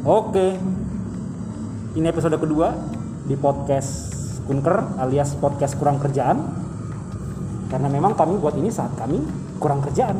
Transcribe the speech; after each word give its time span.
Oke. 0.00 0.56
Ini 1.92 2.06
episode 2.08 2.40
kedua 2.40 2.72
di 3.28 3.36
podcast 3.36 4.16
Kunker 4.48 4.96
alias 4.96 5.36
podcast 5.36 5.76
kurang 5.76 6.00
kerjaan. 6.00 6.40
Karena 7.68 7.92
memang 7.92 8.16
kami 8.16 8.40
buat 8.40 8.56
ini 8.56 8.72
saat 8.72 8.96
kami 8.96 9.20
kurang 9.60 9.84
kerjaan. 9.84 10.16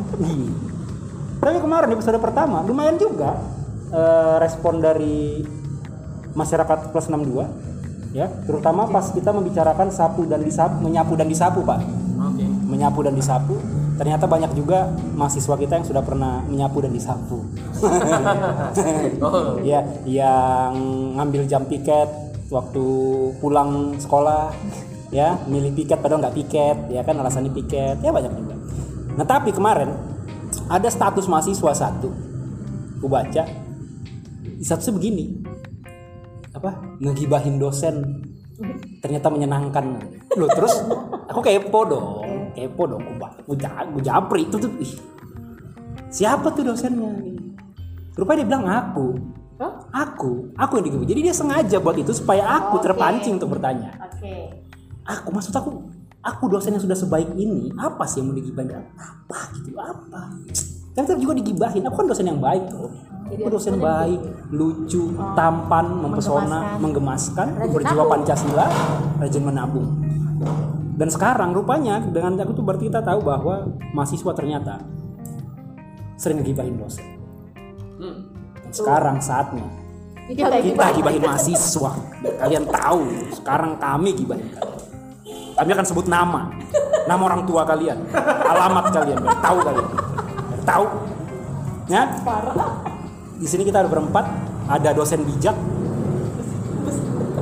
Tapi 1.40 1.56
kemarin 1.64 1.96
episode 1.96 2.20
pertama 2.20 2.60
lumayan 2.60 3.00
juga 3.00 3.40
eh, 3.88 4.36
respon 4.44 4.84
dari 4.84 5.40
masyarakat 6.36 6.92
plus 6.92 7.08
62 7.08 8.12
ya, 8.12 8.28
terutama 8.44 8.84
pas 8.84 9.08
kita 9.08 9.32
membicarakan 9.32 9.88
sapu 9.88 10.28
dan 10.28 10.44
disapu, 10.44 10.76
menyapu 10.84 11.16
dan 11.16 11.26
disapu, 11.26 11.64
Pak. 11.64 11.80
Oke. 12.20 12.44
Menyapu 12.68 13.00
dan 13.00 13.16
disapu. 13.16 13.56
Ternyata 14.00 14.24
banyak 14.24 14.56
juga 14.56 14.88
mahasiswa 15.12 15.60
kita 15.60 15.76
yang 15.76 15.84
sudah 15.84 16.00
pernah 16.00 16.40
menyapu 16.48 16.80
dan 16.80 16.96
disapu. 16.96 17.44
Oh, 19.20 19.60
ya 19.60 19.84
yang 20.08 20.72
ngambil 21.20 21.44
jam 21.44 21.68
piket 21.68 22.08
waktu 22.48 22.84
pulang 23.36 24.00
sekolah 24.00 24.56
ya 25.12 25.36
milih 25.44 25.76
piket 25.76 26.00
padahal 26.00 26.24
nggak 26.24 26.36
piket 26.40 26.76
ya 26.88 27.04
kan 27.04 27.20
alasannya 27.20 27.52
piket 27.52 28.00
ya 28.00 28.08
banyak 28.08 28.32
juga. 28.32 28.56
Nah 29.20 29.26
tapi 29.28 29.52
kemarin 29.52 29.92
ada 30.72 30.88
status 30.88 31.28
mahasiswa 31.28 31.72
satu. 31.76 32.08
Aku 32.96 33.06
baca 33.12 33.44
statusnya 34.64 34.96
begini. 34.96 35.44
Apa? 36.56 36.80
Ngegibahin 37.04 37.60
dosen. 37.60 38.24
Ternyata 39.04 39.28
menyenangkan. 39.28 39.84
Loh 40.40 40.48
terus? 40.48 40.72
Aku 41.28 41.44
kepo 41.44 41.84
dong 41.84 42.19
kepo 42.52 42.86
dong 42.86 43.02
ja- 43.56 43.86
aku 43.86 43.98
japri 44.02 44.46
itu 44.46 44.56
tuh. 44.58 44.70
Ih, 44.80 44.94
siapa 46.10 46.50
tuh 46.52 46.66
dosennya 46.66 47.10
rupanya 48.18 48.44
dia 48.44 48.48
bilang 48.48 48.66
aku. 48.68 49.08
Hah? 49.60 49.76
aku 49.92 50.56
aku 50.56 50.80
yang 50.80 50.84
digibah 50.88 51.04
jadi 51.04 51.20
dia 51.20 51.34
sengaja 51.36 51.76
buat 51.84 51.92
itu 52.00 52.16
supaya 52.16 52.48
aku 52.48 52.80
Oke. 52.80 52.88
terpancing 52.88 53.36
untuk 53.36 53.52
bertanya. 53.52 53.92
Oke. 54.08 54.56
aku 55.04 55.28
maksud 55.36 55.52
aku 55.52 55.84
aku 56.24 56.48
dosen 56.48 56.72
yang 56.72 56.80
sudah 56.80 56.96
sebaik 56.96 57.28
ini 57.36 57.68
apa 57.76 58.08
sih 58.08 58.24
yang 58.24 58.32
mau 58.32 58.36
digibahin 58.40 58.72
apa 58.96 59.38
gitu 59.60 59.76
apa? 59.76 60.32
Kan 60.96 61.02
tetap 61.04 61.20
juga 61.20 61.36
digibahin. 61.36 61.84
Aku 61.84 61.92
kan 61.92 62.08
dosen 62.08 62.32
yang 62.32 62.40
baik 62.40 62.72
tuh. 62.72 62.88
Jadi 63.28 63.46
aku 63.46 63.50
dosen 63.52 63.76
baik 63.76 64.20
lucu 64.50 65.12
tampan 65.38 65.86
mempesona 66.02 66.80
menggemaskan 66.80 67.60
Rajin 67.60 67.70
berjiwa 67.76 68.02
pancasila 68.10 68.66
rajin 69.22 69.44
menabung 69.46 69.86
dan 71.00 71.08
sekarang 71.08 71.56
rupanya 71.56 71.96
dengan 72.04 72.36
aku 72.44 72.52
tuh 72.52 72.60
berarti 72.60 72.92
kita 72.92 73.00
tahu 73.00 73.24
bahwa 73.24 73.72
mahasiswa 73.96 74.36
ternyata 74.36 74.84
sering 76.20 76.44
ngegibahin 76.44 76.76
dosen. 76.76 77.08
Hmm. 77.96 78.28
dan 78.60 78.72
sekarang 78.72 79.16
saatnya 79.20 79.64
Kita 80.28 80.60
kita 80.60 80.92
gibahin. 80.92 81.20
mahasiswa. 81.24 81.90
Biar 82.20 82.34
kalian 82.36 82.64
tahu 82.68 83.00
sekarang 83.32 83.80
kami 83.80 84.12
gibahin 84.12 84.46
kalian. 84.52 84.80
Kami 85.56 85.70
akan 85.74 85.86
sebut 85.88 86.06
nama. 86.06 86.52
Nama 87.08 87.18
orang 87.20 87.42
tua 87.48 87.66
kalian. 87.66 87.98
Alamat 88.46 88.94
kalian. 88.94 89.18
Biar 89.18 89.38
tahu 89.42 89.58
kalian. 89.58 89.88
Biar 90.54 90.62
tahu. 90.62 90.84
Ya? 91.90 92.02
Di 93.42 93.46
sini 93.50 93.66
kita 93.66 93.82
ada 93.82 93.90
berempat. 93.90 94.24
Ada 94.70 94.94
dosen 94.94 95.26
bijak. 95.26 95.56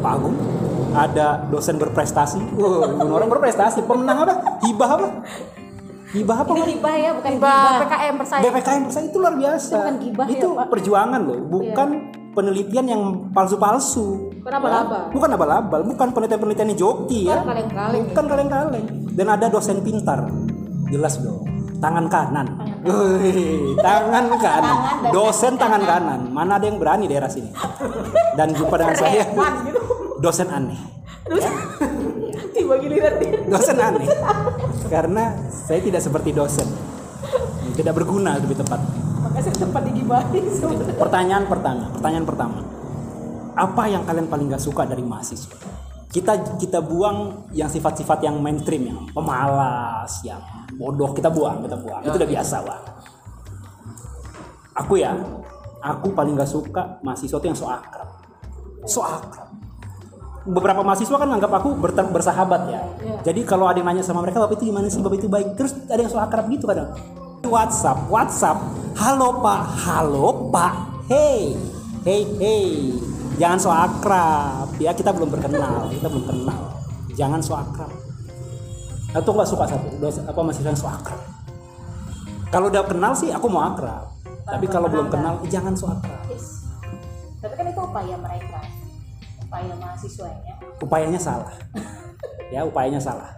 Pak 0.00 0.12
Agung 0.17 0.34
ada 0.94 1.44
dosen 1.48 1.77
berprestasi 1.77 2.39
wow, 2.56 3.00
ibu 3.00 3.12
orang 3.12 3.28
berprestasi 3.28 3.84
pemenang 3.84 4.25
apa 4.25 4.34
hibah 4.64 4.91
apa 4.97 5.08
hibah 6.08 6.36
apa 6.41 6.50
Ini 6.56 6.61
Mas? 6.64 6.69
gibah 6.72 6.94
ya, 6.97 7.11
bukan 7.12 7.31
Gibah 7.36 7.53
gibah. 7.53 7.81
PKM 7.84 8.14
persaing. 8.17 8.42
BPKM 8.48 8.83
persen 8.89 9.03
itu 9.12 9.16
luar 9.20 9.34
biasa. 9.36 9.69
Itu 9.69 9.77
bukan 9.77 9.97
gibah 10.00 10.25
ya, 10.25 10.33
Itu 10.33 10.48
Pak? 10.56 10.66
perjuangan 10.72 11.20
loh, 11.20 11.39
bukan 11.53 11.89
penelitian 12.33 12.84
yang 12.89 13.03
palsu-palsu. 13.36 14.33
Bukan 14.41 14.53
abal-abal. 14.56 15.03
Bukan 15.12 15.28
abal-abal, 15.37 15.81
bukan 15.84 16.09
penelitian-penelitian 16.16 16.69
yang 16.72 16.81
joki 16.81 17.28
ya. 17.28 17.44
Bukan 17.44 17.48
kaleng-kaleng. 17.53 18.04
Bukan 18.09 18.25
kaleng-kaleng. 18.25 18.87
Dan 19.12 19.27
ada 19.28 19.47
dosen 19.53 19.84
pintar. 19.84 20.25
Jelas 20.88 21.21
dong. 21.21 21.44
Tangan 21.78 22.09
kanan. 22.09 22.47
Wih, 22.88 23.77
tangan 23.77 24.25
kanan. 24.41 24.77
Dosen 25.12 25.60
tangan 25.60 25.82
kanan. 25.84 26.21
Mana 26.32 26.56
ada 26.56 26.65
yang 26.65 26.81
berani 26.81 27.04
daerah 27.04 27.28
sini? 27.28 27.53
Dan 28.32 28.56
jumpa 28.56 28.81
dengan 28.81 28.97
saya. 28.97 29.28
Dosen 30.19 30.49
aneh. 30.51 30.81
Tiba 32.51 32.75
giliran 32.83 33.15
dia. 33.23 33.39
Dosen 33.47 33.79
aneh. 33.79 34.09
Karena 34.91 35.39
saya 35.47 35.79
tidak 35.79 36.03
seperti 36.03 36.34
dosen. 36.34 36.67
Tidak 37.79 37.95
berguna 37.95 38.34
lebih 38.43 38.59
tepat. 38.59 38.83
Makanya 39.23 39.43
saya 39.47 39.57
tempat 39.62 39.83
digibahin 39.87 40.45
sebenarnya. 40.51 40.99
Pertanyaan 40.99 41.45
pertama, 41.47 41.84
pertanyaan 41.95 42.27
pertama. 42.27 42.59
Apa 43.55 43.91
yang 43.91 44.03
kalian 44.03 44.27
paling 44.27 44.51
gak 44.51 44.62
suka 44.62 44.87
dari 44.87 45.03
mahasiswa? 45.07 45.59
Kita 46.09 46.59
kita 46.59 46.83
buang 46.83 47.51
yang 47.53 47.71
sifat-sifat 47.71 48.25
yang 48.25 48.41
mainstream 48.41 48.91
yang 48.91 49.07
pemalas, 49.12 50.25
yang 50.25 50.41
bodoh 50.75 51.15
kita 51.15 51.31
buang, 51.31 51.62
kita 51.62 51.77
buang. 51.78 52.03
Itu 52.03 52.17
udah 52.19 52.31
biasa, 52.31 52.57
Pak. 52.65 52.81
Aku 54.83 54.99
ya, 54.99 55.15
aku 55.83 56.11
paling 56.15 56.39
gak 56.39 56.51
suka 56.51 56.99
mahasiswa 57.07 57.39
tuh 57.39 57.47
yang 57.47 57.59
so 57.59 57.67
akrab. 57.71 58.09
So 58.87 59.03
akrab. 59.05 59.47
Beberapa 60.48 60.81
mahasiswa 60.81 61.12
kan 61.20 61.28
anggap 61.28 61.53
aku 61.60 61.76
bersahabat 62.09 62.72
ya. 62.72 62.81
Jadi 63.20 63.44
kalau 63.44 63.69
ada 63.69 63.76
yang 63.76 63.92
nanya 63.92 64.00
sama 64.00 64.25
mereka, 64.25 64.41
Bapak 64.41 64.56
itu 64.56 64.72
gimana 64.72 64.88
sih? 64.88 65.04
Bapak 65.04 65.20
itu 65.20 65.28
baik. 65.28 65.60
Terus 65.60 65.76
ada 65.92 66.00
yang 66.00 66.09
so 66.09 66.16
akrab 66.16 66.48
gitu 66.48 66.64
kadang. 66.64 66.88
WhatsApp, 67.44 68.09
WhatsApp. 68.09 68.56
Halo 68.97 69.44
Pak, 69.44 69.60
halo 69.84 70.48
Pak. 70.48 70.75
Hey, 71.12 71.53
hey, 72.09 72.25
hey. 72.41 72.97
Jangan 73.36 73.59
so 73.60 73.69
akrab. 73.69 74.72
Ya 74.81 74.97
kita 74.97 75.12
belum 75.12 75.28
berkenal, 75.28 75.92
kita 75.92 76.09
belum 76.09 76.25
kenal. 76.25 76.60
Jangan 77.12 77.44
so 77.44 77.53
akrab. 77.53 77.92
Atau 79.12 79.36
nggak 79.36 79.48
suka 79.53 79.65
satu, 79.69 79.88
apa 80.00 80.41
masih 80.41 80.65
yang 80.65 80.76
so 80.80 80.88
akrab. 80.88 81.20
Kalau 82.48 82.72
udah 82.72 82.88
kenal 82.88 83.12
sih 83.12 83.28
aku 83.28 83.53
mau 83.53 83.69
akrab. 83.69 84.16
Tapi 84.48 84.65
kalau 84.65 84.88
belum 84.88 85.12
kenal, 85.12 85.44
eh, 85.44 85.50
jangan 85.53 85.76
so 85.76 85.92
akrab. 85.92 86.25
Yes. 86.32 86.65
Tapi 87.44 87.53
kan 87.53 87.69
itu 87.69 87.80
upaya 87.84 88.16
mereka. 88.16 88.78
Upaya 89.48 89.72
mahasiswanya. 89.81 90.54
Upayanya 90.84 91.20
salah. 91.20 91.48
Ya, 92.53 92.69
upayanya 92.69 93.00
salah. 93.00 93.32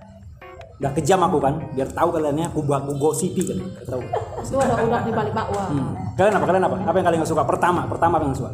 Udah 0.82 0.90
kejam 0.96 1.22
aku 1.22 1.38
kan, 1.38 1.54
biar 1.76 1.86
tahu 1.92 2.08
kalian 2.10 2.40
ya, 2.40 2.46
aku 2.50 2.66
buat 2.66 2.82
aku 2.82 2.98
gosipi 2.98 3.46
kan, 3.46 3.62
biar 3.62 3.86
tahu. 3.86 4.02
Itu 4.42 4.56
ada 4.58 4.74
udah 4.80 5.00
di 5.06 5.12
balik 5.14 5.30
bakwa. 5.36 5.62
Hmm. 5.70 5.92
Kalian 6.18 6.34
apa? 6.34 6.44
Kalian 6.50 6.64
apa? 6.66 6.76
Apa 6.82 6.96
yang 6.98 7.06
kalian 7.06 7.18
nggak 7.22 7.30
suka? 7.30 7.42
Pertama, 7.46 7.80
pertama 7.86 8.18
apa 8.18 8.24
yang 8.26 8.34
suka? 8.34 8.50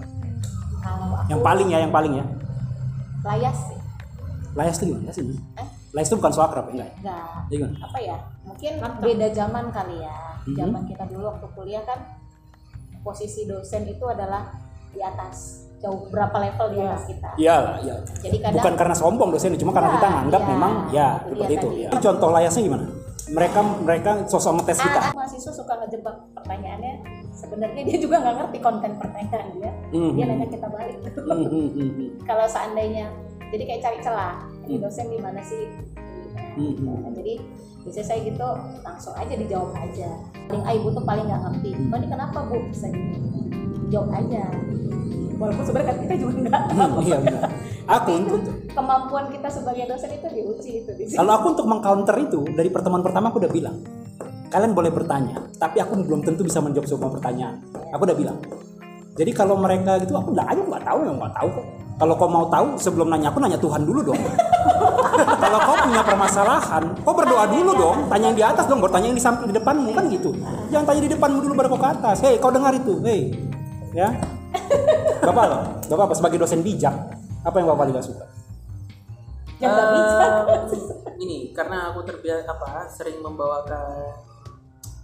Kalau 0.84 1.16
aku 1.16 1.28
Yang 1.32 1.40
paling 1.40 1.68
ya, 1.72 1.78
yang 1.80 1.92
paling 1.94 2.12
ya. 2.20 2.24
layas 3.24 3.56
sih. 3.56 3.78
Layas 4.52 4.76
tuh 4.76 4.84
gimana 4.88 5.02
Layas 5.08 5.18
ini? 5.20 5.36
Eh? 5.56 5.68
Layas 5.96 6.08
tuh 6.12 6.16
bukan 6.20 6.32
so 6.34 6.40
akrab 6.44 6.66
ya? 6.68 6.72
Enggak 6.72 6.88
ya? 6.88 6.94
Enggak. 7.00 7.24
Jadi 7.48 7.54
gimana? 7.56 7.76
Apa 7.88 7.98
ya? 8.04 8.16
Mungkin 8.44 8.72
beda 9.00 9.26
zaman 9.32 9.64
kali 9.72 9.96
ya. 10.04 10.16
Mhm. 10.44 10.56
Zaman 10.60 10.82
kita 10.86 11.04
dulu 11.08 11.24
waktu 11.30 11.46
kuliah 11.56 11.82
kan 11.88 11.98
posisi 13.00 13.46
dosen 13.46 13.86
itu 13.86 14.04
adalah 14.06 14.50
di 14.90 14.98
atas 14.98 15.65
jauh 15.76 16.08
berapa 16.08 16.36
level 16.40 16.66
di 16.72 16.78
atas 16.80 17.04
kita. 17.04 17.28
Iya 17.36 17.56
iya. 17.84 17.94
Jadi 18.18 18.36
kadang 18.40 18.56
Bukan 18.56 18.74
karena 18.74 18.94
sombong 18.96 19.28
dosen, 19.30 19.52
cuma 19.54 19.72
karena 19.72 19.88
Iya, 19.88 19.96
kita 20.00 20.06
nganggap 20.08 20.42
iya. 20.42 20.50
memang 20.50 20.72
ya 20.88 21.08
Itu 21.12 21.20
seperti 21.28 21.46
dia 21.46 21.58
itu. 21.60 21.68
Ya. 21.76 21.88
Ini 21.92 21.98
contoh 22.00 22.28
layasnya 22.32 22.62
gimana? 22.64 22.86
Mereka 23.26 23.58
mereka 23.82 24.10
sosok 24.24 24.52
ngetes 24.56 24.78
kita. 24.78 25.00
Ah, 25.02 25.10
mahasiswa 25.12 25.52
suka 25.52 25.72
ngejebak 25.82 26.14
pertanyaannya 26.32 26.92
sebenarnya 27.36 27.82
dia 27.84 27.98
juga 27.98 28.16
nggak 28.22 28.34
ngerti 28.38 28.58
konten 28.60 28.90
pertanyaan 28.96 29.46
dia 29.52 29.70
Mhm. 29.92 30.10
dia 30.14 30.24
nanya 30.24 30.46
kita 30.48 30.66
balik 30.66 30.96
Hmm, 31.12 31.44
hmm, 31.44 31.68
hmm, 31.68 31.90
hmm. 31.92 32.08
kalau 32.24 32.46
seandainya 32.48 33.06
jadi 33.50 33.62
kayak 33.66 33.80
cari 33.82 33.98
celah 34.00 34.32
ini 34.64 34.78
Hmm. 34.78 34.82
dosen 34.82 35.06
di 35.06 35.18
mana 35.20 35.40
sih 35.44 35.68
Hmm, 36.56 36.72
hmm. 36.72 36.96
Nah, 37.04 37.12
jadi 37.12 37.34
biasanya 37.84 38.06
saya 38.08 38.20
gitu 38.24 38.48
langsung 38.80 39.12
aja 39.12 39.34
dijawab 39.36 39.70
aja 39.76 40.08
paling 40.48 40.64
ah 40.64 40.72
ibu 40.72 40.88
tuh 40.88 41.04
paling 41.04 41.24
nggak 41.28 41.42
ngerti 41.44 41.70
oh 41.76 41.96
ini 41.98 42.06
kenapa 42.08 42.38
bu 42.42 42.56
bisa 42.66 42.86
dijawab 43.84 44.10
aja 44.16 44.42
walaupun 45.36 45.64
sebenarnya 45.64 45.88
kan 45.88 45.96
kita 46.02 46.14
juga 46.16 46.32
nggak 46.36 46.60
Hmm, 46.66 46.80
tahu 46.90 47.00
Iya 47.02 47.16
benar. 47.20 47.42
Aku 47.86 48.10
untuk 48.12 48.40
kemampuan 48.66 49.24
kita 49.30 49.48
sebagai 49.48 49.84
dosen 49.86 50.10
itu 50.10 50.26
diuji 50.26 50.70
itu 50.82 50.90
di 50.92 51.04
sini 51.06 51.16
Kalau 51.16 51.32
aku 51.32 51.46
untuk 51.54 51.66
mengcounter 51.66 52.16
itu 52.18 52.40
dari 52.50 52.66
pertemuan 52.66 53.00
pertama 53.00 53.30
aku 53.30 53.38
udah 53.38 53.52
bilang, 53.52 53.76
kalian 54.48 54.72
boleh 54.74 54.90
bertanya, 54.90 55.38
tapi 55.54 55.78
aku 55.78 56.02
belum 56.02 56.20
tentu 56.20 56.42
bisa 56.42 56.58
menjawab 56.58 56.86
semua 56.86 57.08
pertanyaan. 57.08 57.62
Aku 57.94 58.02
udah 58.02 58.16
bilang. 58.16 58.38
Jadi 59.16 59.30
kalau 59.32 59.56
mereka 59.56 59.96
gitu, 59.96 60.12
aku 60.12 60.34
nggak 60.34 60.44
aja 60.44 60.60
nggak 60.60 60.82
tahu, 60.84 60.98
ya 61.00 61.12
nggak 61.14 61.32
tahu 61.32 61.48
kok. 61.48 61.66
Kalau 61.96 62.14
kau 62.20 62.28
mau 62.28 62.44
tahu 62.52 62.66
sebelum 62.76 63.08
nanya 63.08 63.32
aku 63.32 63.40
nanya 63.40 63.56
Tuhan 63.56 63.80
dulu 63.80 64.04
dong. 64.04 64.20
kalau 65.42 65.58
kau 65.64 65.76
punya 65.80 66.02
permasalahan, 66.04 66.82
kau 67.00 67.14
berdoa 67.16 67.48
dulu 67.48 67.70
dong. 67.72 67.96
Tanya 68.12 68.24
yang 68.28 68.36
di 68.36 68.44
atas 68.44 68.68
dong, 68.68 68.84
bertanya 68.84 69.08
yang 69.08 69.16
di 69.16 69.24
samping 69.24 69.48
di 69.48 69.56
depanmu 69.56 69.96
kan 69.96 70.04
gitu. 70.12 70.36
Jangan 70.68 70.84
tanya 70.84 71.02
di 71.06 71.10
depanmu 71.16 71.38
dulu 71.40 71.52
baru 71.56 71.68
kau 71.72 71.80
ke 71.80 71.88
atas. 71.88 72.16
Hei, 72.20 72.36
kau 72.36 72.52
dengar 72.52 72.76
itu, 72.76 73.00
hei, 73.00 73.32
ya. 73.96 74.12
Bapak 75.22 75.44
loh, 75.48 75.60
bapak 75.86 76.04
apa? 76.10 76.14
Sebagai 76.14 76.38
dosen 76.38 76.60
bijak, 76.60 76.94
apa 77.42 77.56
yang 77.56 77.66
bapak 77.68 77.80
paling 77.84 77.94
gak 77.96 78.06
suka? 78.06 78.26
yang 79.56 79.72
bisa 79.72 80.26
Eh, 80.52 81.16
ini 81.16 81.48
karena 81.56 81.88
aku 81.88 82.04
terbiasa 82.04 82.44
apa 82.44 82.84
sering 82.92 83.24
membawakan 83.24 84.12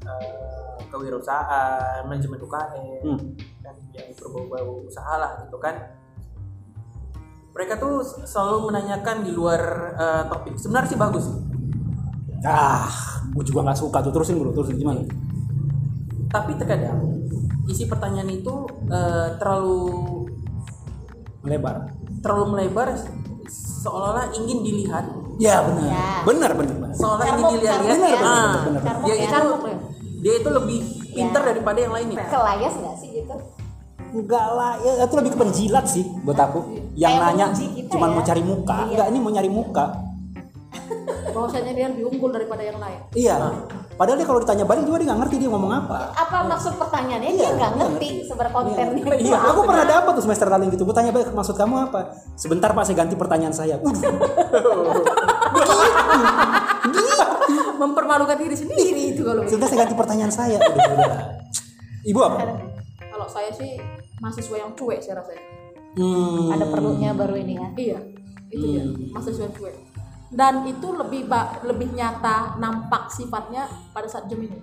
eh, 0.04 0.84
kewirausahaan 0.92 2.04
manajemen 2.04 2.36
UKM 2.36 3.00
Hmm. 3.00 3.32
dan 3.64 3.74
yang 3.96 4.12
berbau-bau 4.12 4.84
usaha 4.84 5.16
lah 5.16 5.40
gitu 5.40 5.56
kan. 5.56 5.96
Mereka 7.52 7.80
tuh 7.80 8.04
selalu 8.04 8.68
menanyakan 8.68 9.24
di 9.24 9.32
luar 9.32 9.62
eh, 9.96 10.22
topik. 10.28 10.60
Sebenarnya 10.60 10.88
sih 10.92 11.00
bagus 11.00 11.24
sih. 11.32 11.36
Ah, 12.44 12.92
gue 13.32 13.44
juga 13.48 13.64
nggak 13.64 13.80
suka 13.80 14.04
tuh. 14.04 14.12
Terusin 14.12 14.36
bro, 14.36 14.52
terusin. 14.52 14.76
Gimana? 14.76 15.00
tapi 16.28 16.56
terkadang 16.56 16.96
isi 17.68 17.84
pertanyaan 17.84 18.32
itu 18.32 18.64
eh, 18.92 19.28
terlalu 19.36 19.80
Melebar. 21.42 21.90
terlalu 22.20 22.44
melebar 22.52 22.88
seolah-olah 23.48 24.30
ingin 24.32 24.62
dilihat 24.62 25.04
Ya 25.40 25.58
benar, 25.64 25.82
Ya. 25.82 26.06
benar 26.22 26.50
benar. 26.54 26.76
benar. 26.78 26.94
seolah 26.94 27.26
ingin 27.26 27.46
dilihat 27.56 27.78
ya. 27.80 27.90
ah, 27.90 27.90
Benar, 27.90 28.12
benar, 28.14 28.72
benar. 28.78 28.94
dia 29.02 29.14
Carmuk 29.26 29.58
ya. 29.58 29.66
itu 29.66 29.66
ya. 29.66 29.78
dia 30.22 30.34
itu 30.38 30.48
lebih 30.52 30.78
pintar 31.10 31.42
daripada 31.42 31.78
yang 31.78 31.92
lainnya 31.92 32.24
kelayas 32.24 32.74
nggak 32.74 32.96
sih 32.96 33.10
gitu 33.14 33.34
Enggak 34.12 34.44
lah, 34.44 34.76
ya 34.76 34.92
itu 35.00 35.14
lebih 35.16 35.32
ke 35.32 35.38
penjilat 35.40 35.88
sih 35.88 36.04
buat 36.20 36.36
aku. 36.36 36.60
Yang 36.92 37.16
Kayak 37.16 37.24
nanya 37.32 37.46
cuma 37.88 38.04
ya. 38.04 38.12
mau 38.12 38.20
cari 38.20 38.42
muka, 38.44 38.76
Iya. 38.76 38.84
enggak 38.92 39.06
ini 39.08 39.18
mau 39.18 39.32
nyari 39.32 39.48
muka. 39.48 39.84
bahwasanya 41.32 41.72
dia 41.72 41.86
lebih 41.88 42.04
unggul 42.06 42.28
daripada 42.28 42.60
yang 42.60 42.76
lain 42.76 43.00
Iya. 43.14 43.36
Padahal 44.02 44.18
dia 44.18 44.26
kalau 44.26 44.42
ditanya 44.42 44.66
balik 44.66 44.82
juga 44.82 44.98
dia 44.98 45.14
nggak 45.14 45.20
ngerti 45.22 45.36
dia 45.38 45.46
ngomong 45.46 45.70
apa. 45.70 46.10
apa 46.10 46.38
maksud 46.42 46.74
pertanyaannya 46.74 47.28
Iya, 47.30 47.38
dia 47.38 47.50
nggak 47.54 47.70
ngerti 47.78 47.86
ngerti. 48.10 48.26
sebenarnya 48.26 48.50
kontennya 48.50 49.14
Iya, 49.14 49.38
aku 49.46 49.60
pernah 49.62 49.86
dapat 49.86 50.12
tuh 50.18 50.24
semester 50.26 50.46
lalu 50.50 50.74
gitu. 50.74 50.82
Gue 50.82 50.90
tanya 50.90 51.14
balik 51.14 51.30
maksud 51.30 51.54
kamu 51.54 51.74
apa? 51.86 52.00
Sebentar 52.34 52.74
Pak, 52.74 52.82
saya 52.82 52.98
ganti 52.98 53.14
pertanyaan 53.14 53.54
saya. 53.54 53.78
Mempermalukan 57.78 58.34
diri 58.34 58.58
sendiri 58.58 59.14
itu 59.14 59.22
kalau 59.22 59.46
Sebentar 59.46 59.70
saya 59.70 59.86
ganti 59.86 59.94
pertanyaan 59.94 60.32
saya. 60.34 60.58
Udah, 60.58 60.90
udah. 60.92 61.22
Ibu 62.02 62.18
apa? 62.18 62.38
kalau 63.12 63.38
saya 63.38 63.54
sih 63.54 63.78
mahasiswa 64.18 64.56
yang 64.58 64.74
cuek 64.74 64.98
saya 64.98 65.22
rasa 65.22 65.30
Hmm. 65.92 66.48
ada 66.48 66.64
perlunya 66.72 67.12
baru 67.12 67.36
ini 67.36 67.52
ya 67.52 67.68
iya 67.76 67.98
itu 68.48 68.64
dia 68.64 68.82
mahasiswa 69.12 69.44
yang 69.44 69.52
cuek 69.52 69.76
dan 70.32 70.64
itu 70.64 70.88
lebih 70.96 71.28
ba- 71.28 71.60
lebih 71.62 71.92
nyata 71.92 72.56
nampak 72.56 73.12
sifatnya 73.12 73.68
pada 73.92 74.08
saat 74.08 74.26
jam 74.26 74.40
ini. 74.40 74.58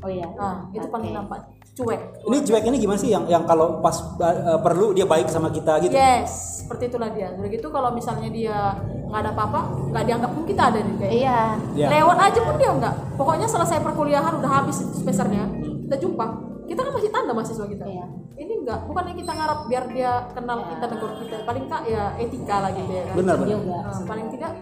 Oh 0.00 0.08
iya? 0.08 0.28
Nah 0.36 0.68
itu 0.72 0.84
paling 0.88 1.12
nampak. 1.12 1.40
Cuek. 1.74 2.22
Ini 2.30 2.38
cuek 2.46 2.64
ini 2.70 2.76
gimana 2.78 2.94
sih 2.94 3.10
yang 3.10 3.26
yang 3.26 3.42
kalau 3.50 3.82
pas 3.82 3.98
uh, 4.22 4.62
perlu 4.62 4.94
dia 4.94 5.02
baik 5.10 5.26
sama 5.26 5.50
kita 5.50 5.82
gitu? 5.82 5.90
yes 5.90 6.62
seperti 6.62 6.86
itulah 6.86 7.10
dia. 7.10 7.34
Udah 7.34 7.50
gitu 7.50 7.66
kalau 7.68 7.90
misalnya 7.90 8.30
dia 8.30 8.78
nggak 9.10 9.20
ada 9.20 9.30
apa-apa 9.34 9.60
nggak 9.90 10.04
dianggap 10.06 10.30
pun 10.32 10.44
kita 10.46 10.62
ada 10.70 10.78
nih 10.78 10.96
kayak. 11.02 11.12
Iya. 11.12 11.40
Iya. 11.74 11.88
lewat 11.98 12.18
aja 12.30 12.40
pun 12.46 12.54
dia 12.56 12.70
nggak. 12.70 12.94
Pokoknya 13.18 13.46
selesai 13.50 13.82
perkuliahan 13.82 14.32
udah 14.38 14.50
habis 14.62 14.76
semesternya 14.80 15.50
kita 15.90 15.96
jumpa. 15.98 16.26
Kita 16.64 16.80
kan 16.80 16.92
masih 16.96 17.10
tanda 17.10 17.32
mahasiswa 17.34 17.66
kita. 17.66 17.84
Iya. 17.84 18.06
ini 18.34 18.66
enggak 18.66 18.90
bukannya 18.90 19.14
kita 19.14 19.30
ngarap 19.30 19.58
biar 19.70 19.84
dia 19.94 20.10
kenal 20.30 20.58
kita 20.70 20.84
negor 20.90 21.12
kita. 21.22 21.36
Paling 21.42 21.64
kak 21.66 21.82
ya 21.90 22.14
etika 22.18 22.56
lah 22.62 22.70
gitu 22.70 22.92
ya 22.92 23.02
kan. 23.10 23.14
Benar 23.18 23.34
benar. 23.42 23.58
Nah, 23.62 23.98
paling 24.06 24.26
tidak 24.30 24.52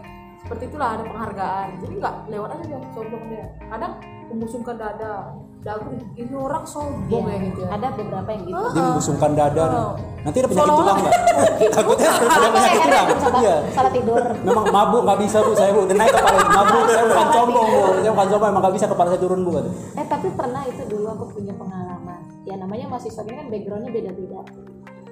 seperti 0.43 0.65
itulah 0.67 0.89
ada 0.95 1.05
penghargaan 1.05 1.69
jadi 1.79 1.95
nggak 1.97 2.15
lewat 2.29 2.49
aja 2.53 2.65
dia 2.67 2.79
sombong 2.93 3.25
dia 3.31 3.47
kadang 3.69 3.93
membusungkan 4.29 4.75
dada 4.75 5.15
dagu 5.63 5.89
ini 5.95 6.35
orang 6.35 6.65
sombong 6.65 7.25
ya 7.27 7.37
gitu 7.39 7.61
ya 7.63 7.69
ada 7.71 7.89
beberapa 7.95 8.29
yang 8.29 8.43
gitu 8.51 8.65
Dia 8.75 8.83
membusungkan 8.83 9.31
dada. 9.33 9.63
Oh. 9.71 9.95
Nanti 10.23 10.37
ada 10.39 10.49
penyakit 10.51 10.75
tulang 10.75 10.99
nggak? 10.99 11.15
Takutnya 11.79 12.09
ada 12.11 12.49
penyakit 12.51 12.81
tulang. 12.83 13.07
salah, 13.23 13.41
Iya. 13.43 13.57
salah 13.71 13.93
tidur 13.95 14.23
Memang 14.43 14.65
mabuk 14.71 15.03
nggak 15.07 15.19
bisa 15.23 15.39
bu, 15.39 15.53
saya 15.55 15.71
bu. 15.71 15.81
Udah 15.87 15.97
naik 15.99 16.11
kepala 16.11 16.39
mabuk, 16.51 16.83
saya 16.85 17.05
bukan 17.07 17.29
sombong 17.31 17.67
bu. 17.67 17.81
Saya 17.95 18.11
bukan 18.11 18.27
sombong, 18.27 18.51
emang 18.51 18.63
nggak 18.67 18.75
bisa 18.75 18.87
kepala 18.91 19.09
saya 19.15 19.21
turun 19.23 19.41
bu. 19.43 19.51
Eh 19.95 20.07
tapi 20.11 20.29
pernah 20.35 20.63
itu 20.67 20.83
dulu 20.91 21.07
aku 21.09 21.25
punya 21.31 21.55
pengalaman 21.55 22.21
ya 22.43 22.55
namanya 22.59 22.85
mahasiswa 22.91 23.23
ini 23.23 23.35
kan 23.37 23.47
backgroundnya 23.47 23.91
beda-beda 23.93 24.41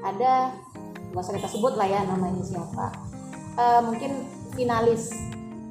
ada 0.02 0.32
nggak 1.12 1.22
usah 1.22 1.34
kita 1.38 1.48
sebut 1.48 1.78
lah 1.78 1.86
ya 1.86 2.02
namanya 2.02 2.42
siapa 2.42 2.86
Eh, 3.52 3.80
mungkin 3.82 4.10
finalis 4.50 5.14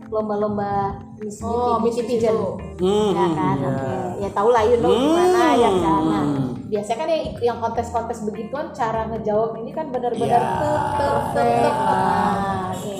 lomba-lomba 0.09 0.97
Miss 1.21 1.37
Beauty, 1.37 1.45
Oh, 1.45 1.77
Beauty 1.79 2.01
itu. 2.17 2.37
Hmm, 2.81 3.11
ya 3.13 3.27
kan 3.29 3.55
iya. 3.55 3.69
oke 3.69 3.93
ya 4.19 4.29
tau 4.31 4.49
lah 4.49 4.63
you 4.63 4.77
know 4.79 4.89
Hmm. 4.89 5.03
gimana 5.05 5.43
ya 5.53 5.71
kan 5.71 6.01
nah, 6.01 6.25
biasanya 6.65 6.97
kan 6.97 7.07
yang 7.07 7.23
yang 7.39 7.57
kontes-kontes 7.59 8.19
begituan 8.23 8.71
cara 8.71 9.05
ngejawab 9.07 9.57
ini 9.57 9.71
kan 9.71 9.89
benar-benar 9.89 10.41
Iya. 10.41 10.57
tep 10.57 10.83
tep 10.97 11.23
tep 11.29 11.49
tep 11.61 11.75
nah, 11.75 12.73
oke 12.73 12.97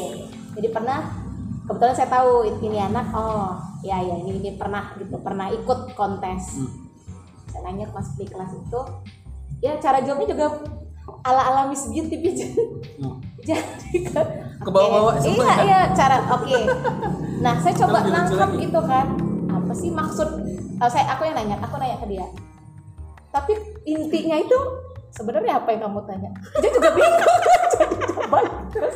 jadi 0.53 0.67
pernah 0.69 0.99
kebetulan 1.65 1.95
saya 1.95 2.09
tahu 2.09 2.31
ini 2.61 2.77
anak 2.77 3.07
oh 3.11 3.57
ya 3.81 3.97
ya 3.99 4.15
ini 4.17 4.31
ini 4.37 4.51
pernah 4.53 4.93
gitu 4.95 5.15
pernah 5.17 5.47
ikut 5.49 5.93
kontes 5.93 6.61
saya 7.47 7.61
nanya 7.63 7.89
pas 7.89 8.05
di 8.13 8.25
kelas 8.25 8.51
itu 8.53 8.81
ya 9.59 9.77
cara 9.77 9.99
jawabnya 9.99 10.29
juga 10.29 10.45
ala 11.21 11.41
ala 11.47 11.61
Miss 11.65 11.85
Beauty 11.85 12.15
Pageant 12.15 12.53
Hmm. 12.99 13.17
jadi 13.47 13.97
kan 14.07 14.27
Kebawa-bawa 14.59 15.15
oke. 15.15 15.23
semua 15.23 15.43
iya 15.43 15.55
kan? 15.55 15.65
iya 15.65 15.81
cara 15.95 16.17
oke 16.35 16.59
nah 17.39 17.53
saya 17.63 17.73
coba 17.79 17.99
lagi. 18.03 18.67
gitu 18.67 18.79
kan 18.83 19.07
apa 19.47 19.71
sih 19.71 19.89
maksud 19.89 20.29
oh, 20.83 20.89
saya 20.91 21.05
aku 21.15 21.23
yang 21.23 21.35
nanya 21.39 21.55
aku 21.63 21.79
nanya 21.79 21.95
ke 22.03 22.07
dia 22.11 22.27
tapi 23.31 23.53
intinya 23.87 24.35
itu 24.35 24.57
sebenarnya 25.15 25.63
apa 25.63 25.69
yang 25.71 25.81
kamu 25.87 25.99
tanya 26.03 26.29
dia 26.59 26.69
juga 26.75 26.89
bingung 26.91 27.39
jadi 27.79 27.95
coba 28.19 28.39
terus 28.73 28.95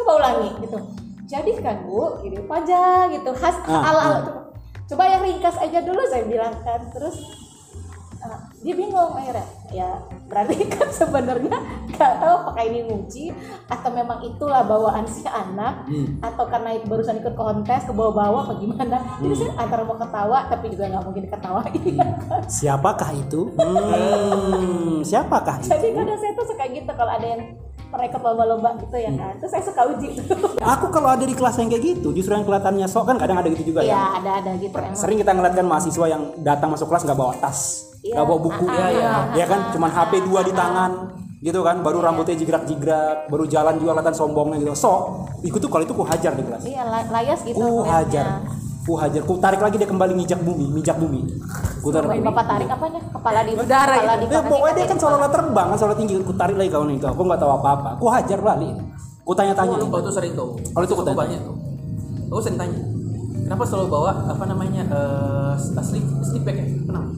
coba 0.00 0.10
ulangi 0.24 0.50
gitu 0.64 0.78
jadi 1.24 1.50
kan 1.60 1.76
bu 1.84 2.20
gini 2.24 2.36
apa 2.40 2.54
aja 2.64 2.82
gitu 3.12 3.30
khas 3.36 3.56
Ah, 3.64 3.82
ala 3.92 4.00
ala 4.00 4.18
ah. 4.20 4.20
coba, 4.84 5.02
yang 5.08 5.22
ringkas 5.24 5.56
aja 5.56 5.80
dulu 5.80 6.00
saya 6.08 6.24
bilang 6.28 6.54
kan 6.64 6.80
terus 6.92 7.16
dia 8.64 8.72
bingung 8.72 9.12
akhirnya. 9.12 9.44
Ya 9.68 9.90
berarti 10.24 10.56
kan 10.74 10.88
sebenarnya 10.88 11.56
nggak 11.86 12.12
tahu 12.16 12.34
apakah 12.42 12.64
ini 12.64 12.80
nguci 12.84 13.28
atau 13.68 13.90
memang 13.92 14.24
itulah 14.24 14.64
bawaan 14.64 15.04
si 15.04 15.20
anak 15.24 15.84
Hmm. 15.84 16.16
atau 16.18 16.48
karena 16.48 16.80
barusan 16.82 17.20
ikut 17.20 17.36
kontes 17.36 17.84
ke 17.84 17.92
bawah-bawah 17.92 18.48
apa 18.48 18.54
gimana. 18.56 18.98
Jadi 19.20 19.34
saya 19.36 19.52
antara 19.60 19.84
mau 19.84 19.94
ketawa 19.94 20.48
tapi 20.48 20.72
juga 20.72 20.88
nggak 20.88 21.04
mungkin 21.04 21.24
ketawa. 21.28 21.60
Siapakah 22.56 23.10
itu? 23.14 23.40
Hmm, 23.54 25.00
siapakah 25.02 25.60
itu? 25.60 25.68
jadi 25.68 25.88
kadang 25.92 26.18
saya 26.18 26.32
tuh 26.32 26.46
suka 26.46 26.64
gitu 26.66 26.90
kalau 26.90 27.12
ada 27.12 27.26
yang 27.26 27.42
ikut 27.94 28.20
lomba-lomba 28.20 28.74
gitu 28.80 28.96
ya 28.96 29.12
kan. 29.14 29.38
Terus 29.38 29.50
saya 29.50 29.62
suka 29.62 29.82
uji. 29.86 30.18
Aku 30.58 30.90
kalau 30.90 31.14
ada 31.14 31.22
di 31.22 31.30
kelas 31.30 31.54
yang 31.56 31.70
kayak 31.70 31.94
gitu, 31.94 32.10
justru 32.10 32.34
yang 32.34 32.42
kelihatannya 32.42 32.90
sok 32.90 33.06
kan 33.06 33.16
kadang 33.16 33.38
ada 33.38 33.46
gitu 33.46 33.70
juga 33.70 33.86
ya. 33.86 33.94
ya. 33.94 34.04
ada 34.18 34.30
ada 34.42 34.50
gitu 34.58 34.74
emang. 34.74 34.98
Sering 34.98 35.16
kita 35.16 35.30
ngeliat 35.30 35.54
kan 35.54 35.62
mahasiswa 35.62 36.06
yang 36.08 36.22
datang 36.42 36.74
masuk 36.74 36.90
kelas 36.90 37.06
nggak 37.06 37.14
bawa 37.14 37.34
tas, 37.38 37.60
Iya. 37.86 37.93
Nggak 38.14 38.24
bawa 38.24 38.40
buku, 38.40 38.64
Iya, 38.64 38.86
ah, 39.02 39.22
ya 39.34 39.44
kan, 39.44 39.60
cuman 39.70 39.90
HP 39.90 40.12
dua 40.22 40.40
di 40.40 40.52
tangan, 40.52 40.90
gitu 41.40 41.60
kan, 41.60 41.76
baru 41.80 41.98
rambutnya 41.98 42.34
jigrak-jigrak, 42.34 43.26
baru 43.26 43.44
jalan 43.44 43.74
juga 43.76 43.92
kelihatan 43.92 44.14
sombongnya 44.14 44.56
gitu. 44.58 44.72
Sok, 44.72 45.00
ikut 45.42 45.58
tuh 45.58 45.68
kalau 45.68 45.82
itu 45.82 45.92
ku 45.92 46.02
hajar 46.02 46.32
di 46.32 46.42
kelas. 46.42 46.62
iya 46.62 46.82
la- 46.82 47.08
layas 47.10 47.40
gitu 47.40 47.54
Ku 47.54 47.82
hajar, 47.82 48.26
ku 48.80 48.92
hajar, 48.94 49.20
ku 49.20 49.34
tarik 49.36 49.58
lagi 49.58 49.76
dia 49.76 49.84
kembali 49.84 50.12
mijak 50.14 50.40
bumi, 50.40 50.66
mijak 50.70 50.96
bumi. 50.96 51.20
Ku 51.78 51.90
tarik 51.90 52.08
lagi. 52.08 52.22
bapak 52.22 52.44
tarik 52.46 52.68
apanya 52.70 53.00
kepala 53.02 53.40
di 53.40 53.50
Udara 53.52 53.92
kepala 53.92 54.12
gitu. 54.14 54.22
di 54.22 54.26
Ya, 54.30 54.40
pokoknya 54.42 54.74
dia 54.74 54.86
kan 54.86 54.98
seolah-olah 54.98 55.30
terbang 55.30 55.66
kan 55.66 55.76
seolah 55.76 55.96
tinggi, 55.96 56.14
ku 56.18 56.32
tarik 56.32 56.54
lagi 56.54 56.70
kawan 56.70 56.90
itu. 56.90 57.06
Aku 57.06 57.20
nggak 57.20 57.38
tahu 57.38 57.52
apa-apa, 57.52 57.90
ku 57.96 58.06
hajar 58.06 58.38
balik. 58.38 58.72
Ku 59.20 59.32
tanya-tanya. 59.32 59.76
Tuh 59.80 60.12
sering 60.12 60.32
tuh. 60.32 60.52
Kalau 60.70 60.84
itu 60.84 60.92
Cukup 60.92 61.04
kota- 61.06 61.16
banyak 61.18 61.40
tuh. 61.40 61.56
Aku 62.26 62.40
sering 62.40 62.56
tanya. 62.56 62.78
Kenapa 63.44 63.62
selalu 63.62 63.86
bawa 63.90 64.10
apa 64.24 64.44
namanya 64.46 64.82
eh 64.86 65.52
sleeve 65.60 66.08
sleeve 66.22 66.44
bag 66.44 66.56
ya? 66.56 66.66
Kenapa? 66.82 67.08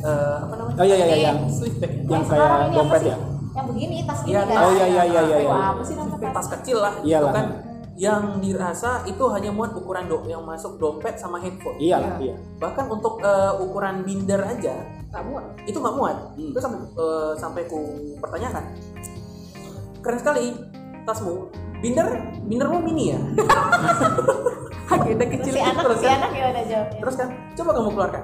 Eh, 0.00 0.36
apa 0.40 0.54
namanya? 0.56 0.76
Oh 0.80 0.84
iya 0.84 0.96
iya 0.96 1.06
iya 1.06 1.16
yang 1.28 1.38
Sleeve 1.52 1.76
bag. 1.76 1.92
ya? 1.92 2.02
yang 2.08 2.24
kayak 2.24 2.48
apa 2.48 2.72
dompet 2.72 3.02
ya. 3.04 3.16
yang 3.50 3.66
begini 3.68 3.96
tas 4.08 4.20
gini 4.24 4.32
Iya, 4.32 4.40
kan 4.46 4.56
Oh 4.56 4.72
iya 4.72 4.86
iya 4.86 5.02
iya 5.04 5.20
iya. 5.28 5.36
Iya. 5.44 5.52
apa 5.74 5.82
sih 5.84 5.94
namanya 5.98 6.30
Tas 6.32 6.48
kecil 6.48 6.78
lah. 6.80 6.94
Iyalah. 7.04 7.30
Itu 7.30 7.36
kan 7.36 7.46
yang 8.00 8.22
dirasa 8.40 8.90
itu 9.04 9.24
hanya 9.28 9.50
muat 9.52 9.76
ukuran 9.76 10.08
do 10.08 10.24
yang 10.24 10.40
masuk 10.40 10.80
dompet 10.80 11.20
sama 11.20 11.36
handphone. 11.36 11.76
Iya 11.76 11.96
lah, 12.00 12.16
iya. 12.16 12.34
Bahkan 12.56 12.84
untuk 12.88 13.20
eh, 13.20 13.52
ukuran 13.60 14.00
binder 14.00 14.40
aja 14.40 14.72
tak 15.10 15.22
muat 15.28 15.44
itu 15.68 15.76
nggak 15.76 15.96
muat. 15.98 16.16
Hmm. 16.32 16.48
Itu 16.48 16.58
sampai 16.64 16.78
eh, 16.80 17.32
sampai 17.36 17.62
ku 17.68 17.80
pertanyakan. 18.16 18.64
Keren 20.00 20.18
sekali 20.18 20.44
tasmu. 21.04 21.52
Binder 21.80 22.08
bindermu 22.48 22.80
mini 22.80 23.12
ya? 23.12 23.20
agenda 24.90 25.22
Terus 25.22 25.32
kecil 25.38 25.52
si 25.54 25.60
anak 25.62 25.82
terus 25.86 25.98
si 26.02 26.06
kan? 26.06 26.16
anak 26.18 26.30
gimana 26.34 26.60
jawabnya 26.66 26.98
Terus 27.00 27.14
kan, 27.14 27.28
coba 27.54 27.70
kamu 27.72 27.90
keluarkan. 27.94 28.22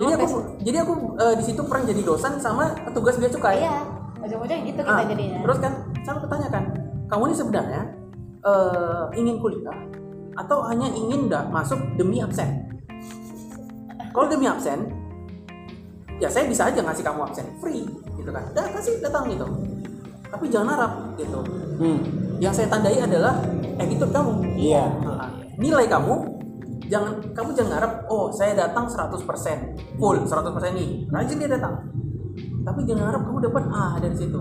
Jadi 0.00 0.12
aku, 0.16 0.26
jadi 0.64 0.76
aku 0.80 0.94
eh, 1.20 1.34
di 1.36 1.44
situ 1.44 1.60
pernah 1.68 1.84
jadi 1.84 2.00
dosen 2.00 2.32
sama 2.40 2.72
petugas 2.88 3.20
bea 3.20 3.28
cukai. 3.28 3.60
iya 3.60 3.84
ujung-ujungnya 4.20 4.64
gitu 4.68 4.80
Ah, 4.84 5.00
kita 5.00 5.16
jadinya 5.16 5.38
Terus 5.44 5.58
kan, 5.60 5.72
saya 6.04 6.14
pertanyakan, 6.20 6.62
kamu 7.08 7.22
ini 7.28 7.36
sebenarnya 7.36 7.82
eh, 8.40 9.04
ingin 9.20 9.36
kuliah 9.40 9.78
atau 10.40 10.64
hanya 10.72 10.88
ingin 10.88 11.28
nggak 11.28 11.52
masuk 11.52 11.76
demi 12.00 12.24
absen? 12.24 12.64
Kalau 14.10 14.26
demi 14.26 14.48
absen, 14.48 14.88
ya 16.16 16.28
saya 16.32 16.48
bisa 16.48 16.68
aja 16.72 16.80
ngasih 16.80 17.04
kamu 17.04 17.20
absen 17.28 17.46
free, 17.60 17.84
gitu 18.16 18.30
kan? 18.32 18.42
Udah 18.56 18.64
kasih 18.72 18.98
datang 19.04 19.28
gitu. 19.28 19.46
Tapi 20.30 20.44
jangan 20.48 20.68
harap 20.78 20.92
gitu. 21.18 21.40
Hmm. 21.80 22.00
Yang 22.40 22.52
saya 22.62 22.68
tandai 22.72 22.98
adalah 23.02 23.36
attitude 23.76 24.12
kamu. 24.12 24.32
Iya. 24.56 24.84
Nah, 25.04 25.28
nilai 25.60 25.86
kamu 25.90 26.14
jangan 26.90 27.22
kamu 27.32 27.50
jangan 27.54 27.70
ngarep 27.78 27.92
oh 28.10 28.28
saya 28.34 28.52
datang 28.58 28.90
100% 28.90 29.22
full 29.96 30.18
100% 30.26 30.76
nih. 30.76 30.90
Rajin 31.08 31.38
dia 31.38 31.50
datang. 31.50 31.74
Tapi 32.60 32.80
jangan 32.84 33.04
harap 33.14 33.22
kamu 33.24 33.38
dapat 33.46 33.64
A 33.70 33.96
dari 34.02 34.16
situ. 34.18 34.40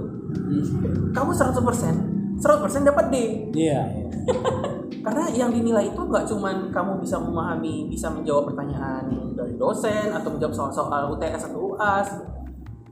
Kamu 1.13 1.31
100% 1.31 2.41
100% 2.41 2.89
dapat 2.89 3.05
D. 3.13 3.15
Iya. 3.53 3.81
karena 5.05 5.31
yang 5.31 5.49
dinilai 5.53 5.95
itu 5.95 6.01
nggak 6.01 6.27
cuman 6.27 6.55
kamu 6.75 6.99
bisa 6.99 7.15
memahami 7.15 7.87
bisa 7.87 8.11
menjawab 8.11 8.51
pertanyaan 8.51 9.07
dari 9.31 9.55
dosen 9.55 10.11
atau 10.11 10.35
menjawab 10.35 10.51
soal-soal 10.51 11.15
UTS 11.15 11.47
atau 11.47 11.71
UAS 11.71 12.09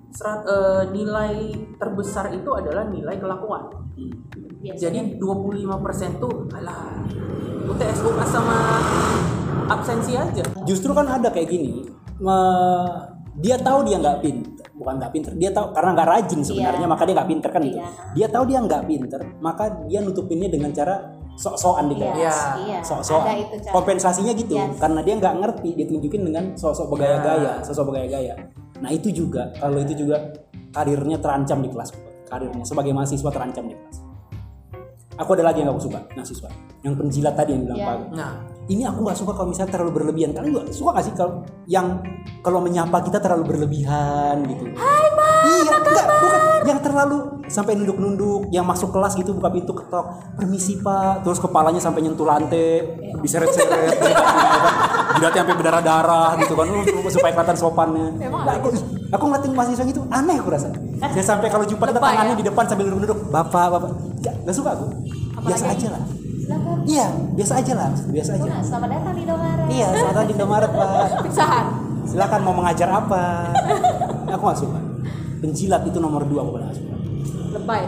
Serat, 0.07 0.41
eh, 0.47 0.83
nilai 0.95 1.51
terbesar 1.77 2.31
itu 2.31 2.49
adalah 2.55 2.87
nilai 2.87 3.19
kelakuan. 3.19 3.69
Biasanya. 4.57 4.81
jadi 4.81 4.99
25% 5.21 6.17
tuh 6.17 6.49
alah 6.57 7.05
UTS 7.69 8.01
UAS 8.01 8.29
sama 8.31 8.57
absensi 9.67 10.13
aja 10.15 10.43
Justru 10.63 10.91
kan 10.91 11.05
ada 11.05 11.29
kayak 11.29 11.47
gini. 11.47 11.83
me- 12.17 13.15
dia 13.38 13.53
tahu 13.53 13.86
dia 13.86 14.01
nggak 14.01 14.17
pinter, 14.25 14.65
bukan 14.74 14.97
nggak 14.97 15.12
pinter. 15.13 15.31
Dia 15.38 15.53
tahu 15.53 15.69
karena 15.69 15.93
nggak 15.93 16.09
rajin 16.09 16.41
sebenarnya, 16.41 16.81
Iya. 16.81 16.89
maka 16.89 17.05
dia 17.05 17.13
nggak 17.13 17.29
pinter 17.29 17.50
kan 17.53 17.62
itu. 17.62 17.77
Iya. 17.77 17.86
Dia 18.17 18.27
tahu 18.33 18.43
dia 18.50 18.59
nggak 18.65 18.83
pinter, 18.89 19.21
maka 19.38 19.63
dia 19.86 20.00
nutupinnya 20.01 20.50
dengan 20.50 20.74
cara 20.74 20.95
sok-sokan 21.38 21.86
di 21.86 22.01
Iya, 22.01 22.17
kelas. 22.17 22.38
Iya. 22.65 22.79
Sok-sokan. 22.81 23.36
Kompensasinya 23.69 24.33
gitu, 24.33 24.57
Yes. 24.57 24.81
karena 24.81 25.05
dia 25.05 25.13
nggak 25.15 25.36
ngerti, 25.38 25.69
dia 25.77 25.86
tunjukin 25.86 26.21
dengan 26.25 26.43
sosok 26.57 26.97
bergaya-gaya, 26.97 27.62
Iya. 27.62 27.62
sosok 27.62 27.93
bergaya-gaya. 27.93 28.33
Nah 28.81 28.89
itu 28.89 29.13
juga, 29.13 29.53
kalau 29.53 29.77
itu 29.77 29.93
juga 29.93 30.17
karirnya 30.74 31.21
terancam 31.21 31.62
di 31.62 31.69
kelas, 31.69 31.93
karirnya 32.25 32.65
sebagai 32.65 32.89
mahasiswa 32.89 33.29
terancam 33.29 33.69
di 33.69 33.77
kelas. 33.77 33.97
Aku 35.13 35.29
ada 35.33 35.45
lagi 35.45 35.62
yang 35.62 35.69
gak 35.69 35.77
aku 35.77 35.93
suka, 35.93 36.00
mahasiswa. 36.13 36.50
Yang 36.81 36.93
penjilat 37.05 37.33
tadi 37.33 37.53
yang 37.53 37.62
bilang 37.69 37.77
Iya. 37.77 37.86
Pak 37.86 37.97
nah 38.13 38.33
ini 38.67 38.83
aku 38.83 39.00
nggak 39.00 39.17
suka 39.17 39.31
kalau 39.31 39.47
misalnya 39.47 39.71
terlalu 39.79 39.91
berlebihan. 39.95 40.36
Kalian 40.36 40.51
juga 40.51 40.63
suka 40.75 41.00
gak 41.00 41.05
sih 41.07 41.13
kalau 41.15 41.43
yang 41.71 42.03
kalau 42.43 42.59
menyapa 42.59 43.00
kita 43.00 43.24
terlalu 43.24 43.55
berlebihan 43.55 44.43
gitu? 44.43 44.63
Hai 44.75 45.07
mas 45.15 45.43
iya 45.47 45.74
enggak 45.79 46.07
bukan. 46.19 46.39
Yang 46.67 46.79
terlalu 46.83 47.17
sampai 47.47 47.79
nunduk-nunduk 47.79 48.51
yang 48.51 48.67
masuk 48.67 48.91
kelas 48.91 49.15
gitu 49.15 49.31
buka 49.31 49.47
pintu 49.55 49.71
ketok 49.71 50.36
permisi 50.36 50.83
pak. 50.83 51.24
Terus 51.24 51.39
kepalanya 51.39 51.79
sampai 51.79 52.03
nyentuh 52.03 52.27
lantai 52.27 53.00
diseret-seret. 53.24 54.03
Gitu, 54.03 54.13
jidatnya 55.15 55.39
sampai 55.47 55.55
berdarah-darah 55.55 56.29
gitu 56.43 56.53
kan. 56.59 56.67
Uh, 56.67 57.12
supaya 57.12 57.31
kelihatan 57.31 57.55
sopannya. 57.55 58.07
Nah, 58.19 58.59
aku, 58.59 58.75
aku 59.15 59.24
ngeliatin 59.31 59.51
mahasiswa 59.55 59.83
gitu 59.88 60.03
aneh 60.12 60.43
aku 60.43 60.51
rasa. 60.51 60.75
Saya 61.15 61.24
sampai 61.24 61.47
kalau 61.47 61.63
jumpa 61.63 61.88
kita 61.88 62.03
tangannya 62.03 62.36
ya? 62.36 62.39
di 62.43 62.45
depan 62.51 62.67
sambil 62.67 62.91
nunduk-nunduk 62.91 63.31
bapak 63.31 63.79
bapak. 63.79 63.91
Nggak 64.43 64.55
suka 64.55 64.75
aku. 64.75 64.86
Biasa 65.47 65.71
aja 65.71 65.88
lah 65.95 66.16
Silakan. 66.47 66.77
Iya, 66.87 67.07
biasa 67.35 67.53
aja 67.59 67.73
lah, 67.75 67.87
biasa 67.91 68.31
aja. 68.33 68.47
Nah, 68.47 68.61
selamat 68.63 68.89
datang 68.89 69.13
di 69.13 69.21
Indomaret. 69.21 69.67
Iya, 69.67 69.87
selamat 69.91 70.23
di 70.23 70.33
Indomaret, 70.33 70.71
Pak. 70.71 71.07
Pisahan. 71.27 71.65
Silakan 72.07 72.41
mau 72.41 72.55
mengajar 72.55 72.87
apa? 72.89 73.23
Aku 74.31 74.43
gak 74.45 74.55
suka. 74.57 74.79
Penjilat 75.37 75.83
itu 75.83 75.99
nomor 75.99 76.23
dua 76.23 76.41
aku 76.41 76.51
paling 76.55 76.65
gak 76.65 76.77
suka. 76.79 76.95
Lebay. 77.53 77.83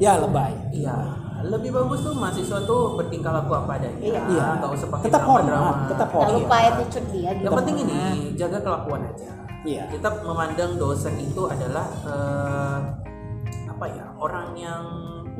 Ya 0.00 0.16
lebay. 0.16 0.52
iya 0.72 0.96
lebih 1.40 1.72
bagus 1.72 2.00
tuh 2.00 2.12
mahasiswa 2.12 2.64
tuh 2.64 2.96
bertingkah 2.96 3.32
laku 3.32 3.52
apa 3.54 3.76
adanya 3.76 3.96
Iya. 3.98 4.20
Iya. 4.28 4.44
nggak 4.60 4.70
usah 4.76 4.88
pakai 4.88 5.04
Tetap 5.08 5.22
hormat, 5.24 5.44
drama-drama. 5.46 5.88
tetap 5.88 6.08
Jangan 6.10 6.20
hormat. 6.20 6.36
lupa 6.36 6.56
attitude 6.58 7.08
dia 7.10 7.30
gitu. 7.32 7.44
yang 7.44 7.52
penting 7.56 7.76
ini 7.80 7.98
jaga 8.36 8.58
kelakuan 8.60 9.00
aja 9.06 9.28
Iya. 9.60 9.82
kita 9.88 10.08
memandang 10.20 10.72
dosen 10.76 11.14
itu 11.16 11.42
adalah 11.46 11.86
eh, 12.02 12.78
apa 13.66 13.84
ya 13.88 14.04
orang 14.16 14.48
yang 14.52 14.84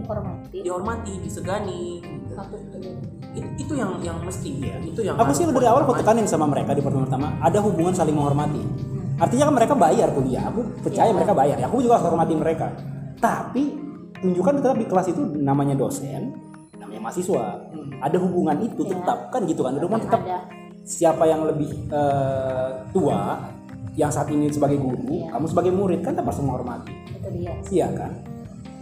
dihormati. 0.03 0.57
dihormati 0.61 1.13
disegani 1.21 1.81
gitu. 2.01 2.33
Satu 2.35 2.57
itu. 2.57 2.77
It- 3.31 3.55
itu 3.63 3.73
yang 3.79 4.01
yang 4.03 4.19
mesti 4.21 4.51
ya 4.59 4.77
itu 4.83 5.01
yang 5.07 5.15
Aku 5.15 5.31
sih 5.31 5.47
dari 5.47 5.67
awal 5.69 5.87
aku 5.87 5.95
tekanin 5.95 6.27
sama 6.27 6.51
mereka 6.51 6.75
di 6.75 6.83
pertemuan 6.83 7.07
pertama, 7.07 7.31
ada 7.39 7.59
hubungan 7.63 7.95
saling 7.95 8.17
menghormati. 8.17 8.59
Artinya 9.21 9.53
kan 9.53 9.55
mereka 9.55 9.75
bayar 9.77 10.09
kuliah, 10.11 10.49
aku 10.49 10.61
percaya 10.81 11.13
Iya. 11.13 11.15
mereka 11.15 11.33
bayar. 11.37 11.57
Ya, 11.61 11.67
aku 11.69 11.85
juga 11.85 12.01
harus 12.01 12.09
hormati 12.09 12.33
mereka. 12.33 12.73
Tapi 13.21 13.63
tunjukkan 14.17 14.55
tetap 14.59 14.77
di 14.81 14.87
kelas 14.89 15.07
itu 15.13 15.21
namanya 15.37 15.77
dosen, 15.77 16.33
namanya 16.81 17.01
mahasiswa. 17.05 17.45
Ada 18.01 18.17
hubungan 18.17 18.57
itu 18.65 18.81
Iya. 18.83 18.97
tetap 18.97 19.29
kan 19.29 19.45
gitu 19.45 19.61
kan. 19.63 19.77
Ada 19.77 19.85
hubungan 19.85 20.03
tetap 20.09 20.25
Ada. 20.25 20.39
siapa 20.83 21.29
yang 21.29 21.45
lebih 21.45 21.69
eh, 21.93 22.69
tua, 22.91 23.45
yang 23.93 24.09
saat 24.09 24.33
ini 24.33 24.49
sebagai 24.49 24.81
guru, 24.81 25.05
Iya. 25.07 25.37
kamu 25.37 25.47
sebagai 25.47 25.73
murid 25.77 26.01
kan 26.01 26.17
tetap 26.17 26.33
harus 26.33 26.41
menghormati. 26.41 26.93
Itu 27.13 27.29
dia. 27.29 27.53
Iya 27.69 27.87
kan? 27.93 28.13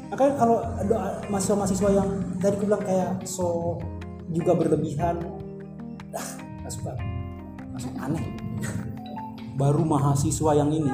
Makanya 0.09 0.33
kalau 0.41 0.57
ada 0.65 1.21
mahasiswa-mahasiswa 1.29 1.88
yang 1.93 2.09
tadi 2.41 2.57
aku 2.57 2.65
bilang 2.65 2.81
kayak 2.81 3.11
so 3.29 3.77
juga 4.33 4.57
berlebihan, 4.57 5.21
ah 6.17 6.29
nggak 6.65 6.73
suka, 6.73 6.93
masuk 7.77 7.93
aneh. 8.00 8.25
Baru 9.59 9.85
mahasiswa 9.85 10.53
yang 10.57 10.73
ini 10.73 10.88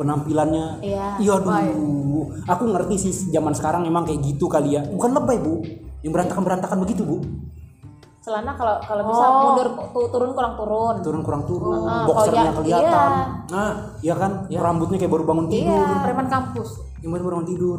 penampilannya, 0.00 0.80
Iya, 0.80 1.20
iya 1.20 1.32
aduh, 1.36 2.32
aku 2.48 2.62
ngerti 2.72 2.96
sih 2.96 3.12
zaman 3.28 3.52
sekarang 3.52 3.84
emang 3.84 4.08
kayak 4.08 4.24
gitu 4.24 4.48
kali 4.48 4.80
ya, 4.80 4.82
bukan 4.88 5.12
lebay 5.12 5.36
bu, 5.36 5.60
yang 6.00 6.16
berantakan 6.16 6.40
berantakan 6.40 6.78
begitu 6.80 7.04
bu, 7.04 7.20
Celana 8.20 8.52
kalau 8.52 8.76
kalau 8.78 9.02
bisa 9.02 9.24
Oh. 9.24 9.40
mundur 9.46 9.68
tu- 9.88 10.08
turun 10.10 10.30
kurang 10.30 10.52
turun. 10.54 10.94
turun 11.00 11.22
kurang 11.22 11.42
turun, 11.44 11.80
Ah, 11.82 12.04
boxernya 12.04 12.44
ya- 12.44 12.52
kelihatan, 12.52 13.08
iya. 13.08 13.24
nah 13.48 13.70
ya 13.98 14.14
kan, 14.14 14.32
rambutnya 14.46 14.98
kayak 14.98 15.08
baru 15.10 15.24
bangun 15.24 15.46
tidur, 15.48 15.72
Iya. 15.72 16.04
Preman 16.04 16.28
kampus. 16.28 16.68
yang 17.00 17.10
baru 17.10 17.24
bangun 17.30 17.48
tidur 17.48 17.78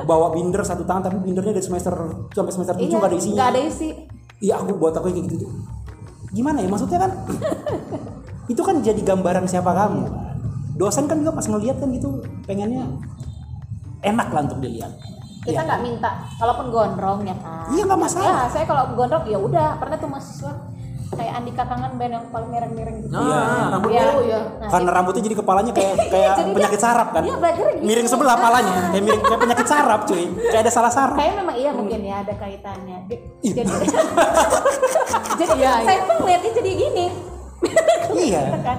bawa 0.00 0.30
binder 0.30 0.62
satu 0.62 0.82
tangan 0.84 1.02
tapi 1.04 1.18
bindernya 1.20 1.50
dari 1.52 1.64
semester 1.64 1.90
sampai 2.28 2.52
semester 2.52 2.74
tujuh 2.76 2.86
Iya, 2.88 2.98
nggak 2.98 3.08
ada 3.08 3.16
isinya 3.16 3.34
nggak 3.36 3.48
ada 3.48 3.60
isi. 3.64 3.88
iya 4.38 4.54
aku 4.56 4.74
buat 4.74 4.92
aku 4.92 5.06
kayak 5.08 5.26
gitu 5.26 5.34
tuh 5.42 5.50
gimana 6.30 6.60
ya 6.60 6.68
maksudnya 6.68 6.98
kan 7.00 7.12
itu 8.52 8.60
kan 8.60 8.76
jadi 8.78 9.00
gambaran 9.00 9.44
siapa 9.44 9.70
kamu 9.70 10.02
dosen 10.76 11.06
kan 11.06 11.18
juga 11.18 11.32
pas 11.32 11.42
ngeliat 11.44 11.76
kan 11.76 11.88
gitu 11.90 12.10
pengennya 12.44 12.84
enak 14.00 14.28
lah 14.28 14.40
untuk 14.44 14.60
dilihat 14.60 14.92
Kita 15.48 15.60
nggak 15.64 15.80
minta, 15.80 16.10
kalaupun 16.36 16.66
gondrong 16.68 17.20
ya 17.24 17.36
kan. 17.40 17.72
Iya, 17.72 17.82
nggak 17.88 18.00
masalah. 18.00 18.28
Ya, 18.28 18.52
saya 18.52 18.64
kalau 18.68 18.82
gondrong 18.92 19.24
ya 19.24 19.38
udah. 19.40 19.80
Pernah 19.80 19.96
tuh 19.96 20.10
mahasiswa 20.12 20.52
kayak 21.08 21.32
Andika 21.34 21.64
Kangen 21.64 21.92
band 21.96 22.12
yang 22.12 22.24
paling 22.28 22.48
miring-miring 22.52 22.96
gitu. 23.00 23.10
nah 23.10 23.24
Iya. 23.24 23.40
rambut 23.72 23.90
Iya. 23.90 24.02
Oh, 24.06 24.22
iya. 24.22 24.40
Nah, 24.60 24.68
karena 24.68 24.88
rambutnya 24.92 25.22
jadi 25.24 25.36
kepalanya 25.40 25.72
kayak 25.72 25.94
kayak 26.12 26.32
Jadi 26.36 26.50
penyakit 26.52 26.80
saraf 26.80 27.08
kan 27.16 27.22
Iya, 27.24 27.34
gitu. 27.34 27.80
miring 27.80 28.06
sebelah 28.06 28.36
palanya 28.36 28.92
kayak 28.92 29.02
miring 29.02 29.22
kayak 29.24 29.40
penyakit 29.40 29.66
saraf 29.66 30.00
cuy 30.04 30.24
kayak 30.52 30.62
ada 30.68 30.72
salah 30.72 30.92
saraf 30.92 31.16
Kayak 31.16 31.34
memang 31.40 31.56
iya 31.56 31.70
mungkin 31.72 32.00
ya 32.04 32.16
ada 32.22 32.34
kaitannya. 32.36 32.98
Ih. 33.40 33.52
Jadi, 33.56 33.72
jadi 35.40 35.52
Iya, 35.56 35.72
saya 35.82 35.98
pun 36.04 36.16
ngeliatnya 36.22 36.50
jadi 36.54 36.70
gini. 36.76 37.06
Iya. 38.18 38.42
Kan? 38.66 38.78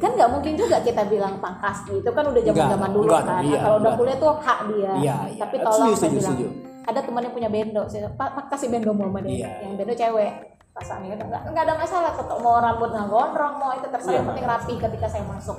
Kan 0.00 0.10
nggak 0.16 0.30
mungkin 0.32 0.52
juga 0.56 0.80
kita 0.80 1.04
bilang 1.06 1.36
pangkas 1.38 1.84
gitu. 1.86 2.08
Kan 2.10 2.24
udah 2.32 2.42
zaman 2.42 2.66
zaman 2.72 2.90
dulu 2.90 3.04
enggak, 3.12 3.24
kan. 3.28 3.42
iya, 3.44 3.58
kalau 3.60 3.76
udah 3.84 3.92
kuliah 4.00 4.16
tuh 4.16 4.30
hak 4.40 4.58
dia. 4.72 4.92
Iya, 4.96 5.16
iya. 5.28 5.40
tapi 5.44 5.54
Setuju, 5.60 5.68
tolong 5.68 5.92
setuju, 5.92 6.16
bilang 6.16 6.32
setuju. 6.32 6.46
ada 6.80 7.00
teman 7.04 7.20
yang 7.22 7.34
punya 7.36 7.48
bendo 7.52 7.82
saya 7.86 8.08
pak 8.16 8.30
kasih 8.48 8.68
bendo 8.72 8.90
mau 8.96 9.06
sama 9.12 9.20
dia. 9.22 9.36
Iya, 9.36 9.48
yang 9.68 9.72
bendo 9.76 9.92
cewek. 9.92 10.32
Pasangnya 10.72 11.14
nggak 11.20 11.42
nggak 11.52 11.64
ada 11.68 11.74
masalah. 11.76 12.10
Kok 12.16 12.40
mau 12.40 12.56
rambut 12.58 12.88
nggak 12.88 13.06
gondrong 13.12 13.54
mau 13.60 13.70
itu 13.76 13.86
terserah. 13.92 14.10
Iya. 14.10 14.18
yang 14.24 14.28
penting 14.32 14.46
rapi 14.48 14.74
ketika 14.80 15.06
saya 15.06 15.24
masuk 15.28 15.58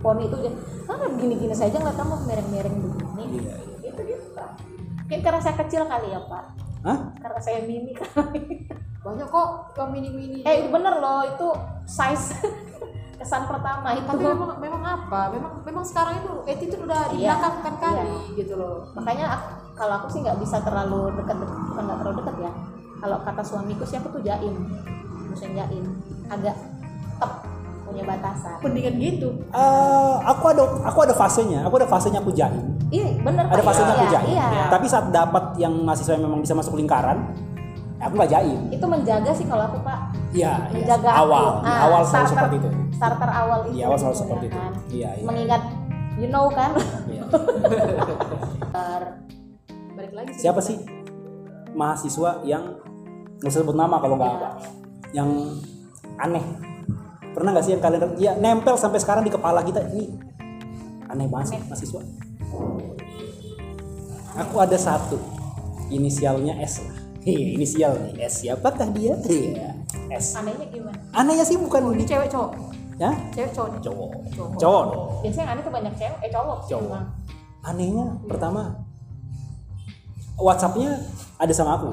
poni 0.00 0.28
itu 0.28 0.36
dia 0.36 0.52
karena 0.84 1.06
begini 1.16 1.34
gini 1.40 1.54
saja 1.56 1.76
ngeliat 1.80 1.96
kamu 1.96 2.14
miring 2.28 2.48
miring 2.52 2.74
begini. 2.76 3.24
Iya, 3.40 3.54
itu 3.88 4.00
gitu 4.04 4.26
Pak. 4.32 4.48
mungkin 5.04 5.20
karena 5.20 5.40
saya 5.40 5.56
kecil 5.60 5.82
kali 5.84 6.08
ya 6.12 6.20
pak 6.24 6.44
Hah? 6.84 6.98
karena 7.16 7.40
saya 7.40 7.64
mini 7.64 7.92
kali 7.92 8.68
Banyak 9.00 9.26
kok 9.26 9.48
yang 9.74 9.88
mini-mini. 9.90 10.40
eh 10.42 10.54
itu 10.60 10.68
bener 10.70 10.96
loh 10.96 11.20
itu 11.22 11.48
size 11.84 12.36
kesan 13.18 13.44
pertama 13.44 13.92
itu 13.92 14.04
tapi 14.04 14.20
memang 14.22 14.56
memang 14.58 14.82
apa? 14.82 15.20
Memang 15.30 15.52
memang 15.62 15.80
sekarang 15.82 16.18
itu 16.18 16.30
attitude 16.42 16.82
udah 16.82 17.08
Iya, 17.08 17.32
dibelakangkan 17.32 17.74
kali 17.78 18.00
iya. 18.00 18.16
gitu 18.38 18.54
loh. 18.54 18.88
makanya 18.92 19.26
aku- 19.30 19.52
kalau 19.74 19.94
aku 19.98 20.08
sih 20.08 20.20
nggak 20.20 20.36
bisa 20.38 20.60
terlalu 20.60 21.12
dekat 21.14 21.36
bukan 21.36 21.82
nggak 21.82 21.98
terlalu 21.98 22.16
dekat 22.20 22.36
ya 22.42 22.52
kalau 22.96 23.16
kata 23.20 23.42
suamiku 23.42 23.84
sih 23.84 23.96
aku 23.96 24.08
tuh 24.10 24.22
jaim 24.22 24.54
musim 25.26 25.50
jaim 25.52 25.84
agak 26.26 26.56
tetap 27.10 27.32
punya 27.94 28.04
batasan 28.04 28.58
Mendingan 28.58 28.94
gitu. 28.98 29.28
Eh, 29.48 30.14
aku 30.24 30.44
ada 30.48 30.62
aku 30.82 30.98
ada 31.00 31.14
fasenya 31.14 31.62
aku 31.62 31.74
ada 31.76 31.86
fasenya 31.86 32.18
aku 32.18 32.30
jaim 32.30 32.74
iya 32.90 33.06
bener 33.16 33.44
ada 33.44 33.54
Pak. 33.56 33.64
fasenya 33.64 33.92
aku 33.92 34.04
iya, 34.04 34.12
jaim 34.12 34.28
iya. 34.28 34.66
tapi 34.68 34.86
saat 34.86 35.06
dapat 35.08 35.54
yang 35.56 35.72
mahasiswa 35.78 36.12
yang 36.12 36.24
memang 36.24 36.40
bisa 36.40 36.52
masuk 36.52 36.74
lingkaran 36.74 37.30
ya 37.94 38.04
aku 38.04 38.14
nggak 38.16 38.30
jaim 38.32 38.60
itu 38.68 38.84
menjaga 38.84 39.30
sih 39.30 39.46
kalau 39.46 39.64
aku 39.64 39.78
pak 39.80 40.00
Iya, 40.34 40.66
iya. 40.66 40.74
menjaga 40.74 41.10
awal, 41.14 41.44
aku. 41.46 41.62
di 41.62 41.70
Ah, 41.70 41.78
awal 41.80 42.00
selalu 42.02 42.10
starter- 42.10 42.30
seperti 42.34 42.56
itu. 42.58 42.68
starter 42.92 43.30
awal 43.32 43.58
itu 43.62 43.70
Di 43.70 43.80
awal 43.80 43.96
selalu 43.96 44.10
gitu, 44.10 44.18
seperti 44.20 44.44
ya 44.44 44.50
itu. 44.50 44.58
kan. 44.58 44.72
Iya, 44.90 45.10
iya. 45.14 45.24
mengingat 45.24 45.62
you 46.16 46.28
know 46.28 46.46
kan 46.50 46.70
Iya. 47.06 47.22
Balik 49.94 50.12
lagi 50.12 50.30
sih. 50.34 50.40
Siapa 50.42 50.58
sih 50.58 50.76
mahasiswa 51.72 52.30
yang 52.42 52.62
nggak 53.38 53.46
usah 53.46 53.60
sebut 53.62 53.76
nama 53.76 53.96
kalau 53.98 54.14
nggak 54.16 54.26
Iya. 54.28 54.38
apa, 54.40 54.48
yang 55.12 55.30
aneh? 56.16 56.44
Pernah 57.34 57.50
nggak 57.50 57.64
sih 57.66 57.72
yang 57.74 57.82
kalian 57.82 58.02
ya 58.16 58.32
nempel 58.38 58.78
sampai 58.78 59.02
sekarang 59.02 59.26
di 59.26 59.32
kepala 59.32 59.60
kita 59.60 59.82
ini 59.90 60.14
aneh 61.10 61.26
banget 61.26 61.46
sih 61.50 61.58
mahasiswa? 61.60 62.00
Aku 64.36 64.54
ada 64.58 64.74
satu 64.74 65.18
inisialnya 65.88 66.58
S 66.58 66.82
lah. 66.82 66.94
Hei, 67.24 67.56
inisial 67.56 67.96
nih 67.96 68.28
S 68.28 68.44
siapakah 68.44 68.92
dia 68.92 69.16
iya 69.24 69.72
S 70.12 70.36
Anehnya 70.36 70.68
gimana? 70.68 70.98
anehnya 71.10 71.42
sih 71.42 71.56
bukan 71.56 71.96
Ini 71.96 72.04
cewek 72.04 72.28
cowok. 72.28 72.52
ya 72.94 73.10
Cewek 73.32 73.50
cowok 73.50 73.70
cowok 73.80 74.10
Cowok. 74.30 74.58
cowok 74.60 74.84
Biasanya 75.24 75.46
aneh 75.50 75.62
tuh 75.64 75.72
banyak 75.72 75.94
cewek, 75.96 76.18
eh 76.20 76.30
cowok. 76.30 76.58
Cowok. 76.68 77.02
anehnya 77.64 78.06
pertama 78.28 78.76
WhatsAppnya 80.36 81.00
ada 81.34 81.48
sama 81.50 81.80
aku 81.80 81.90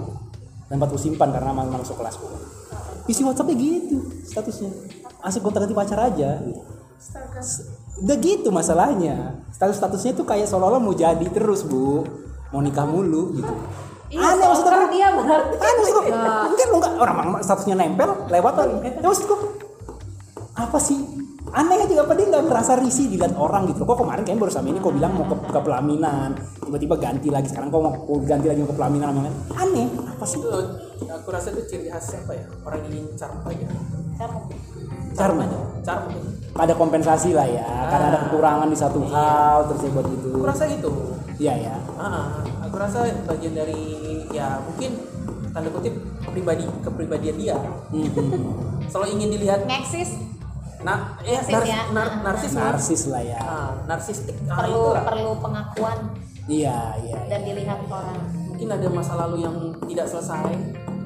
tempat 0.68 0.88
ku 0.88 1.00
simpan 1.00 1.32
karena 1.32 1.56
memang 1.56 1.80
masuk 1.80 1.96
kelasku 1.96 2.28
isi 3.08 3.24
WhatsAppnya 3.24 3.56
gitu 3.56 4.04
statusnya 4.28 4.68
asik 5.22 5.42
gonta 5.46 5.62
ganti 5.62 5.76
pacar 5.78 6.00
aja 6.12 6.42
gitu. 6.42 6.62
Astaga. 7.02 7.42
udah 8.02 8.18
gitu 8.22 8.50
masalahnya. 8.54 9.42
Status 9.50 9.78
statusnya 9.82 10.14
tuh 10.14 10.26
kayak 10.26 10.46
seolah-olah 10.46 10.82
mau 10.82 10.94
jadi 10.94 11.26
terus 11.34 11.66
bu. 11.66 12.06
Mau 12.54 12.62
nikah 12.62 12.86
mulu 12.86 13.42
gitu. 13.42 13.54
Iya, 14.12 14.36
aneh 14.36 14.44
maksudnya 14.44 14.76
stalker 14.76 14.92
dia 14.92 15.08
berarti. 15.16 15.56
aneh 15.56 15.74
maksudku 15.80 16.02
enggak. 16.04 16.44
Lo 16.52 16.76
enggak. 16.78 16.94
Orang 17.00 17.18
statusnya 17.42 17.76
nempel 17.80 18.10
lewat 18.28 18.54
ya 19.02 19.08
maksudku 19.08 19.36
apa 20.52 20.78
sih? 20.78 21.00
Aneh 21.52 21.84
aja 21.84 22.06
apa 22.06 22.14
dia 22.16 22.28
nggak 22.32 22.46
merasa 22.48 22.78
risih 22.78 23.08
dilihat 23.12 23.34
orang 23.40 23.66
gitu. 23.72 23.82
Kok 23.84 23.98
kemarin 24.04 24.24
kayaknya 24.24 24.44
baru 24.46 24.52
sama 24.54 24.68
ini 24.72 24.80
kok 24.80 24.94
bilang 24.94 25.12
mau 25.16 25.26
ke, 25.26 25.36
ke 25.52 25.60
pelaminan. 25.64 26.30
Tiba-tiba 26.64 26.96
ganti 27.00 27.28
lagi 27.32 27.48
sekarang 27.50 27.72
kok 27.72 27.82
mau 27.82 28.16
ganti 28.24 28.48
lagi 28.52 28.60
mau 28.62 28.70
ke 28.72 28.76
pelaminan 28.78 29.08
sama 29.10 29.22
aneh. 29.58 29.88
Apa 30.12 30.26
sih? 30.28 30.38
Itu 30.38 30.60
aku 31.08 31.28
rasa 31.32 31.50
itu 31.56 31.62
ciri 31.66 31.88
khas 31.90 32.14
apa 32.14 32.36
ya? 32.36 32.46
Orang 32.68 32.82
ingin 32.92 33.16
charm 33.18 33.42
aja. 33.48 33.68
Charm. 34.20 34.48
Charm. 35.14 35.40
aja. 35.40 35.60
ada 36.54 36.74
kompensasi 36.74 37.32
lah 37.32 37.48
ya 37.48 37.64
karena 37.88 38.06
ada 38.10 38.20
kekurangan 38.24 38.68
di 38.68 38.76
satu 38.76 39.02
hal 39.06 39.66
terus 39.66 39.82
dia 39.82 39.92
buat 39.92 40.06
gitu 40.06 40.30
Aku 40.36 40.46
rasa 40.46 40.66
itu. 40.68 40.92
iya 41.38 41.54
ya 41.58 41.76
Ah, 41.96 42.38
aku 42.62 42.76
rasa 42.76 43.00
bagian 43.24 43.54
dari 43.54 43.82
ya 44.30 44.60
mungkin 44.62 45.00
tanda 45.50 45.70
kutip 45.70 45.96
pribadi 46.26 46.64
kepribadian 46.82 47.36
dia 47.36 47.58
Hmm, 47.88 48.04
hmm. 48.06 48.44
selalu 48.92 49.08
ingin 49.16 49.30
dilihat 49.34 49.64
Ngeksis 49.64 50.12
nah 50.82 51.14
eh 51.22 51.38
Narsis 51.38 51.50
nar- 51.52 51.68
ya. 51.68 51.80
nar- 51.90 52.16
narsis 52.22 52.52
kan? 52.52 52.64
narsis 52.68 53.02
lah 53.08 53.22
ya 53.22 53.40
ah, 53.40 53.70
narsistik 53.86 54.36
ah, 54.44 54.58
perlu 54.60 54.82
itulah. 54.84 55.04
perlu 55.04 55.32
pengakuan 55.38 55.98
iya 56.46 56.78
iya 57.00 57.16
iya. 57.16 57.18
dan 57.30 57.40
dilihat 57.42 57.80
orang. 57.86 58.18
mungkin 58.44 58.68
ada 58.68 58.88
masa 58.90 59.14
lalu 59.16 59.38
yang 59.40 59.56
tidak 59.86 60.06
selesai 60.06 60.52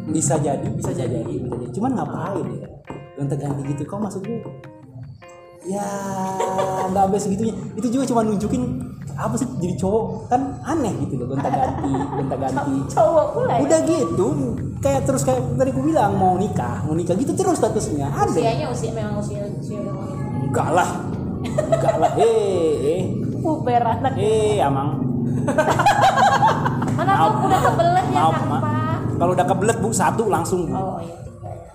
bisa 0.06 0.36
jadi 0.38 0.68
Bisa 0.74 0.92
jadi. 0.92 1.22
bisa 1.22 1.54
jadi 1.54 1.68
cuman 1.72 1.92
ngapain 1.94 2.48
ya 2.56 2.68
gonta 3.16 3.36
ganti 3.36 3.62
gitu. 3.66 3.82
Kok 3.84 4.00
maksudnya? 4.00 4.40
Ya 5.66 5.88
nggak 6.94 7.04
sampai 7.10 7.20
segitunya. 7.20 7.54
Itu 7.74 7.88
juga 7.90 8.04
cuma 8.06 8.22
nunjukin 8.22 8.64
apa 9.16 9.32
sih 9.40 9.48
jadi 9.64 9.80
cowok 9.80 10.28
kan 10.28 10.60
aneh 10.68 10.92
gitu 11.08 11.16
loh 11.16 11.32
gonta 11.32 11.48
ganti 11.48 11.88
gonta 11.88 12.36
ganti 12.36 12.84
Cowok 12.92 13.28
pula 13.32 13.54
ya. 13.56 13.60
udah 13.64 13.80
gitu 13.88 14.28
kayak 14.84 15.08
terus 15.08 15.24
kayak 15.24 15.40
tadi 15.56 15.72
aku 15.72 15.82
bilang 15.88 16.20
mau 16.20 16.36
nikah 16.36 16.84
mau 16.84 16.92
nikah 16.92 17.16
gitu 17.16 17.32
terus 17.32 17.56
statusnya. 17.56 18.12
Ada. 18.12 18.28
Usianya 18.28 18.68
usia 18.68 18.92
memang 18.92 19.16
usia 19.24 19.48
usia 19.56 19.80
enggak 20.52 20.70
lah. 20.70 20.90
Enggak 21.48 21.96
lah. 21.96 22.12
Eh 22.20 22.76
eh. 22.84 23.02
Puber 23.40 23.84
anak. 23.88 24.20
eh 24.20 24.60
amang. 24.60 25.00
Mana 27.00 27.12
tuh 27.16 27.32
udah 27.48 27.60
kebelet 27.72 28.06
ya 28.12 28.22
Ma. 28.28 28.58
Pak. 28.60 28.98
kalau 29.16 29.32
udah 29.32 29.48
kebelet 29.48 29.78
bu 29.80 29.90
satu 29.96 30.24
langsung. 30.28 30.68
Bu 30.68 30.76
Oh 30.76 31.00
iya. 31.00 31.25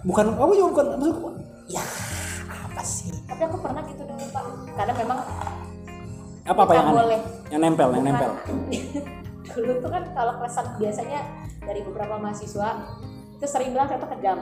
Bukan 0.03 0.27
aku 0.33 0.53
juga 0.53 0.69
bukan 0.71 0.87
maksudku 0.97 1.29
ya 1.67 1.83
apa 2.49 2.83
sih 2.83 3.13
Tapi 3.25 3.43
aku 3.45 3.57
pernah 3.59 3.83
gitu 3.85 4.03
dulu 4.03 4.25
Pak. 4.29 4.45
Kadang 4.75 4.97
memang 4.97 5.19
apa 6.43 6.61
apa 6.65 6.73
yang 6.73 6.87
aneh 6.87 6.97
boleh. 6.99 7.21
yang 7.49 7.61
nempel 7.63 7.89
yang 7.93 8.05
nempel 8.05 8.31
dulu 9.55 9.73
tuh 9.79 9.91
kan 9.91 10.03
kalau 10.11 10.33
kesan 10.41 10.67
biasanya 10.77 11.21
dari 11.61 11.81
beberapa 11.83 12.15
mahasiswa 12.17 12.69
itu 13.35 13.47
sering 13.47 13.71
bilang 13.71 13.89
tuh 13.89 14.09
kejam. 14.09 14.39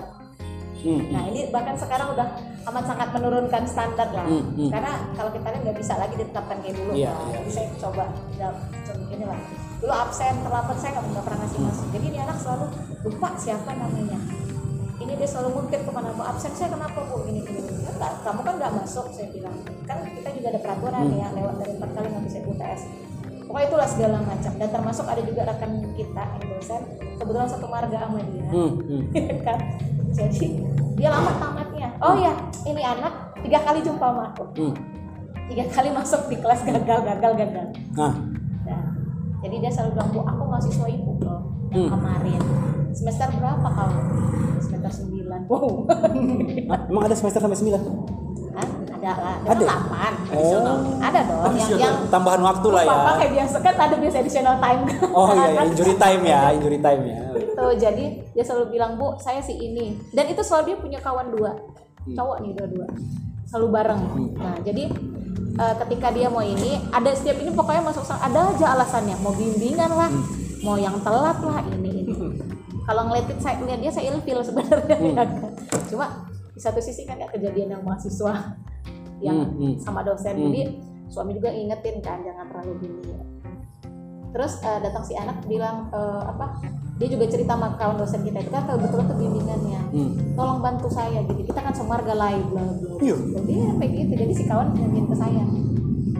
Hmm, 0.79 1.03
Nah 1.11 1.27
ini 1.27 1.51
bahkan 1.51 1.75
sekarang 1.75 2.15
udah 2.15 2.39
amat 2.65 2.85
sangat 2.87 3.09
menurunkan 3.11 3.63
standar 3.67 4.07
lah. 4.09 4.23
Hmm, 4.23 4.47
hmm. 4.55 4.71
Karena 4.71 4.93
kalau 5.13 5.31
kita 5.35 5.51
nggak 5.51 5.75
bisa 5.75 5.99
lagi 5.99 6.15
ditetapkan 6.15 6.63
kayak 6.63 6.79
dulu. 6.79 6.93
Iya, 6.95 7.11
Nah, 7.11 7.19
iya. 7.25 7.35
Jadi 7.35 7.51
saya 7.51 7.67
coba 7.83 8.05
ya, 8.39 8.49
coba 8.87 9.03
ini 9.11 9.25
lah. 9.27 9.39
Dulu 9.79 9.91
absen 9.91 10.35
terlambat 10.39 10.77
saya 10.79 10.91
nggak 10.95 11.25
pernah 11.27 11.39
ngasih 11.43 11.61
masuk. 11.67 11.87
Jadi 11.91 12.05
ini 12.07 12.19
anak 12.23 12.37
selalu 12.39 12.67
lupa 13.03 13.29
siapa 13.35 13.71
namanya. 13.75 14.19
Ini 15.09 15.17
dia 15.17 15.25
selalu 15.25 15.49
ngutip 15.57 15.81
ke 15.89 15.91
mana 15.91 16.13
mau 16.13 16.29
absen 16.29 16.53
saya 16.53 16.69
kenapa 16.69 17.01
bu 17.09 17.25
ini 17.33 17.41
ini. 17.49 17.65
Enggak, 17.65 18.21
kamu 18.29 18.41
kan 18.45 18.55
nggak 18.61 18.73
masuk 18.77 19.09
saya 19.09 19.33
bilang. 19.33 19.57
Kan 19.89 20.05
kita 20.05 20.29
juga 20.37 20.47
ada 20.53 20.61
peraturan 20.61 21.09
Hmm. 21.09 21.17
ya 21.17 21.29
lewat 21.33 21.55
dari 21.65 21.73
empat 21.81 21.91
kali 21.97 22.07
nggak 22.13 22.25
bisa 22.29 22.39
UTS. 22.45 22.83
Pokoknya 23.49 23.67
itulah 23.73 23.89
segala 23.89 24.19
macam 24.21 24.53
dan 24.61 24.69
termasuk 24.69 25.07
ada 25.09 25.23
juga 25.25 25.49
rekan 25.49 25.73
kita 25.97 26.23
yang 26.37 26.47
dosen 26.53 26.83
kebetulan 27.19 27.49
satu 27.51 27.67
marga 27.67 27.99
sama 27.99 28.19
dia 28.31 28.47
hmm, 28.49 28.71
hmm. 28.79 29.03
kan 29.47 29.59
jadi 30.15 30.47
dia 30.95 31.09
lama 31.11 31.33
tamatnya 31.37 31.89
oh 32.01 32.15
ya 32.15 32.33
ini 32.65 32.83
anak 32.83 33.35
tiga 33.43 33.59
kali 33.63 33.83
jumpa 33.83 34.07
sama 34.07 34.23
aku 34.33 34.45
hmm. 34.55 34.75
tiga 35.51 35.65
kali 35.69 35.89
masuk 35.91 36.23
di 36.31 36.37
kelas 36.39 36.63
gagal 36.63 37.01
gagal 37.05 37.33
gagal 37.35 37.67
nah 37.99 38.15
nah, 38.65 38.83
jadi 39.43 39.57
dia 39.67 39.71
selalu 39.71 39.91
bilang 39.99 40.11
bu 40.15 40.21
aku 40.25 40.43
mahasiswa 40.47 40.87
ibu 40.87 41.11
Hmm. 41.69 41.89
kemarin. 41.93 42.41
Semester 42.97 43.29
berapa 43.37 43.69
kamu? 43.69 44.01
Semester 44.59 44.91
9 45.05 45.49
wow. 45.49 45.69
Hah? 46.73 46.81
emang 46.91 47.03
ada 47.07 47.17
semester 47.17 47.41
sampai 47.41 47.59
sembilan? 47.59 47.83
Hah? 48.59 48.69
ada 48.99 49.13
lah. 49.15 49.37
Ada? 49.47 49.55
delapan 49.63 50.13
oh. 50.35 50.99
Ada 50.99 51.21
dong 51.23 51.55
yang 51.55 51.71
yang 51.79 51.95
tambahan 52.11 52.43
waktu 52.43 52.69
lah 52.75 52.83
ya. 52.83 52.91
Papa 52.91 53.13
kayak 53.23 53.33
biasa. 53.39 53.57
Kan 53.63 53.75
ada 53.79 53.97
biasa 53.97 54.17
additional 54.19 54.57
time. 54.59 54.81
Oh 55.15 55.31
iya, 55.33 55.47
iya. 55.55 55.61
Injury 55.71 55.95
time 55.95 56.23
ya 56.27 56.41
injury 56.53 56.79
time 56.83 57.03
ya. 57.07 57.21
Gitu 57.39 57.67
jadi 57.79 58.05
dia 58.35 58.45
selalu 58.45 58.67
bilang 58.75 58.93
bu 58.99 59.15
saya 59.23 59.41
si 59.41 59.55
ini. 59.55 59.95
Dan 60.11 60.27
itu 60.29 60.43
selalu 60.43 60.75
dia 60.75 60.77
punya 60.83 60.99
kawan 60.99 61.31
dua. 61.31 61.53
Cowok 62.11 62.37
nih 62.43 62.53
dua-dua. 62.59 62.89
Selalu 63.49 63.67
bareng. 63.71 64.03
Nah 64.35 64.57
jadi 64.67 64.85
eh, 65.57 65.75
ketika 65.87 66.09
dia 66.11 66.29
mau 66.29 66.43
ini 66.43 66.83
ada 66.91 67.11
setiap 67.15 67.39
ini 67.39 67.55
pokoknya 67.55 67.83
masuk 67.87 68.05
ada 68.11 68.51
aja 68.51 68.67
alasannya. 68.75 69.17
Mau 69.23 69.33
bimbingan 69.33 69.91
lah 69.95 70.11
mau 70.69 70.77
yang 70.77 71.01
telat 71.01 71.39
lah 71.41 71.65
ini 71.73 72.05
ini. 72.05 72.13
Kalau 72.85 73.03
ngeliatin 73.09 73.39
saya 73.41 73.57
lihat 73.65 73.81
dia 73.81 73.93
saya 73.93 74.13
ilfil 74.13 74.41
sebenarnya. 74.41 74.97
Ya 75.01 75.13
kan. 75.19 75.29
cuma 75.89 76.07
di 76.53 76.61
satu 76.61 76.77
sisi 76.79 77.09
kan 77.09 77.17
ya 77.17 77.29
kejadian 77.29 77.73
yang 77.73 77.83
mahasiswa 77.83 78.53
yang 79.19 79.49
Hmm, 79.49 79.57
hmm. 79.57 79.75
sama 79.81 80.05
dosen. 80.05 80.37
Hmm. 80.37 80.53
jadi 80.53 80.61
suami 81.09 81.33
juga 81.33 81.49
ingetin 81.49 81.99
kan 81.99 82.21
jangan 82.21 82.45
terlalu 82.53 82.85
dini 82.85 83.17
terus 84.29 84.61
eh, 84.61 84.77
datang 84.79 85.01
si 85.01 85.17
anak 85.17 85.41
bilang 85.49 85.89
eh, 85.89 86.23
apa 86.23 86.61
dia 87.01 87.09
juga 87.09 87.25
cerita 87.25 87.57
sama 87.57 87.73
kawan 87.75 87.97
dosen 87.97 88.21
kita 88.21 88.45
itu 88.45 88.51
kan 88.53 88.69
kebetulan 88.69 89.07
tuh 89.07 89.17
bimbingannya. 89.17 89.81
Hmm. 89.89 90.11
tolong 90.37 90.61
bantu 90.61 90.93
saya 90.93 91.25
gitu. 91.25 91.49
Kita 91.49 91.65
kan 91.65 91.73
semarga 91.73 92.13
bla 92.13 92.29
bla 92.37 92.63
Iya. 93.01 93.17
jadi 93.17 93.53
ya 93.57 93.71
kayak 93.75 93.91
gitu. 93.97 94.13
Jadi 94.21 94.33
si 94.35 94.45
kawan 94.45 94.69
nyanyiin 94.77 95.07
ke 95.09 95.17
saya 95.17 95.43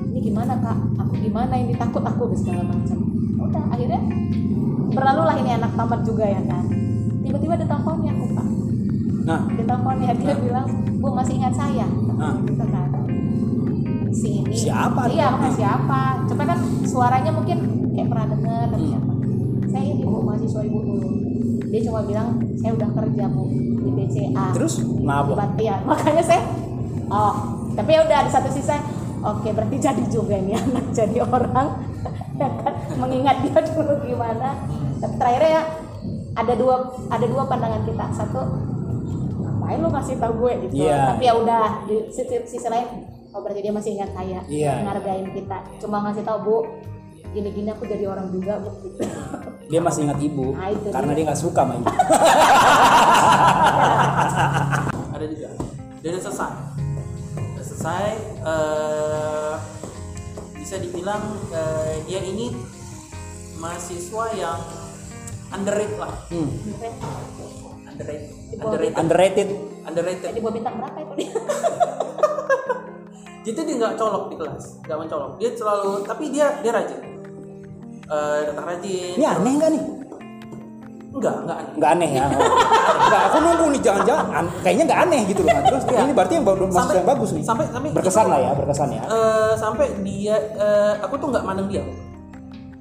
ini 0.09 0.19
gimana 0.25 0.57
kak? 0.57 0.79
Aku 0.99 1.13
gimana 1.19 1.55
ini? 1.55 1.77
Takut 1.77 2.01
aku 2.01 2.33
segala 2.33 2.65
macam 2.65 2.99
udah 3.39 3.65
akhirnya 3.71 4.01
berlalu 4.89 5.23
lah 5.23 5.37
ini 5.37 5.51
anak 5.55 5.73
tamat 5.73 6.01
juga 6.03 6.25
ya 6.25 6.43
kan? 6.45 6.65
Tiba-tiba 7.23 7.53
ada 7.55 7.67
teleponnya 7.67 8.13
aku 8.13 8.25
pak. 8.33 8.47
Nah. 9.25 9.41
Di 9.49 9.63
teleponnya 9.63 10.11
dia 10.15 10.35
bilang 10.37 10.67
bu 10.99 11.09
masih 11.13 11.35
ingat 11.37 11.55
saya. 11.55 11.87
Ah. 12.19 12.35
gitu 12.43 12.65
kan. 12.65 12.89
Si 14.11 14.29
ini. 14.43 14.55
Siapa? 14.57 15.07
iya 15.09 15.31
makanya 15.31 15.55
siapa. 15.55 16.01
Coba 16.27 16.43
kan 16.47 16.59
suaranya 16.83 17.31
mungkin 17.31 17.59
kayak 17.93 18.09
pernah 18.09 18.27
dengar 18.29 18.63
tapi 18.69 18.79
Hmm. 18.79 18.91
siapa 18.91 19.13
saya 19.69 19.85
ini 19.85 20.03
bu 20.03 20.19
mahasiswa 20.23 20.61
ibu 20.65 20.79
dulu 20.81 21.09
dia 21.69 21.81
cuma 21.85 22.01
bilang 22.01 22.29
saya 22.57 22.73
udah 22.73 22.89
kerja 22.89 23.25
bu 23.29 23.43
di 23.53 23.91
BCA. 23.93 24.47
Terus? 24.57 24.75
Bat- 25.05 25.61
iya 25.61 25.77
makanya 25.89 26.25
saya 26.25 26.43
oh 27.09 27.35
tapi 27.77 27.95
ya 27.95 28.03
udah 28.03 28.27
di 28.27 28.31
satu 28.33 28.49
sisi 28.51 28.67
saya, 28.67 28.83
oke 29.23 29.47
berarti 29.55 29.77
jadi 29.79 30.03
juga 30.11 30.35
ini 30.35 30.57
anak 30.59 30.91
jadi 30.91 31.23
orang 31.23 31.88
ya 32.39 32.49
kan 32.57 32.73
mengingat 32.97 33.37
dia 33.43 33.61
dulu 33.69 33.95
gimana 34.01 34.49
tapi 34.97 35.15
terakhirnya 35.17 35.51
ya 35.53 35.63
ada 36.35 36.53
dua 36.55 36.75
ada 37.09 37.27
dua 37.27 37.43
pandangan 37.45 37.83
kita 37.83 38.05
satu 38.13 38.41
ngapain 39.39 39.79
lu 39.79 39.91
kasih 39.91 40.15
tau 40.17 40.33
gue 40.33 40.53
gitu 40.65 40.73
Iya. 40.81 41.13
tapi 41.13 41.25
ya 41.25 41.35
udah 41.35 41.65
di 41.85 41.97
sisi, 42.09 42.37
sisi 42.47 42.67
lain 42.67 42.87
oh 43.29 43.41
berarti 43.41 43.61
dia 43.61 43.71
masih 43.71 43.91
ingat 43.93 44.11
saya 44.13 44.41
Iya. 44.47 44.73
ngargain 44.83 45.29
kita 45.33 45.59
cuma 45.79 46.01
ngasih 46.01 46.23
tahu 46.23 46.39
bu 46.41 46.57
gini-gini 47.29 47.69
aku 47.69 47.85
jadi 47.85 48.07
orang 48.07 48.31
juga 48.31 48.57
bu 48.57 48.71
gitu. 48.83 49.03
dia 49.71 49.81
masih 49.81 50.01
ingat 50.05 50.19
ibu 50.19 50.55
Nah, 50.55 50.71
itu 50.71 50.89
karena 50.89 51.13
dia. 51.13 51.25
nggak 51.27 51.39
suka 51.39 51.61
sama 51.61 51.75
ibu 51.75 51.87
ada 55.11 55.25
juga 55.27 55.49
dan 55.99 56.09
udah 56.09 56.23
selesai 56.23 56.53
selesai 57.59 58.07
eh, 58.41 59.38
bisa 60.69 60.85
dibilang 60.85 61.25
eh, 61.49 61.97
dia 62.05 62.21
ini 62.21 62.53
mahasiswa 63.57 64.37
yang 64.37 64.61
underrated 65.49 65.97
lah. 65.97 66.13
Hmm. 66.29 66.61
underrated. 67.89 68.37
Di 68.53 68.55
bawah 68.61 68.77
underrated. 68.77 69.01
underrated. 69.01 69.49
Underrated. 69.89 70.29
Jadi 70.29 70.41
buat 70.45 70.53
bintang 70.53 70.77
berapa 70.77 70.99
itu? 71.09 71.15
Dia 73.49 73.53
jadi 73.57 73.65
dia 73.65 73.81
nggak 73.81 73.97
colok 73.97 74.29
di 74.29 74.37
kelas 74.37 74.85
nggak 74.85 74.99
mencolok. 75.09 75.33
Dia 75.41 75.51
selalu 75.57 76.05
tapi 76.05 76.25
dia 76.29 76.61
dia 76.61 76.69
rajin. 76.69 77.01
Eh, 78.05 78.39
datang 78.45 78.67
rajin 78.69 79.17
ini 79.17 79.25
aneh 79.25 79.53
nggak 79.57 79.71
nih 79.73 79.85
enggak 81.09 81.35
enggak 81.39 81.57
aneh. 81.59 81.73
Nggak 81.75 81.91
aneh 81.91 82.11
ya? 82.11 82.25
Nggak 83.01 83.23
aku 83.25 83.37
nunggu 83.39 83.65
nih 83.71 83.81
jangan-jangan 83.81 84.27
an- 84.31 84.53
kayaknya 84.61 84.85
nggak 84.85 85.01
aneh 85.03 85.21
gitu 85.25 85.41
loh 85.41 85.59
terus 85.65 85.83
Iya. 85.85 86.01
ini 86.01 86.13
berarti 86.13 86.33
yang 86.35 86.47
baru 86.47 86.65
masuk 86.67 86.95
yang 86.95 87.09
bagus 87.09 87.31
nih. 87.33 87.43
sampai 87.43 87.65
sampai 87.67 87.89
berkesan 87.91 88.23
itu, 88.23 88.31
lah 88.31 88.39
ya 88.39 88.51
berkesan 88.55 88.89
ya. 88.91 89.03
Eh, 89.03 89.53
sampai 89.55 89.87
dia 90.03 90.37
eh, 90.55 90.93
aku 90.99 91.15
tuh 91.17 91.29
nggak 91.29 91.43
mandang 91.43 91.67
dia. 91.67 91.83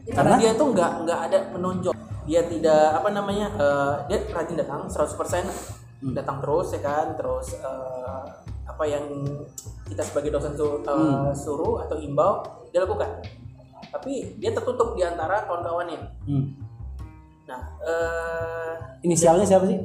Karena 0.08 0.16
Karena? 0.30 0.36
dia 0.38 0.52
tuh 0.54 0.68
nggak 0.70 0.92
nggak 1.02 1.20
ada 1.22 1.40
menonjol. 1.52 1.94
Dia 2.24 2.42
tidak 2.44 2.84
apa 2.94 3.10
namanya 3.10 3.48
eh, 3.54 3.94
dia 4.08 4.18
rajin 4.30 4.56
datang 4.56 4.82
100% 4.86 5.48
Hmm. 5.98 6.14
datang 6.14 6.38
terus 6.40 6.68
ya 6.70 6.82
kan? 6.82 7.06
Terus 7.14 7.48
eh, 7.56 8.24
apa 8.64 8.84
yang 8.84 9.04
kita 9.86 10.04
sebagai 10.04 10.30
dosen 10.30 10.54
su- 10.54 10.78
eh, 10.78 10.92
Hmm. 10.92 11.32
suruh 11.34 11.82
atau 11.82 11.98
imbau 11.98 12.44
dia 12.70 12.80
lakukan. 12.80 13.08
Tapi 13.88 14.36
dia 14.36 14.52
tertutup 14.52 14.94
di 14.94 15.02
antara 15.02 15.42
kawan-kawannya. 15.42 15.98
Hmm. 16.24 16.46
Nah 17.48 17.62
eh, 17.80 18.74
inisialnya 19.08 19.48
siapa 19.48 19.66
sih? 19.72 19.80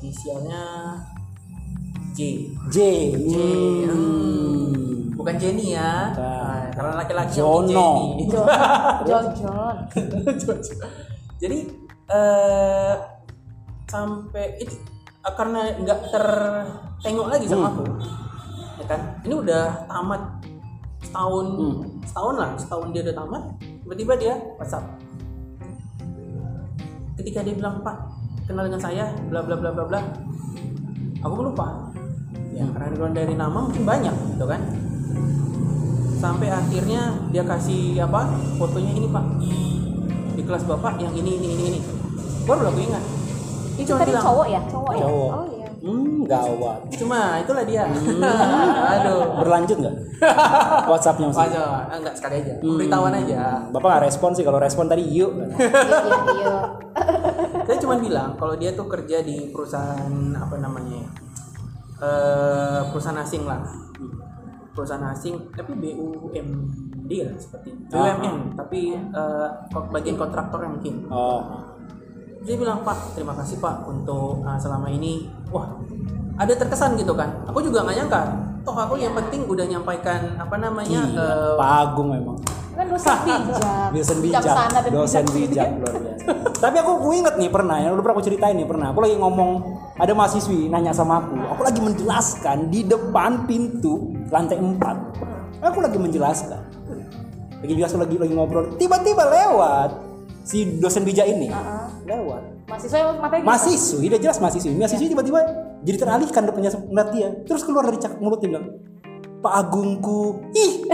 Inisialnya 0.00 0.62
J. 2.14 2.20
J. 2.70 2.76
J 3.26 3.34
Hmm. 3.36 3.90
hmm. 3.90 5.18
bukan 5.18 5.34
Jenny 5.36 5.74
ya. 5.74 6.14
Nah, 6.14 6.70
karena 6.72 6.92
laki-laki 7.02 7.42
Jono. 7.42 8.16
Jenny. 8.22 8.30
John 9.08 9.26
John. 9.34 9.76
John 10.38 10.58
jadi 11.36 11.58
eh 12.06 12.94
sampai 13.90 14.56
itu 14.62 14.72
eh, 15.26 15.34
karena 15.36 15.74
nggak 15.82 15.98
tertengok 16.08 17.26
lagi 17.28 17.46
sama 17.50 17.74
aku 17.74 17.84
ya 18.78 18.84
kan? 18.86 19.00
Ini 19.26 19.34
udah 19.34 19.64
tamat 19.90 20.22
setahun 21.02 21.46
setahun 22.06 22.34
lah 22.34 22.50
setahun 22.58 22.88
dia 22.94 23.02
udah 23.06 23.16
tamat 23.16 23.42
tiba-tiba 23.84 24.12
dia 24.18 24.34
WhatsApp 24.58 25.05
ketika 27.16 27.40
dia 27.42 27.54
bilang 27.56 27.80
pak 27.80 27.96
kenal 28.46 28.68
dengan 28.68 28.80
saya 28.80 29.10
bla 29.26 29.42
bla 29.42 29.56
bla 29.58 29.70
bla 29.72 29.84
bla. 29.88 30.00
Aku 31.24 31.42
lupa. 31.42 31.90
Ya 32.54 32.64
karena 32.72 33.12
dari 33.12 33.34
nama 33.36 33.66
mungkin 33.66 33.84
banyak 33.84 34.14
gitu 34.36 34.46
kan. 34.46 34.60
Sampai 36.16 36.48
akhirnya 36.48 37.12
dia 37.28 37.44
kasih 37.44 38.00
apa 38.00 38.32
fotonya 38.56 38.92
ini 38.96 39.08
pak 39.10 39.24
di 40.36 40.42
kelas 40.44 40.64
bapak 40.64 41.00
yang 41.00 41.12
ini 41.16 41.36
ini 41.40 41.48
ini 41.56 41.64
ini. 41.74 41.80
Baru 42.44 42.70
aku 42.70 42.80
ingat. 42.80 43.02
Itu 43.76 43.92
cuma 43.92 44.00
tadi 44.04 44.12
bilang 44.14 44.24
cowok 44.24 44.46
ya? 44.48 44.60
Cowok. 44.70 44.92
Ya 44.92 45.04
Cowok. 45.04 45.30
oh 45.32 45.44
iya 45.52 45.55
hmm 45.86 46.26
gawat. 46.26 46.78
Cuma 46.92 47.38
itulah 47.38 47.62
dia. 47.62 47.86
Aduh. 47.86 49.38
Berlanjut 49.38 49.78
nggak? 49.78 49.96
WhatsAppnya 50.90 51.30
maksudnya? 51.30 51.54
Coba. 51.56 51.80
enggak 51.94 52.14
sekali 52.18 52.34
aja. 52.42 52.52
Pemberitahuan 52.58 53.14
aja. 53.14 53.38
Bapak 53.70 53.88
nggak 53.88 54.04
respon 54.04 54.30
sih 54.34 54.42
kalau 54.42 54.58
respon 54.58 54.90
tadi 54.90 55.06
yuk. 55.06 55.30
Iya 55.54 55.70
iya 56.02 56.20
iya. 56.34 56.56
Saya 57.66 57.78
cuma 57.78 57.96
bilang 57.96 58.34
kalau 58.34 58.54
dia 58.54 58.74
tuh 58.74 58.86
kerja 58.86 59.22
di 59.22 59.50
perusahaan 59.50 60.10
apa 60.34 60.54
namanya 60.58 61.02
ya, 61.02 61.08
eh, 62.00 62.80
perusahaan 62.90 63.18
asing 63.18 63.46
lah. 63.46 63.62
Perusahaan 64.72 65.06
asing 65.08 65.34
tapi 65.50 65.72
BUMD 65.74 67.10
lah 67.22 67.36
seperti 67.38 67.68
itu. 67.72 67.90
BUMN 67.90 68.36
tapi 68.54 68.80
eh, 68.94 69.48
kok- 69.70 69.90
bagian 69.90 70.16
kontraktor 70.16 70.58
mungkin. 70.66 71.06
Oh 71.06 71.62
dia 72.46 72.54
bilang 72.54 72.86
pak 72.86 73.18
terima 73.18 73.34
kasih 73.34 73.58
pak 73.58 73.82
untuk 73.90 74.46
uh, 74.46 74.54
selama 74.54 74.86
ini. 74.86 75.26
Wah 75.50 75.66
ada 76.38 76.52
terkesan 76.54 76.94
gitu 76.94 77.12
kan. 77.18 77.42
Aku 77.50 77.58
juga 77.58 77.82
nggak 77.82 77.96
nyangka. 77.98 78.22
Toh 78.62 78.74
aku 78.74 78.94
yang 78.98 79.14
penting 79.18 79.46
udah 79.50 79.66
nyampaikan 79.66 80.38
apa 80.38 80.58
namanya 80.58 81.06
iya 81.06 81.22
eh, 81.22 81.54
Pak 81.58 81.70
Agung 81.82 82.14
memang. 82.14 82.38
Kan 82.76 82.86
dosen 82.86 83.18
bijak. 83.26 83.88
Dosen 83.90 84.18
bijak 84.22 84.42
dan 84.46 84.90
dosen 84.94 85.24
bijak. 85.34 85.66
bijak 85.66 85.68
luar 85.82 85.94
biasa. 85.98 86.28
Tapi 86.56 86.76
aku, 86.82 86.90
aku 86.98 87.08
inget 87.14 87.34
nih 87.38 87.50
pernah 87.50 87.76
yang 87.78 87.94
udah 87.94 88.02
pernah 88.02 88.16
aku 88.18 88.24
ceritain 88.26 88.54
nih 88.58 88.68
pernah. 88.68 88.90
Aku 88.94 89.00
lagi 89.02 89.16
ngomong 89.18 89.50
ada 89.98 90.12
mahasiswi 90.14 90.70
nanya 90.70 90.94
sama 90.94 91.22
aku. 91.24 91.34
Aku 91.56 91.62
lagi 91.66 91.80
menjelaskan 91.82 92.70
di 92.70 92.86
depan 92.86 93.46
pintu 93.50 94.14
lantai 94.30 94.58
4 94.58 95.26
aku 95.62 95.78
lagi 95.82 95.98
menjelaskan. 95.98 96.62
Lagi 97.62 97.74
biasa 97.74 97.94
lagi 97.98 98.16
lagi 98.20 98.32
ngobrol. 98.36 98.76
Tiba-tiba 98.76 99.24
lewat 99.26 100.05
si 100.46 100.78
dosen 100.78 101.02
bijak 101.02 101.26
ini 101.26 101.50
lewat. 102.06 102.70
Mahasiswa 102.70 102.98
yang 102.98 103.18
matanya 103.18 103.42
mahasiswi 103.42 104.06
dia 104.06 104.20
jelas 104.22 104.38
mahasiswi. 104.38 104.72
Mahasiswi 104.78 105.10
tiba-tiba 105.10 105.42
jadi 105.82 105.96
teralihkan 105.98 106.42
depannya 106.46 106.70
ngeliat 106.70 107.08
dia. 107.10 107.28
Terus 107.42 107.66
keluar 107.66 107.90
dari 107.90 107.98
cak 107.98 108.22
mulut 108.22 108.38
dia 108.38 108.54
bilang 108.54 108.78
Pak 109.42 109.52
Agungku. 109.52 110.50
Ih! 110.54 110.86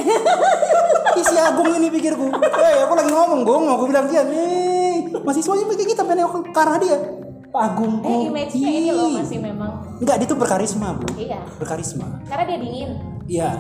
Ih 1.21 1.25
si 1.29 1.37
Agung 1.37 1.69
ini 1.77 1.93
pikirku. 1.93 2.33
Eh 2.33 2.77
aku 2.88 2.93
lagi 2.97 3.12
ngomong 3.12 3.41
gong. 3.45 3.65
Aku 3.77 3.85
bilang 3.85 4.09
dia 4.09 4.25
nih. 4.25 5.12
Mahasiswanya 5.21 5.69
kayak 5.69 5.88
kita 5.93 6.03
pengen 6.09 6.25
ke 6.49 6.61
arah 6.61 6.77
dia 6.81 7.22
Pak 7.53 7.77
Agungku 7.77 8.09
eh 8.09 8.33
image-nya 8.33 8.71
ini 8.73 8.91
loh 8.97 9.12
ih. 9.12 9.21
masih 9.21 9.37
memang. 9.45 9.85
Enggak 10.01 10.25
dia 10.25 10.27
tuh 10.33 10.38
berkarisma 10.41 10.97
bu. 10.97 11.05
Iya. 11.21 11.37
Berkarisma. 11.61 12.09
Karena 12.25 12.45
dia 12.49 12.59
dingin. 12.65 12.91
Iya. 13.29 13.51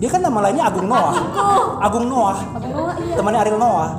Dia 0.00 0.08
kan 0.08 0.24
nama 0.24 0.40
lainnya 0.48 0.64
Agung 0.64 0.88
Noah. 0.88 1.14
Agung 1.84 2.08
Noah. 2.08 2.38
Abang 2.56 2.72
Noah 2.72 2.96
iya. 2.96 3.14
Temannya 3.20 3.40
Ariel 3.44 3.60
Noah. 3.60 3.90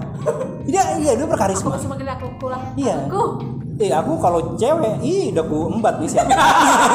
Dia 0.65 0.81
iya 0.97 1.13
dia 1.13 1.23
aku 1.23 1.29
berkarisma 1.29 1.69
masih 1.69 1.85
manggil 1.85 2.09
aku 2.09 2.25
aku 2.33 2.47
lah. 2.49 2.61
Iya. 2.73 2.95
aku. 3.05 3.23
Eh 3.77 3.93
aku 3.93 4.17
kalau 4.17 4.57
cewek, 4.57 5.05
ih 5.05 5.29
udah 5.29 5.45
ku 5.45 5.69
embat 5.69 6.01
nih 6.01 6.09
siapa? 6.09 6.33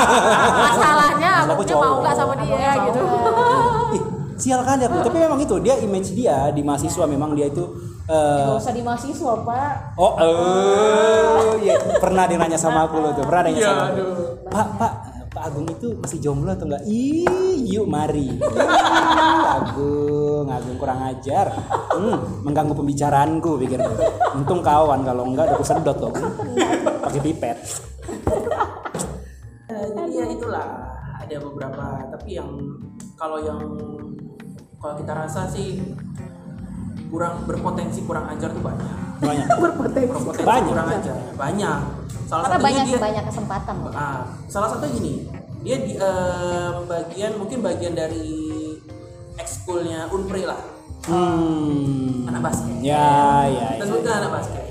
masalahnya 0.67 1.47
Masalah 1.47 1.55
aku 1.55 1.63
aku 1.63 1.79
mau 1.79 2.03
nggak 2.03 2.15
sama 2.19 2.35
dia 2.43 2.75
gitu 2.91 3.03
sial 4.43 4.67
kali 4.67 4.83
aku. 4.91 5.07
Tapi 5.07 5.19
memang 5.23 5.39
itu 5.39 5.55
dia 5.63 5.79
image 5.79 6.11
dia 6.19 6.51
di 6.51 6.67
mahasiswa 6.67 7.07
memang 7.07 7.39
dia 7.39 7.47
itu 7.47 7.63
Gak 8.03 8.59
usah 8.59 8.75
di 8.75 8.83
mahasiswa 8.83 9.33
pak 9.47 9.95
oh 9.97 10.13
eh 10.19 11.65
ya 11.65 11.79
pernah 12.03 12.27
dia 12.27 12.37
nanya 12.37 12.59
sama 12.59 12.91
aku 12.91 12.99
loh 12.99 13.15
tuh. 13.15 13.23
Pernah 13.23 13.43
nanya 13.47 13.61
sama 13.63 13.85
aku. 13.95 14.05
Pak, 14.53 14.67
Pak, 14.77 14.93
Pak 15.33 15.43
Agung 15.49 15.65
itu 15.65 15.97
masih 15.97 16.19
jomblo 16.21 16.53
atau 16.53 16.69
enggak? 16.69 16.85
Ih, 16.85 17.57
yuk 17.73 17.89
mari. 17.89 18.37
Agung, 19.57 20.45
Agung 20.45 20.77
kurang 20.77 21.01
ajar. 21.09 21.57
Hmm, 21.89 22.45
mengganggu 22.45 22.77
pembicaraanku 22.77 23.57
pikirku. 23.57 23.95
Untung 24.37 24.61
kawan 24.61 25.07
kalau 25.09 25.25
enggak 25.25 25.49
udah 25.49 25.57
aku 25.57 25.65
sedot 25.65 25.97
loh. 25.97 26.13
Pakai 27.09 27.21
pipet. 27.25 27.57
Eh, 29.73 29.89
jadi 29.97 30.13
ya 30.13 30.27
itulah 30.29 30.67
ada 31.17 31.37
beberapa 31.41 31.85
tapi 32.13 32.37
yang 32.37 32.51
kalau 33.17 33.41
yang 33.41 33.63
kalau 34.83 34.95
kita 34.99 35.13
rasa 35.15 35.47
sih 35.47 35.79
kurang 37.07 37.47
berpotensi 37.47 38.03
kurang 38.03 38.27
ajar 38.29 38.51
tuh 38.51 38.61
banyak 38.61 38.91
Banyak. 39.23 39.47
berpotensi 39.63 40.43
Banyak. 40.43 40.67
kurang 40.67 40.89
ajar 40.91 41.17
banyak 41.33 41.79
salah 42.27 42.45
karena 42.49 42.59
banyak 42.61 42.85
dia 42.87 42.99
banyak 42.99 43.25
kesempatan 43.29 43.75
ah, 43.91 44.21
salah 44.49 44.69
satu 44.69 44.91
gini 44.91 45.29
dia 45.63 45.79
di 45.79 45.95
em, 45.95 46.75
bagian 46.85 47.39
mungkin 47.39 47.63
bagian 47.63 47.95
dari 47.95 48.27
ekskulnya 49.37 50.11
unpri 50.11 50.43
lah 50.43 50.59
Hmm. 51.03 52.31
anak 52.31 52.47
basket 52.47 52.79
Ya, 52.79 53.43
ya, 53.45 53.75
kita 53.75 53.83
ya. 53.83 53.87
sebutkan 53.87 54.15
anak 54.19 54.33
basket 54.33 54.63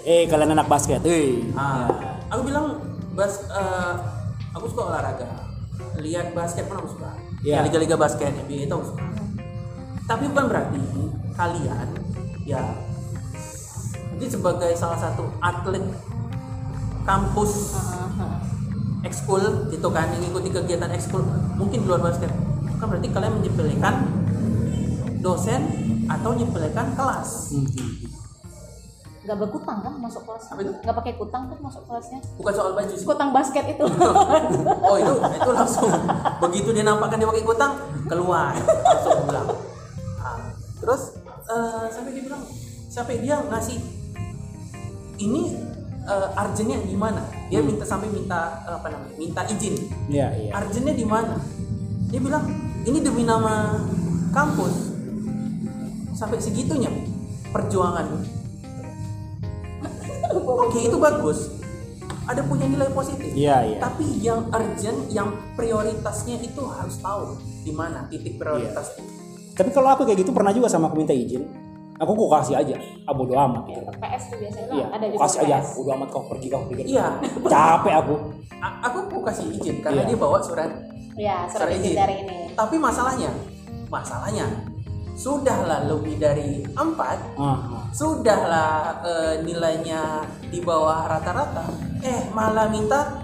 Eh, 0.00 0.24
kalian 0.24 0.56
anak 0.56 0.64
basket. 0.66 1.04
Eh. 1.04 1.44
Ah, 1.52 1.84
aku 2.26 2.48
bilang 2.48 2.80
bas, 3.12 3.44
eh, 3.44 3.94
aku 4.50 4.64
suka 4.66 4.88
olahraga. 4.88 5.28
Lihat 5.94 6.32
basket 6.32 6.64
pun 6.64 6.80
aku 6.80 6.96
suka. 6.96 7.12
Ya. 7.44 7.60
Liga-liga 7.60 8.00
basket 8.00 8.32
NBA 8.32 8.64
itu 8.64 8.72
aku 8.72 8.96
suka. 8.96 9.04
Tapi 10.10 10.26
bukan 10.26 10.46
berarti 10.50 10.82
kalian 11.38 11.86
ya 12.42 12.60
jadi 14.18 14.26
sebagai 14.26 14.74
salah 14.74 14.98
satu 14.98 15.30
atlet 15.40 15.80
kampus 17.06 17.78
ekskul 19.06 19.70
gitu 19.72 19.88
kan 19.88 20.12
yang 20.12 20.20
ikuti 20.28 20.52
kegiatan 20.52 20.90
ekskul 20.92 21.24
mungkin 21.56 21.80
di 21.80 21.86
luar 21.88 22.02
basket 22.04 22.28
bukan 22.76 22.86
berarti 22.90 23.08
kalian 23.08 23.32
menyepelekan 23.40 23.94
dosen 25.20 25.60
atau 26.08 26.32
menyepelekan 26.32 26.96
kelas. 26.96 27.54
Nggak 29.20 29.36
berkutang 29.36 29.78
kan 29.84 29.92
masuk 30.00 30.24
kelas? 30.24 30.44
Apa 30.48 30.60
itu? 30.64 30.72
nggak 30.80 30.96
pakai 30.96 31.12
kutang 31.20 31.42
kan 31.52 31.58
masuk 31.60 31.82
kelasnya? 31.84 32.18
Bukan 32.40 32.52
soal 32.56 32.72
baju 32.72 32.94
sih. 32.96 33.04
Kutang 33.04 33.30
basket 33.36 33.64
itu. 33.68 33.84
Oh 34.90 34.96
itu 34.96 35.12
itu 35.12 35.50
langsung. 35.52 35.92
Begitu 36.40 36.68
dia 36.72 36.84
nampakkan 36.88 37.20
dia 37.20 37.28
pakai 37.28 37.44
kutang 37.44 37.72
keluar. 38.08 38.56
Langsung 38.56 39.28
pulang 39.28 39.48
terus 40.90 41.14
eh, 41.46 41.86
sampai 41.94 42.10
dia 42.18 42.22
bilang 42.26 42.42
sampai 42.90 43.14
dia 43.22 43.38
ngasih 43.46 43.78
ini 45.22 45.54
eh, 46.02 46.28
arjennya 46.34 46.82
di 46.82 46.98
mana? 46.98 47.22
Dia 47.46 47.62
minta 47.62 47.86
sampai 47.86 48.10
minta 48.10 48.66
eh, 48.66 48.74
apa 48.74 48.90
namanya 48.90 49.14
minta 49.14 49.46
izin. 49.46 49.86
Iya, 50.10 50.34
iya. 50.34 50.50
arjennya 50.50 50.98
di 50.98 51.06
mana? 51.06 51.38
Dia 52.10 52.18
bilang 52.18 52.42
ini 52.82 52.98
demi 52.98 53.22
nama 53.22 53.78
kampus. 54.34 54.90
Sampai 56.18 56.42
segitunya 56.42 56.90
perjuangan. 57.54 58.26
Oke 60.66 60.90
itu 60.90 60.98
bagus. 60.98 61.54
Ada 62.26 62.42
punya 62.50 62.66
nilai 62.66 62.90
positif. 62.90 63.30
Iya, 63.30 63.62
iya. 63.62 63.78
tapi 63.78 64.06
yang 64.18 64.50
urgent 64.50 65.06
yang 65.14 65.30
prioritasnya 65.54 66.42
itu 66.42 66.62
harus 66.66 66.98
tahu 66.98 67.38
di 67.62 67.70
mana 67.70 68.10
titik 68.10 68.38
prioritasnya 68.42 69.19
Tapi 69.60 69.70
kalau 69.70 69.92
aku 69.92 70.02
kayak 70.02 70.18
gitu 70.18 70.32
pernah 70.32 70.50
juga 70.50 70.66
sama 70.66 70.88
aku 70.88 70.96
minta 70.96 71.12
izin. 71.12 71.44
Aku 72.00 72.16
kok 72.16 72.32
kasih 72.32 72.56
aja, 72.56 72.80
ah 73.04 73.12
bodo 73.12 73.36
amat 73.36 73.68
Ya, 73.68 73.76
gitu. 73.76 73.92
PS 73.92 74.22
tuh 74.24 74.36
biasanya 74.40 74.72
Iya, 74.72 74.86
ada 74.88 75.04
aku 75.04 75.12
juga 75.12 75.20
kasih 75.20 75.38
aja, 75.44 75.56
PS. 75.60 75.68
bodo 75.76 75.90
amat 75.92 76.08
kau 76.08 76.24
pergi 76.24 76.46
kau 76.48 76.62
pergi. 76.64 76.82
Iya. 76.88 77.06
Capek 77.44 77.94
aku. 77.94 78.14
A- 78.56 78.78
aku 78.82 78.98
mau 79.06 79.20
kasih 79.22 79.44
izin 79.52 79.76
karena 79.78 80.00
Iya. 80.00 80.08
dia 80.08 80.16
bawa 80.16 80.38
surat 80.40 80.70
Ya, 81.12 81.44
surat 81.44 81.68
Surat 81.68 81.76
izin 81.76 81.92
dari 81.94 82.14
ini. 82.18 82.36
tapi 82.50 82.76
masalahnya 82.76 83.28
masalahnya 83.86 84.46
sudahlah 85.12 85.84
lebih 85.84 86.16
dari 86.16 86.64
empat 86.70 87.18
ah. 87.36 87.84
sudahlah 87.90 89.04
eh, 89.04 89.34
nilainya 89.42 90.22
di 90.48 90.60
bawah 90.60 91.04
rata-rata 91.06 91.66
eh 92.00 92.30
malah 92.30 92.68
minta 92.68 93.20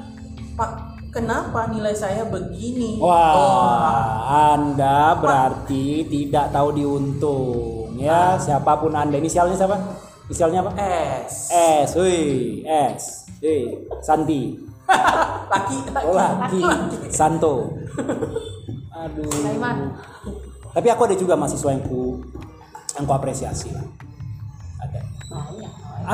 pak 0.52 0.95
kenapa 1.16 1.72
nilai 1.72 1.96
saya 1.96 2.28
begini 2.28 3.00
Oh, 3.00 3.08
Wah, 3.08 4.52
Anda 4.52 5.16
berarti 5.16 6.04
tidak 6.04 6.52
tahu 6.52 6.76
diuntung 6.76 7.96
ya. 7.96 8.36
Siapa 8.36 8.76
pun 8.76 8.92
Anda, 8.92 9.16
inisialnya 9.16 9.56
siapa? 9.56 9.80
Inisialnya 10.28 10.60
apa? 10.60 10.70
S 10.76 11.48
S, 11.56 11.90
wih, 11.96 12.60
S, 12.68 13.32
wih, 13.40 13.88
Santi, 14.04 14.60
laki 15.52 15.76
laki 15.88 16.06
oh, 16.06 16.14
laki, 16.14 16.60
Santo. 17.08 17.54
Aduh. 19.06 19.28
Sulaiman. 19.28 19.96
Tapi 20.76 20.88
aku 20.92 21.02
ada 21.08 21.16
juga 21.16 21.34
mahasiswa 21.38 21.72
yang 21.72 21.84
ku 21.88 22.20
yang 22.96 23.04
ku 23.08 23.12
apresiasi 23.16 23.72
lah. 23.72 23.86
Ada. 24.82 25.00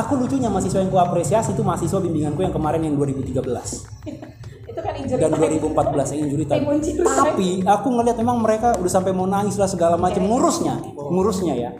Aku 0.02 0.16
lucunya 0.16 0.46
mahasiswa 0.46 0.78
yang 0.78 0.90
ku 0.92 0.98
apresiasi 1.00 1.52
itu 1.56 1.62
mahasiswa 1.66 1.98
bimbinganku 1.98 2.40
yang 2.46 2.54
kemarin 2.54 2.84
yang 2.86 2.94
2013 2.94 3.42
Itu 4.72 4.80
kan 4.80 4.92
injury 4.96 5.20
dan 5.20 5.30
time. 5.37 5.40
2014 5.61 6.12
yang 6.16 6.20
injury 6.24 6.44
time. 6.48 6.64
Tapi 7.04 7.48
aku 7.62 7.87
ngelihat 7.92 8.16
memang 8.16 8.40
mereka 8.40 8.72
udah 8.80 8.92
sampai 8.92 9.12
mau 9.12 9.28
nangis 9.28 9.61
lah 9.61 9.68
segala 9.68 10.00
macam 10.00 10.24
ngurusnya, 10.24 10.80
ngurusnya 10.96 11.54
ya. 11.54 11.70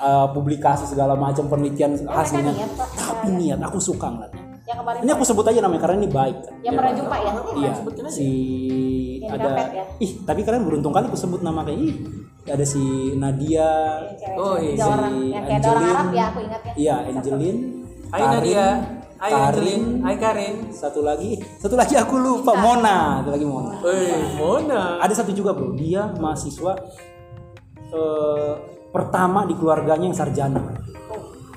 Eh, 0.00 0.26
publikasi 0.32 0.88
segala 0.88 1.12
macam 1.12 1.44
penelitian 1.44 1.92
mereka 1.92 2.24
hasilnya. 2.24 2.56
niat, 2.56 2.72
Pak. 2.72 2.88
Tapi 2.96 3.26
niat 3.36 3.60
aku 3.60 3.76
suka 3.76 4.08
ngeliatnya. 4.08 4.42
Yang 4.64 4.78
kemarin 4.80 4.98
Ini 5.02 5.10
aku 5.12 5.24
sebut 5.26 5.44
aja 5.50 5.60
namanya 5.60 5.82
karena 5.82 5.96
ini 5.98 6.08
baik 6.08 6.36
kan. 6.40 6.54
yang 6.62 6.74
pernah 6.78 6.92
jumpa 6.94 7.16
ya. 7.20 7.30
Iya, 7.58 7.72
sebutin 7.74 8.02
aja. 8.06 8.14
si 8.14 8.28
ada 9.30 9.50
ya? 9.70 9.84
ih 10.00 10.12
tapi 10.24 10.40
kalian 10.42 10.64
beruntung 10.64 10.90
kali 10.90 11.06
aku 11.06 11.18
sebut 11.18 11.44
nama 11.44 11.62
kayak 11.66 11.78
ih 11.84 11.94
ada 12.48 12.64
si 12.64 12.80
Nadia. 13.18 13.70
Oh, 14.38 14.56
iya. 14.56 14.78
Si 14.78 14.88
orang 14.88 15.14
yang 15.28 15.44
kayak 15.44 15.60
ada 15.60 15.68
orang 15.68 15.82
Angelin. 15.84 15.98
Arab 16.00 16.08
ya 16.14 16.24
aku 16.24 16.38
ingatnya. 16.40 16.72
iya 16.78 16.94
Angelin 17.04 17.56
Hai 18.10 18.22
Nadia 18.24 18.64
Hai 19.20 19.36
Karin, 19.36 20.00
Hai 20.00 20.16
Karin. 20.16 20.54
Satu 20.72 21.04
lagi. 21.04 21.36
Satu 21.60 21.76
lagi 21.76 21.92
aku 21.92 22.16
lupa. 22.16 22.56
Mona. 22.56 23.20
Satu 23.20 23.36
lagi 23.36 23.44
Mona. 23.44 23.76
Woi 23.84 24.08
Mona. 24.40 24.96
Ada 24.96 25.20
satu 25.20 25.36
juga 25.36 25.52
bro. 25.52 25.76
Dia 25.76 26.08
mahasiswa 26.16 26.72
eh, 27.92 28.52
pertama 28.88 29.44
di 29.44 29.52
keluarganya 29.60 30.08
yang 30.08 30.16
sarjana. 30.16 30.64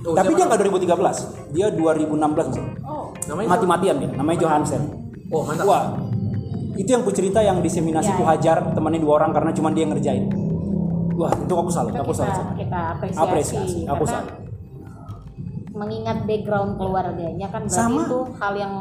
Oh, 0.03 0.11
tapi 0.11 0.35
siapa? 0.35 0.43
dia 0.43 0.45
nggak 0.51 0.59
2013 0.83 1.55
dia 1.55 1.67
2016 1.71 2.51
misalnya 2.51 2.75
Oh, 2.83 3.15
namanya 3.31 3.47
mati-matian 3.55 3.95
dia. 4.03 4.09
Namanya 4.11 4.37
Johansen? 4.43 4.83
Oh 5.31 5.47
mantap. 5.47 5.63
Wah, 5.63 5.95
itu 6.75 6.89
yang 6.91 7.07
ku 7.07 7.15
cerita 7.15 7.39
yang 7.39 7.63
diseminasi 7.63 8.11
Ya, 8.11 8.19
ku 8.19 8.27
ya. 8.27 8.35
hajar 8.35 8.57
temannya 8.75 8.99
dua 8.99 9.23
orang 9.23 9.31
karena 9.31 9.55
cuma 9.55 9.71
dia 9.71 9.87
yang 9.87 9.95
ngerjain. 9.95 10.27
Wah, 11.15 11.31
itu 11.31 11.53
aku 11.55 11.71
salut, 11.71 11.95
itu 11.95 12.03
aku 12.03 12.11
kita, 12.11 12.19
salut. 12.27 12.45
kita 12.59 12.79
apresiasi, 12.99 13.23
Apresiasi, 13.23 13.79
aku 13.87 14.03
salut. 14.03 14.42
Mengingat 15.83 16.23
background 16.23 16.75
keluarganya 16.75 17.47
kan 17.47 17.61
berarti 17.63 17.77
Sama. 17.77 18.01
itu 18.01 18.19
hal 18.33 18.53
yang 18.55 18.73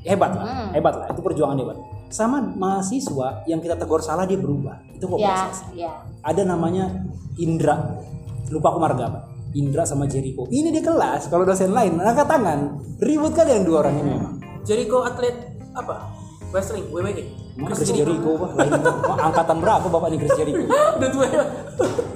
Hebat 0.00 0.30
lah, 0.32 0.44
Hmm. 0.46 0.68
hebat 0.72 0.94
lah. 0.96 1.06
Itu 1.10 1.20
perjuangan 1.20 1.56
hebat. 1.56 1.76
Sama 2.08 2.40
mahasiswa 2.40 3.44
yang 3.44 3.58
kita 3.58 3.76
tegur 3.76 4.00
salah 4.00 4.24
dia 4.24 4.34
berubah. 4.34 4.80
Itu 4.90 5.04
kok 5.04 5.18
ya 5.18 5.44
ya 5.76 5.92
Ada 6.22 6.42
namanya 6.44 6.88
Indra. 7.36 8.00
Lupa 8.48 8.70
aku 8.70 8.80
marga 8.80 9.04
apa. 9.06 9.20
Indra 9.52 9.84
sama 9.84 10.06
Jericho. 10.06 10.46
Ini 10.46 10.70
di 10.70 10.80
kelas, 10.80 11.26
kalau 11.26 11.44
dosen 11.44 11.70
lain 11.70 11.98
angkat 11.98 12.24
tangan. 12.24 12.58
Ribut 12.98 13.34
kali 13.34 13.52
yang 13.52 13.62
dua 13.62 13.82
orang 13.82 13.94
ini 13.96 14.10
memang. 14.10 14.34
Jericho 14.62 15.02
atlet 15.02 15.36
apa 15.70 16.08
wrestling 16.50 16.88
WWE 16.88 17.24
Chris 17.68 17.92
Jericho, 17.92 18.30
Pak. 18.36 18.50
Lain. 18.56 18.72
Angkatan 19.20 19.56
berapa 19.58 19.84
Bapak 19.84 20.08
nih 20.08 20.18
Chris 20.18 20.34
Jericho? 20.34 20.64
udah 20.96 21.08
tua 21.10 21.26
ya 21.26 21.42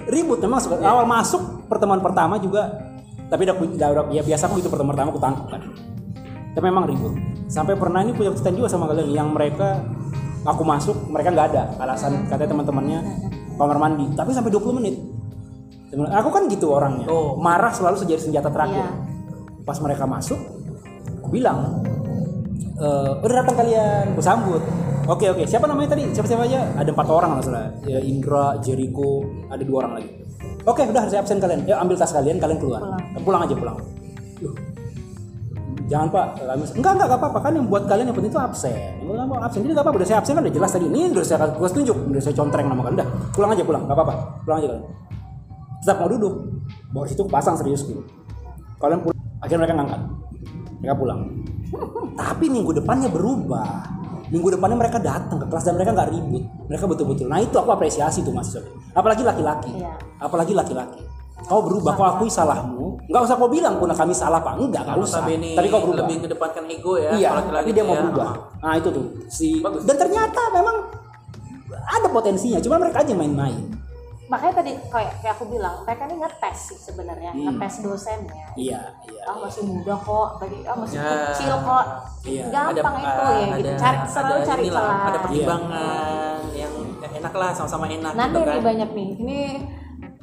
ribut 0.04 0.38
memang 0.38 0.60
suka- 0.60 0.80
awal 0.80 1.04
masuk 1.04 1.40
pertemuan 1.66 1.98
pertama 1.98 2.36
juga 2.36 2.70
tapi 3.28 3.48
udah, 3.48 3.56
udah, 3.56 3.88
udah- 3.90 4.08
ya 4.12 4.22
biasa 4.22 4.46
aku 4.48 4.60
gitu 4.60 4.68
pertemuan 4.68 4.92
pertama 4.94 5.08
aku 5.10 5.20
tangkap 5.22 5.46
kan. 5.48 5.62
Tapi 6.54 6.64
memang 6.70 6.84
ribut. 6.86 7.14
Sampai 7.50 7.74
pernah 7.74 8.00
ini 8.04 8.14
punya 8.14 8.30
cerita 8.36 8.54
juga 8.54 8.68
sama 8.70 8.86
kalian 8.86 9.10
yang 9.10 9.28
mereka 9.34 9.82
aku 10.44 10.62
masuk 10.62 11.08
mereka 11.08 11.32
nggak 11.32 11.46
ada 11.56 11.62
alasan 11.80 12.28
katanya 12.30 12.54
teman-temannya 12.54 12.98
kamar 13.58 13.78
mandi. 13.80 14.06
Tapi 14.14 14.30
sampai 14.30 14.50
20 14.52 14.78
menit. 14.78 14.96
Temen- 15.90 16.10
aku 16.10 16.28
kan 16.30 16.46
gitu 16.50 16.70
orangnya. 16.74 17.06
Oh. 17.10 17.38
marah 17.38 17.70
selalu 17.74 17.96
sejadi 17.98 18.30
senjata 18.30 18.50
terakhir. 18.50 18.86
Iya. 18.86 19.12
pas 19.64 19.80
mereka 19.80 20.04
masuk 20.04 20.36
aku 21.24 21.40
bilang 21.40 21.80
"Eh, 22.76 23.10
udah 23.24 23.34
datang 23.40 23.56
kalian. 23.64 24.12
Aku 24.12 24.20
sambut. 24.20 24.60
Oke 25.08 25.32
oke. 25.32 25.48
Siapa 25.48 25.64
namanya 25.64 25.96
tadi? 25.96 26.12
Siapa 26.12 26.28
siapa 26.28 26.44
aja. 26.44 26.68
Ada 26.76 26.92
empat 26.92 27.08
orang 27.08 27.40
salah. 27.40 27.72
Ya, 27.88 27.96
Indra 28.04 28.60
Jericho 28.60 29.24
ada 29.48 29.64
dua 29.64 29.88
orang 29.88 30.04
lagi 30.04 30.23
oke 30.64 30.82
udah 30.84 31.02
saya 31.08 31.20
absen 31.24 31.38
kalian. 31.38 31.60
Ya 31.68 31.80
ambil 31.80 31.96
tas 31.96 32.12
kalian 32.12 32.36
kalian 32.40 32.58
keluar. 32.60 32.80
Pulang, 33.20 33.42
aja 33.44 33.54
pulang. 33.56 33.76
Jangan 35.84 36.08
pak. 36.08 36.26
Kami 36.40 36.64
enggak 36.80 36.92
enggak 36.96 37.08
apa-apa. 37.20 37.38
Kan 37.44 37.52
yang 37.56 37.66
buat 37.68 37.84
kalian 37.84 38.08
yang 38.08 38.16
penting 38.16 38.32
itu 38.32 38.40
absen. 38.40 38.72
Yang 38.72 39.06
penting 39.08 39.24
apa 39.28 39.36
absen. 39.44 39.58
Jadi 39.60 39.72
enggak 39.72 39.84
apa-apa. 39.84 39.98
Udah 40.00 40.08
saya 40.08 40.18
absen 40.24 40.32
kan? 40.32 40.42
Udah 40.42 40.54
jelas 40.56 40.70
tadi. 40.72 40.86
Ini 40.88 41.00
udah 41.12 41.24
saya 41.24 41.38
gua 41.52 41.68
tunjuk. 41.68 41.96
Udah 42.08 42.22
saya 42.24 42.34
contreng 42.34 42.66
nama 42.66 42.80
kalian. 42.82 42.96
Udah 43.00 43.08
pulang 43.36 43.50
aja 43.52 43.62
pulang. 43.62 43.82
Enggak 43.84 43.96
apa-apa. 44.00 44.14
Pulang 44.44 44.58
aja 44.60 44.68
kalian. 44.72 44.84
Tetap 45.84 45.96
mau 46.00 46.08
duduk. 46.08 46.34
Bawa 46.94 47.04
situ 47.10 47.22
pasang 47.28 47.58
serius 47.60 47.84
dulu 47.84 48.02
kalian 48.84 49.00
pulang. 49.00 49.18
Akhirnya 49.40 49.60
mereka 49.64 49.74
ngangkat. 49.80 50.00
Mereka 50.80 50.94
pulang. 51.00 51.20
Tapi 52.20 52.46
minggu 52.52 52.70
depannya 52.76 53.08
berubah 53.08 53.68
minggu 54.32 54.48
depannya 54.56 54.76
mereka 54.78 54.98
datang 55.00 55.36
ke 55.40 55.46
kelas 55.48 55.64
dan 55.64 55.74
mereka 55.76 55.90
nggak 55.92 56.08
ribut. 56.12 56.44
Mereka 56.70 56.84
betul-betul 56.88 57.26
nah 57.28 57.40
itu 57.40 57.56
aku 57.56 57.70
apresiasi 57.72 58.24
tuh 58.24 58.32
mahasiswa 58.32 58.64
apalagi 58.94 59.22
laki-laki. 59.26 59.72
Iya. 59.76 59.92
apalagi 60.22 60.52
laki-laki. 60.56 61.02
Kau 61.44 61.60
berubah 61.60 61.92
kau 61.92 62.06
akui 62.08 62.30
salahmu. 62.32 62.96
Nggak 63.04 63.22
usah 63.28 63.36
kau 63.36 63.50
bilang 63.52 63.76
pun 63.76 63.92
kami 63.92 64.16
salah 64.16 64.40
pak 64.40 64.56
enggak 64.56 64.82
nggak 64.88 64.96
usah. 65.02 65.28
tapi 65.28 65.66
kau 65.68 65.80
berubah. 65.84 66.08
Lebih 66.08 66.16
kedepankan 66.28 66.62
ego 66.70 66.96
ya 66.96 67.10
iya 67.16 67.28
tapi 67.44 67.70
dia 67.74 67.84
mau 67.84 67.96
ya. 67.96 68.00
berubah. 68.06 68.30
Nah 68.64 68.72
itu 68.80 68.88
tuh. 68.88 69.04
Si 69.28 69.60
Bagus. 69.60 69.84
dan 69.84 69.96
ternyata 70.00 70.40
memang 70.52 70.76
ada 71.74 72.08
potensinya 72.08 72.58
cuma 72.62 72.80
mereka 72.80 73.02
aja 73.02 73.12
main-main 73.12 73.83
makanya 74.24 74.54
tadi 74.56 74.72
kayak 74.86 75.12
kayak 75.18 75.34
aku 75.34 75.44
bilang 75.46 75.84
mereka 75.84 76.02
ini 76.04 76.16
ngetes 76.16 76.58
sih 76.64 76.78
sebenarnya 76.78 77.30
Hmm. 77.30 77.44
ngetes 77.50 77.74
dosennya. 77.80 78.46
Iya 78.54 78.80
iya 79.04 79.22
ah 79.24 79.36
masih 79.36 79.62
muda 79.62 79.94
kok 79.94 80.28
tadi 80.38 80.58
ah 80.62 80.74
masih 80.74 80.96
Ya. 80.96 81.08
kecil 81.28 81.52
kok. 81.60 81.84
Iya. 82.24 82.44
gampang 82.48 82.96
itu 82.96 83.20
ah, 83.20 83.32
ya 83.34 83.46
gitu. 83.54 83.70
cari 83.76 83.98
selalu 84.06 84.32
ada 84.32 84.46
cari 84.46 84.62
celah. 84.64 84.96
ada 85.04 85.18
pertimbangan 85.20 86.36
yang 86.52 86.72
enak 87.14 87.34
lah 87.34 87.50
sama-sama 87.52 87.84
enak 87.86 88.12
nanti 88.12 88.32
gitu 88.32 88.40
kan. 88.40 88.50
nih 88.50 88.62
banyak 88.62 88.90
nih. 88.90 89.08
Ini 89.14 89.40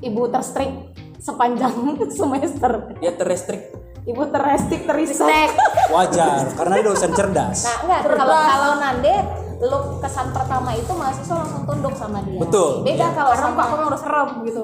ibu 0.03 0.21
terstrik 0.27 0.71
sepanjang 1.15 1.75
semester. 2.17 2.71
Dia 2.97 3.13
terrestrik 3.13 3.61
ibu 4.01 4.23
terrestrik 4.25 4.81
terisak 4.83 5.53
wajar 5.87 6.49
karena 6.51 6.73
dia 6.73 6.85
dosen 6.87 7.11
cerdas. 7.13 7.59
Nah 7.61 7.77
enggak 7.85 8.01
kalau 8.17 8.33
kalau 8.41 8.71
nande 8.81 9.13
lu 9.61 9.77
kesan 10.01 10.33
pertama 10.33 10.73
itu 10.73 10.89
mahasiswa 10.89 11.35
langsung 11.37 11.63
tunduk 11.69 11.93
sama 11.93 12.17
dia. 12.25 12.41
Betul, 12.41 12.81
beda 12.81 13.05
iya. 13.05 13.13
kalau 13.13 13.31
serem 13.37 13.53
sama 13.53 13.61
kok 13.61 13.67
kamu 13.69 13.83
harus 13.85 14.01
serem 14.01 14.29
gitu. 14.41 14.61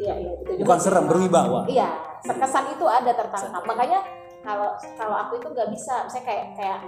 Iya 0.00 0.14
iya 0.16 0.32
itu 0.40 0.50
juga 0.56 0.64
bukan 0.64 0.78
serem 0.80 1.04
berwibawa. 1.04 1.60
Iya 1.68 1.88
kesan 2.24 2.64
itu 2.72 2.84
ada 2.88 3.12
tertangkap. 3.12 3.62
Makanya 3.64 4.00
kalau 4.40 4.70
kalau 4.96 5.16
aku 5.28 5.32
itu 5.40 5.48
nggak 5.52 5.68
bisa. 5.72 6.08
Saya 6.08 6.22
kayak 6.24 6.44
kayak 6.56 6.78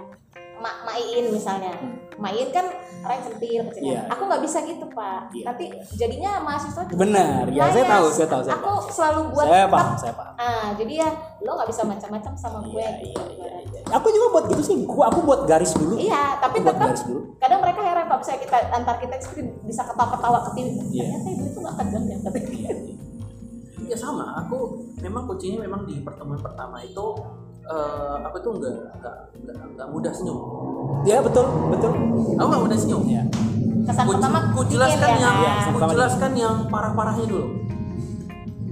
mak 0.54 0.76
main 0.82 1.24
misalnya 1.26 1.72
main 2.14 2.46
kan 2.48 2.66
orang 3.02 3.18
centil 3.20 3.66
kecil 3.66 3.82
Iya. 3.88 4.06
aku 4.06 4.22
nggak 4.24 4.42
bisa 4.42 4.58
gitu 4.60 4.86
pak 4.88 5.32
Iya. 5.32 5.44
tapi 5.48 5.64
jadinya 5.92 6.38
mahasiswa 6.38 6.82
benar 6.88 7.48
ya 7.48 7.66
saya 7.68 7.86
tahu 7.88 8.06
saya 8.08 8.28
tahu 8.28 8.42
saya 8.42 8.54
aku 8.54 8.62
tahu 8.62 8.78
selalu 8.88 9.20
buat 9.30 9.44
saya 9.44 9.56
tetap- 9.60 9.74
paham 9.74 9.94
saya 9.96 10.14
paham 10.14 10.34
ah 10.36 10.66
jadi 10.74 10.92
ya 10.98 11.08
lo 11.40 11.50
nggak 11.52 11.68
bisa 11.68 11.82
macam-macam 11.82 12.32
sama 12.34 12.58
gue 12.62 12.78
Iya, 12.78 12.90
gitu. 13.00 13.20
iya, 13.32 13.46
iya, 13.48 13.48
iya. 13.64 13.80
Aku 13.92 14.08
juga 14.08 14.26
buat 14.30 14.44
gitu 14.48 14.62
sih. 14.62 14.76
Gua 14.84 15.04
aku 15.06 15.20
buat 15.20 15.44
garis 15.44 15.74
dulu. 15.74 15.98
Iya, 15.98 16.38
tapi 16.38 16.56
Aku 16.56 16.64
buat 16.64 16.72
tetap 16.72 16.88
garis 16.88 17.02
dulu. 17.04 17.20
kadang 17.36 17.60
mereka 17.60 17.80
heran 17.82 18.04
kalau 18.06 18.20
misalnya 18.22 18.40
kita 18.40 18.56
antar 18.72 18.96
kita 18.96 19.14
seperti 19.18 19.42
bisa 19.62 19.82
ketawa-ketawa 19.84 20.38
ke 20.40 20.50
tim. 20.54 20.66
Iya. 20.88 21.04
Ternyata 21.04 21.28
ibu 21.28 21.44
itu 21.44 21.58
nggak 21.60 21.74
kejam 21.76 22.02
ya. 22.06 22.16
Tapi 22.22 22.38
ya 23.84 23.96
sama 23.98 24.24
aku 24.38 24.56
memang 24.96 25.22
kuncinya 25.26 25.58
memang 25.60 25.84
di 25.84 26.00
pertemuan 26.00 26.40
pertama 26.40 26.80
itu 26.80 27.04
eh, 27.64 28.16
aku 28.22 28.36
tuh 28.38 28.52
nggak 28.54 28.74
nggak 28.96 29.14
nggak 29.72 29.88
mudah 29.88 30.12
senyum 30.12 30.38
Ya 31.02 31.18
betul, 31.18 31.42
betul. 31.68 31.90
aku 32.32 32.46
nggak 32.46 32.62
mudah 32.62 32.76
senyum 32.76 33.02
Ya. 33.04 33.22
kesan 33.82 34.04
ku, 34.04 34.12
pertama 34.12 34.38
ku 34.50 34.60
jelaskan 34.64 35.10
ya, 35.10 35.18
yang 35.20 35.36
kan? 35.36 35.72
ku 35.72 35.86
jelaskan 35.88 36.30
yang 36.32 36.54
parah-parahnya 36.66 37.24
dulu 37.24 37.46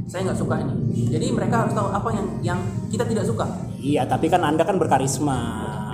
saya 0.05 0.26
nggak 0.26 0.38
suka 0.38 0.55
ini 0.61 0.74
jadi 1.09 1.26
mereka 1.31 1.55
harus 1.61 1.72
tahu 1.72 1.88
apa 1.88 2.09
yang 2.11 2.26
yang 2.44 2.59
kita 2.87 3.03
tidak 3.05 3.22
suka 3.24 3.46
Iya, 3.76 4.05
tapi 4.05 4.29
kan 4.29 4.44
Anda 4.44 4.61
kan 4.61 4.76
berkarisma. 4.76 5.40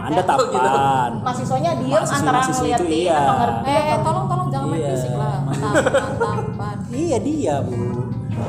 Anda 0.03 0.19
Oh, 0.29 0.43
gitu. 0.43 0.59
tampan. 0.59 1.11
mahasiswanya 1.21 1.71
diem 1.77 1.87
Mahasiswa- 1.93 2.19
antara 2.21 2.37
mahasiswa 2.37 2.67
itu 2.67 2.83
ngeliatin 2.83 2.99
iya. 3.01 3.15
atau 3.17 3.35
ngerti 3.37 3.71
eh 3.71 3.99
tolong 4.01 4.27
tolong 4.27 4.49
jangan 4.49 4.67
main 4.67 4.81
Iya. 4.81 4.91
fisik 4.93 5.13
lah 5.15 5.35
tampan 5.47 5.75
tampan 6.19 6.77
Iya 6.89 7.17
dia, 7.21 7.55
Bu. 7.63 7.75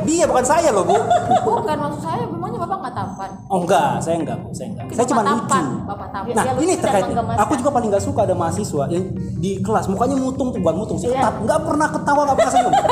Dia 0.03 0.23
bukan 0.23 0.43
saya 0.43 0.69
loh, 0.69 0.83
Bu. 0.83 0.95
Bukan 1.43 1.77
maksud 1.77 2.01
saya, 2.01 2.23
memangnya 2.23 2.59
bapak 2.59 2.77
nggak 2.79 2.93
tampan? 2.93 3.29
Oh 3.47 3.59
enggak, 3.61 3.89
saya 3.99 4.15
enggak, 4.17 4.37
Bu. 4.37 4.49
Saya 4.51 4.67
enggak. 4.69 4.83
Mungkin 4.83 4.97
Saya 4.97 5.07
cuma 5.07 5.21
tampan, 5.21 5.63
lucu. 5.65 5.85
bapak 5.85 6.07
tampan. 6.09 6.33
Nah, 6.33 6.43
Dia 6.45 6.53
ini 6.59 6.73
terkait 6.75 7.05
aku 7.37 7.53
juga 7.55 7.69
paling 7.69 7.89
gak 7.89 8.03
suka 8.03 8.19
ada 8.23 8.33
mahasiswa 8.33 8.83
yang 8.87 9.03
di 9.37 9.51
kelas 9.59 9.85
mukanya 9.87 10.15
mutung 10.15 10.49
tuh 10.49 10.59
bukan 10.59 10.75
mutung 10.77 10.97
sih, 10.97 11.07
Iya. 11.07 11.19
ketat, 11.19 11.33
nggak 11.41 11.59
pernah 11.61 11.87
ketawa, 11.89 12.21
nggak 12.25 12.37
pernah 12.37 12.51
senyum. 12.51 12.73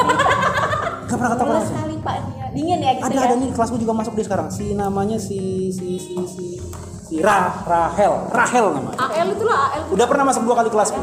Nggak 1.06 1.18
pernah 1.22 1.32
ketawa 1.32 1.62
sekali 1.62 1.96
pak. 1.98 2.16
Dingin 2.52 2.80
ya 2.80 2.92
gitu 2.92 3.04
Ada 3.04 3.14
ya. 3.14 3.22
ada 3.22 3.36
nih 3.38 3.50
kelasku 3.52 3.76
juga 3.78 3.94
masuk 3.94 4.14
dia 4.16 4.26
sekarang. 4.26 4.48
Si 4.50 4.74
namanya 4.74 5.18
si 5.18 5.38
si 5.70 5.88
si 5.96 6.14
si 6.26 6.46
si 7.06 7.16
Ra, 7.22 7.62
Rahel, 7.62 8.26
Rahel 8.28 8.66
namanya. 8.74 8.98
AL 9.06 9.28
itulah 9.30 9.60
AL. 9.70 9.82
Udah 9.92 10.06
pernah 10.06 10.26
masuk 10.26 10.42
dua 10.42 10.56
kali 10.58 10.70
kelasku. 10.70 10.98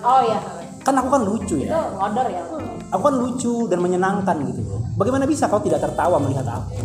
Oh 0.00 0.20
iya. 0.24 0.40
Kan 0.80 0.96
aku 0.96 1.08
kan 1.10 1.22
lucu 1.22 1.56
Itu 1.58 1.68
ya. 1.68 1.84
ngodor 1.92 2.26
ya. 2.26 2.42
Aku 2.90 3.02
kan 3.02 3.14
lucu 3.14 3.52
dan 3.68 3.78
menyenangkan 3.78 4.36
gitu 4.42 4.60
loh. 4.64 4.80
Bagaimana 5.02 5.26
bisa 5.26 5.50
kau 5.50 5.58
tidak 5.58 5.82
tertawa 5.82 6.22
melihat 6.22 6.46
aku? 6.46 6.78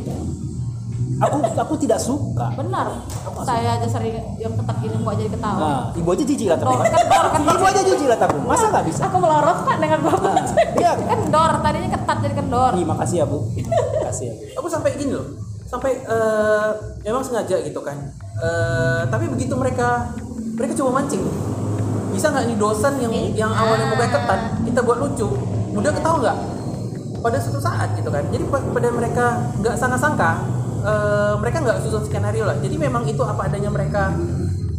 Aku 1.17 1.37
aku 1.37 1.73
tidak 1.77 2.01
suka. 2.01 2.49
Benar. 2.57 3.05
Saya 3.45 3.77
aja 3.77 3.85
sering 3.85 4.17
yang 4.41 4.53
ketat 4.57 4.77
gini 4.81 4.97
kok 4.97 5.13
jadi 5.13 5.29
ketawa. 5.29 5.57
Nah, 5.61 5.81
ibu 5.93 6.09
aja 6.09 6.23
jijik 6.25 6.47
lah 6.49 6.57
tapi. 6.57 6.73
kan 6.73 6.89
kan 7.29 7.41
Ibu 7.45 7.65
aja 7.69 7.81
jijik 7.85 8.07
lah 8.09 8.17
tapi. 8.17 8.37
Masa 8.41 8.65
nggak 8.73 8.85
bisa? 8.89 9.01
Aku 9.05 9.17
melorot 9.21 9.57
pak 9.61 9.77
dengan 9.77 9.99
bapak. 10.01 10.33
Nah, 10.33 10.45
iya. 10.81 10.91
Kendor 11.13 11.51
tadinya 11.61 11.89
ketat 11.93 12.17
jadi 12.25 12.33
kendor. 12.33 12.71
Ih, 12.73 12.85
makasih 12.89 13.17
ya 13.21 13.25
bu. 13.29 13.37
Makasih 14.01 14.25
ya 14.25 14.33
bu. 14.33 14.43
aku 14.57 14.67
sampai 14.73 14.97
gini 14.97 15.13
loh 15.13 15.27
sampai 15.67 15.99
eh, 15.99 16.69
memang 17.03 17.19
sengaja 17.19 17.59
gitu 17.59 17.83
kan 17.83 17.99
Eh, 18.37 19.01
tapi 19.09 19.25
begitu 19.33 19.57
mereka 19.57 20.13
mereka 20.53 20.77
coba 20.77 21.01
mancing 21.01 21.25
bisa 22.13 22.29
nggak 22.29 22.53
nih 22.53 22.57
dosen 22.61 22.93
yang 23.01 23.13
yang 23.33 23.49
awalnya 23.49 23.89
mukanya 23.89 24.13
ketat 24.13 24.41
kita 24.61 24.79
buat 24.85 25.01
lucu 25.01 25.25
udah 25.73 25.89
ketawa 25.89 26.17
nggak 26.21 26.37
pada 27.19 27.37
suatu 27.37 27.57
saat 27.57 27.93
gitu 27.93 28.07
kan 28.07 28.23
jadi 28.27 28.43
pa- 28.43 28.67
pada 28.67 28.89
mereka 28.89 29.25
nggak 29.55 29.75
sangka-sangka 29.75 30.31
eh, 30.81 31.33
mereka 31.37 31.57
nggak 31.59 31.77
susun 31.81 32.03
skenario 32.03 32.43
lah 32.43 32.57
jadi 32.57 32.75
memang 32.77 33.03
itu 33.03 33.21
apa 33.21 33.45
adanya 33.45 33.67
mereka 33.67 34.13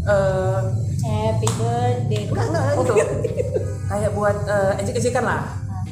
eh, 0.04 0.60
Happy 0.98 1.46
birthday. 1.54 2.26
enggak 2.26 2.46
enggak 2.48 2.64
itu 2.76 2.94
kayak 3.90 4.10
buat 4.12 4.36
eh, 4.44 4.80
ejek-ejekan 4.80 5.24
lah 5.24 5.42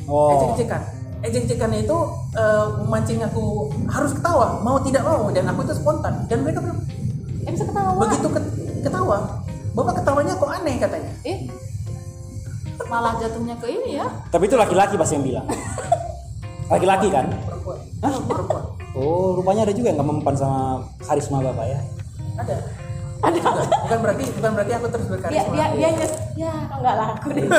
Oh. 0.07 0.31
ejek-ejekan 0.33 0.83
ejek-ejekannya 1.21 1.83
itu 1.83 1.99
eh, 2.33 2.67
memancing 2.81 3.19
aku 3.21 3.45
harus 3.87 4.13
ketawa 4.13 4.61
mau 4.61 4.79
tidak 4.79 5.03
mau 5.03 5.27
dan 5.29 5.47
aku 5.47 5.63
itu 5.63 5.75
spontan 5.75 6.15
dan 6.25 6.41
mereka 6.41 6.61
bilang 6.61 6.79
Eh 7.43 7.51
bisa 7.51 7.63
ketawa. 7.65 7.99
begitu 8.01 8.29
ket- 8.29 8.55
ketawa 8.83 9.19
bapak 9.73 9.95
ketawanya 9.99 10.33
kok 10.33 10.47
aneh 10.49 10.75
katanya 10.77 11.11
Eh, 11.23 11.51
malah 12.87 13.17
jatuhnya 13.17 13.57
ke 13.57 13.67
ini 13.67 13.99
ya. 13.99 14.07
Tapi 14.29 14.47
itu 14.47 14.55
laki-laki 14.55 14.95
pasti 14.95 15.15
yang 15.15 15.27
bilang. 15.27 15.47
Laki-laki 16.67 17.09
kan? 17.09 17.27
perempuan 17.47 17.79
Hah? 18.03 18.13
perempuan 18.21 18.65
Oh, 18.97 19.37
rupanya 19.37 19.69
ada 19.69 19.77
juga 19.77 19.93
yang 19.93 20.01
nggak 20.01 20.09
mempan 20.09 20.35
sama 20.35 20.61
karisma 21.05 21.45
bapak 21.45 21.67
ya. 21.69 21.81
ada 22.37 22.55
ada 23.17 23.37
juga 23.37 23.61
bukan 23.85 23.99
berarti 24.01 24.25
bukan 24.33 24.51
berarti 24.57 24.73
aku 24.73 24.87
terus 24.89 25.07
Dia 25.07 25.13
berkarisma 25.17 25.53
dia 25.53 25.67
dia 25.73 25.89
nyes. 25.93 26.13
Ya 26.33 26.53
nggak 26.67 26.95
laku 26.97 27.29
deh. 27.33 27.45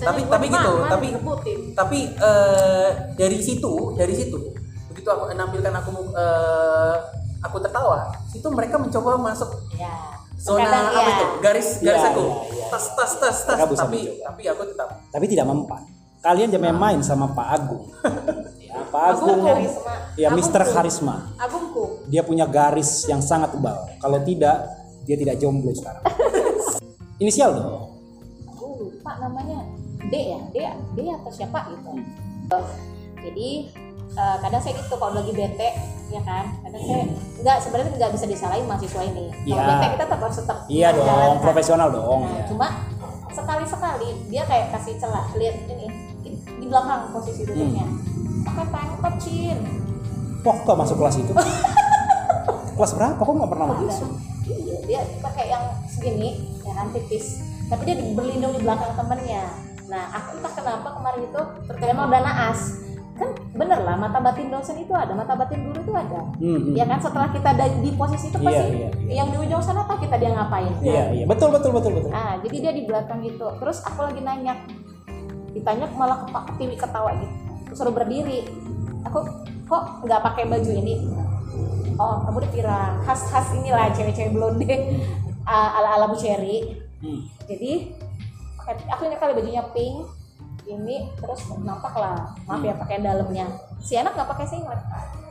tapi 0.00 0.20
tapi 0.24 0.46
gitu 0.48 0.72
tapi 0.88 1.06
tapi 1.72 1.98
eh, 2.12 2.88
dari 3.16 3.38
situ 3.40 3.72
dari 3.96 4.12
situ 4.12 4.36
begitu 4.88 5.08
aku 5.08 5.28
menampilkan 5.28 5.72
aku 5.76 5.90
eh, 6.12 6.96
aku 7.40 7.56
tertawa 7.60 8.08
situ 8.28 8.48
mereka 8.48 8.76
mencoba 8.76 9.16
masuk 9.20 9.48
ya. 9.76 9.92
zona 10.36 10.64
Kadang 10.64 10.86
apa 10.88 11.00
iya. 11.00 11.12
itu 11.12 11.26
garis 11.40 11.68
garis 11.80 12.00
Iya, 12.00 12.10
aku 12.12 12.24
iya, 12.24 12.52
iya. 12.52 12.66
tas 12.68 12.86
tas 12.96 13.12
tas 13.20 13.38
tas 13.44 13.58
tapi 13.76 14.08
tapi 14.20 14.42
aku 14.48 14.62
tetap 14.72 14.88
Tapi 15.08 15.24
tidak 15.28 15.46
mempan. 15.48 15.84
Kalian 16.20 16.52
jangan 16.52 16.76
main 16.76 17.00
sama 17.00 17.32
Pak 17.32 17.48
Agung. 17.48 17.84
ya, 18.60 18.76
Pak 18.92 19.02
Agung. 19.16 19.40
Karisma. 19.40 19.92
Ya, 20.14 20.28
Mister 20.28 20.62
Karisma. 20.62 21.16
Agungku. 21.40 22.04
Dia 22.06 22.20
punya 22.20 22.44
garis 22.44 23.08
yang 23.08 23.24
sangat 23.24 23.56
tebal. 23.56 23.76
Kalau 23.96 24.20
tidak, 24.20 24.68
dia 25.08 25.16
tidak 25.16 25.40
jomblo 25.40 25.72
sekarang. 25.72 26.04
Inisial 27.22 27.56
dong. 27.56 27.96
Aku 28.52 28.66
lupa 28.78 29.16
namanya. 29.16 29.64
D 30.00 30.14
ya, 30.32 30.40
D, 30.50 30.56
D 30.92 30.98
atau 31.08 31.30
siapa 31.30 31.72
gitu. 31.72 31.92
Jadi 33.20 33.48
eh, 34.10 34.36
kadang 34.40 34.60
saya 34.60 34.74
gitu 34.76 34.96
kalau 34.96 35.14
lagi 35.14 35.32
bete 35.32 35.70
ya 36.10 36.18
kan 36.26 36.42
kadang 36.66 36.82
saya 36.82 37.04
nggak 37.38 37.56
sebenarnya 37.62 37.90
nggak 37.94 38.12
bisa 38.18 38.26
disalahin 38.26 38.66
mahasiswa 38.66 39.02
ini 39.06 39.30
kalau 39.30 39.46
Iya. 39.46 39.62
bete 39.70 39.86
kita 39.86 40.04
tetap 40.04 40.18
harus 40.18 40.36
tetap 40.42 40.58
Iya 40.66 40.88
dong, 40.90 41.06
menjalankan. 41.06 41.38
profesional 41.38 41.88
dong. 41.94 42.20
Nah, 42.26 42.34
ya. 42.34 42.44
cuma 42.50 42.68
sekali 43.30 43.64
sekali 43.64 44.08
dia 44.26 44.42
kayak 44.42 44.66
kasih 44.74 44.94
celah 44.98 45.26
lihat 45.38 45.56
ini 45.70 45.86
belakang 46.70 47.10
posisi 47.10 47.42
duduknya 47.42 47.86
pakai 48.42 48.66
tank 48.68 48.90
top 48.98 49.14
cin 49.18 49.58
Kok 50.40 50.56
nggak 50.64 50.78
masuk 50.78 50.96
kelas 50.96 51.16
itu? 51.18 51.32
kelas 52.76 52.92
berapa? 52.94 53.20
Kok 53.20 53.34
nggak 53.34 53.50
pernah 53.50 53.66
masuk? 53.76 54.08
Iya 54.48 54.76
dia 54.82 55.00
pakai 55.20 55.44
yang 55.46 55.62
segini 55.84 56.30
ya 56.60 56.72
kan 56.72 56.90
tipis 56.90 57.38
tapi 57.66 57.84
dia 57.84 57.94
di- 57.94 58.10
berlindung 58.12 58.50
di 58.50 58.60
belakang 58.60 58.96
temennya 58.96 59.46
nah 59.86 60.10
aku 60.10 60.38
entah 60.38 60.52
kenapa 60.52 60.88
kemarin 60.92 61.22
itu 61.22 61.40
memang 61.78 62.06
udah 62.08 62.20
naas 62.20 62.60
kan 63.12 63.30
bener 63.52 63.78
lah 63.78 63.94
mata 63.94 64.18
batin 64.18 64.48
dosen 64.48 64.80
itu 64.80 64.90
ada 64.90 65.12
mata 65.12 65.36
batin 65.36 65.60
guru 65.62 65.78
itu 65.78 65.92
ada 65.92 66.24
Hmm, 66.40 66.56
hmm. 66.58 66.74
ya 66.74 66.82
kan 66.84 66.98
setelah 66.98 67.28
kita 67.28 67.52
ada 67.52 67.68
di 67.68 67.90
posisi 67.92 68.26
itu 68.26 68.38
Iya, 68.38 68.46
pasti 68.48 68.64
iya, 68.64 68.88
iya. 68.96 69.12
yang 69.14 69.28
di 69.28 69.38
ujung 69.38 69.60
sana 69.60 69.84
tahu 69.84 70.00
kita 70.00 70.16
dia 70.16 70.30
ngapain 70.32 70.72
Iya, 70.80 71.02
iya. 71.12 71.24
Betul, 71.28 71.52
betul, 71.52 71.70
betul, 71.70 71.92
betul. 71.92 72.10
Ah, 72.10 72.40
jadi 72.40 72.56
dia 72.58 72.72
di 72.72 72.82
belakang 72.82 73.20
gitu. 73.20 73.44
Terus 73.52 73.84
aku 73.84 74.00
lagi 74.02 74.20
nanya, 74.20 74.56
ditanya 75.52 75.86
malah 75.94 76.24
kepak 76.26 76.42
ketiwi 76.54 76.74
ketawa 76.78 77.10
gitu. 77.18 77.34
Terus 77.70 77.76
suruh 77.78 77.94
berdiri. 77.94 78.46
Aku 79.08 79.18
kok 79.66 79.82
nggak 80.04 80.20
pakai 80.20 80.44
baju 80.50 80.70
ini? 80.70 80.94
Oh, 82.00 82.24
kamu 82.24 82.38
dikira 82.48 82.96
khas-khas 83.04 83.52
inilah 83.60 83.92
cewek-cewek 83.92 84.32
blonde 84.32 84.72
ah, 85.44 85.78
ala-ala 85.80 86.08
Bu 86.08 86.16
Cherry. 86.16 86.80
Hmm. 87.00 87.28
Jadi 87.44 87.92
aku 88.70 89.02
ini 89.08 89.16
kali 89.18 89.32
bajunya 89.34 89.64
pink 89.74 90.06
ini 90.70 91.10
terus 91.18 91.50
nampak 91.66 91.90
lah 91.98 92.30
maaf 92.46 92.62
ya 92.62 92.74
pakai 92.78 93.02
dalamnya 93.02 93.50
si 93.82 93.98
anak 93.98 94.14
nggak 94.14 94.30
pakai 94.30 94.46
singlet 94.46 94.80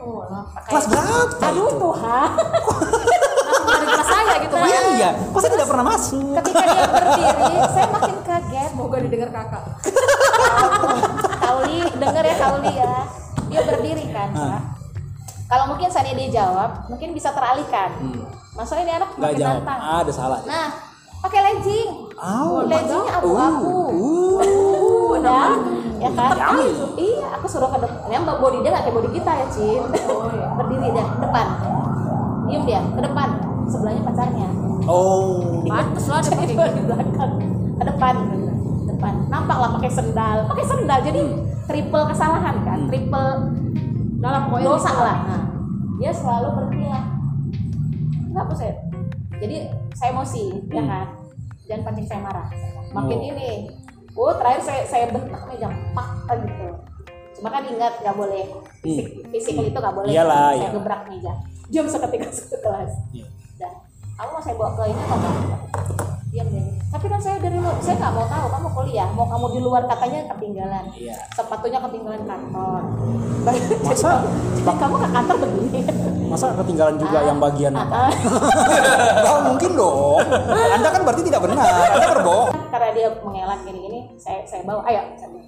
Oh, 0.00 0.24
pakai 0.24 0.72
Kelas 0.72 0.86
berapa 0.88 1.44
aduh 1.44 1.68
itu? 1.68 1.76
Tuhan 1.76 2.28
Langsung 3.44 3.68
dari 3.68 3.84
kelas 3.84 4.08
saya 4.08 4.24
gitu, 4.42 4.54
Pak. 4.54 4.66
Iya, 4.66 4.80
iya. 4.92 5.10
Kok 5.26 5.38
saya 5.38 5.52
tidak 5.52 5.68
pernah 5.68 5.86
masuk? 5.86 6.34
ketika 6.36 6.62
dia 6.62 6.84
berdiri 6.86 7.56
saya 7.74 7.86
makin 7.90 8.16
kaget 8.22 8.68
Semoga 8.70 8.96
didengar 8.98 9.30
kakak. 9.30 9.62
Kauli 11.40 11.78
denger 11.92 12.24
ya 12.24 12.34
Kauli 12.38 12.72
ya 12.74 12.94
dia 13.46 13.60
berdiri 13.62 14.04
kan 14.08 14.28
Ah. 14.30 14.46
Pak. 14.48 14.62
kalau 15.48 15.64
mungkin 15.66 15.90
saya 15.90 16.14
dia 16.14 16.30
jawab 16.32 16.86
mungkin 16.86 17.10
bisa 17.10 17.30
teralihkan 17.30 17.90
Hmm. 17.92 18.22
maksudnya 18.54 18.82
ini 18.84 18.92
anak 18.94 19.08
Nggak 19.10 19.18
makin 19.26 19.40
jawab. 19.40 19.54
nantang 19.58 19.80
Ada 19.98 20.12
salah. 20.12 20.40
nah 20.44 20.66
pakai 21.20 21.40
legging 21.44 21.88
Oh, 22.16 22.62
leggingnya 22.62 23.12
abu-abu 23.12 23.70
Uh, 24.40 25.18
dan 25.20 25.52
ya 25.98 26.10
kan 26.14 26.32
iya 26.96 27.26
aku 27.30 27.44
suruh 27.44 27.68
ke 27.68 27.78
depan 27.78 28.08
yang 28.08 28.22
body 28.24 28.62
dia 28.62 28.70
nggak 28.70 28.84
kayak 28.86 28.94
body 28.94 29.10
kita 29.10 29.32
ya 29.34 29.46
Cin 29.50 29.82
berdiri 30.54 30.88
deh 30.92 31.06
depan 31.18 31.46
diem 32.46 32.62
dia 32.64 32.80
ke 32.86 33.00
depan 33.02 33.28
sebelahnya 33.70 34.02
pacarnya. 34.02 34.48
Oh. 34.90 35.62
Pantes 35.64 36.06
lah 36.10 36.20
jadi 36.20 36.52
pakai 36.58 36.74
di 36.74 36.82
belakang. 36.84 37.32
Ke 37.78 37.84
depan 37.86 38.14
depan. 39.00 39.14
Nampak 39.32 39.56
lah 39.56 39.70
pakai 39.80 39.90
sendal. 39.90 40.38
Pakai 40.44 40.64
sendal 40.68 40.98
jadi 41.00 41.22
triple 41.64 42.04
kesalahan 42.12 42.56
kan? 42.68 42.78
Triple 42.92 43.30
dalam 44.20 44.52
pokoknya 44.52 44.66
dosa 44.68 44.92
lah. 44.92 45.18
Nah, 45.24 45.42
dia 45.96 46.12
selalu 46.12 46.48
berpihak. 46.60 47.04
Nggak 48.30 48.44
apa 48.44 48.54
saya 48.54 48.72
jadi 49.40 49.72
saya 49.96 50.12
emosi 50.12 50.68
ya 50.68 50.84
kan? 50.84 51.06
Dan 51.64 51.80
pancing 51.80 52.06
saya 52.06 52.20
marah. 52.20 52.46
Makin 52.92 53.18
Oh. 53.18 53.28
ini 53.32 53.50
oh 54.12 54.34
terakhir 54.36 54.60
saya 54.60 54.82
saya 54.84 55.04
bentak 55.08 55.40
meja 55.48 55.72
pak 55.96 56.08
gitu. 56.44 56.68
Cuma 57.40 57.48
kan 57.48 57.64
ingat 57.64 58.04
nggak 58.04 58.16
boleh. 58.20 58.44
Fisik 58.84 59.24
fisik 59.32 59.54
itu 59.56 59.78
nggak 59.80 59.96
boleh. 59.96 60.12
Iyalah, 60.12 60.52
saya 60.52 60.60
iya. 60.60 60.68
gebrak 60.76 61.02
meja. 61.08 61.32
Jam 61.70 61.86
seketika 61.86 62.28
satu 62.28 62.58
kelas 62.60 62.92
Iya. 63.14 63.26
Kamu 64.20 64.30
mau 64.30 64.42
saya 64.42 64.54
bawa 64.54 64.70
ke 64.70 64.82
ini 64.84 65.00
apa 65.00 65.14
enggak? 65.16 65.36
diam 66.30 66.46
deh 66.46 66.62
tapi 66.86 67.06
kan 67.06 67.18
saya 67.18 67.36
dari 67.38 67.56
luar 67.56 67.74
saya 67.80 67.96
nggak 67.96 68.12
mau 68.12 68.22
tahu 68.24 68.46
kamu 68.48 68.68
kuliah 68.70 69.08
mau 69.10 69.26
kamu 69.26 69.46
di 69.50 69.60
luar 69.60 69.82
katanya 69.84 70.30
ketinggalan 70.30 70.84
Iya. 70.92 71.16
sepatunya 71.32 71.78
ketinggalan 71.80 72.22
kantor 72.22 72.80
Masa? 73.82 74.12
jadi 74.54 74.72
kamu 74.76 74.94
ke 74.96 75.08
kantor 75.10 75.36
begini 75.40 75.80
Masa 76.28 76.46
ketinggalan 76.54 76.96
juga 76.96 77.18
yang 77.24 77.38
bagian 77.40 77.72
Ah, 77.72 77.82
apa? 77.82 77.94
ah. 77.96 78.10
Nggak 79.20 79.38
mungkin 79.42 79.70
dong. 79.74 80.22
Anda 80.46 80.88
kan 80.88 81.00
berarti 81.02 81.22
tidak 81.24 81.40
benar. 81.42 81.66
Anda 81.90 82.06
berbohong. 82.12 82.50
karena 82.70 82.88
dia 82.92 83.08
mengelak 83.18 83.60
gini-gini 83.64 83.98
saya 84.14 84.46
saya 84.46 84.62
bawa 84.62 84.86
ayo 84.86 85.02
saya 85.16 85.28
bawa. 85.28 85.42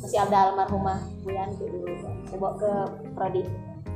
masih 0.00 0.18
ada 0.20 0.36
almarhumah 0.46 0.98
Bu 1.20 1.30
Yanti 1.30 1.64
dulu 1.66 1.90
saya 2.22 2.38
bawa 2.38 2.52
ke 2.54 2.70
prodi 3.10 3.42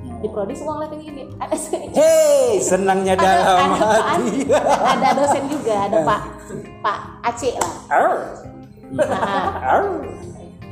di 0.05 0.29
prodi 0.29 0.55
semua 0.57 0.81
ngeliatin 0.81 1.29
ada 1.37 1.57
Hei, 2.01 2.57
senangnya 2.61 3.13
ada, 3.17 3.25
dalam 3.25 3.71
ada, 3.77 4.01
hati. 4.17 4.39
ada 4.97 5.09
dosen 5.17 5.45
juga 5.49 5.75
ada 5.85 5.99
Pak 6.05 6.21
Pak 6.81 6.99
Aceh 7.25 7.55
lah. 7.57 7.75
Arr, 7.89 8.15
nah, 8.93 9.53
arr. 9.65 9.87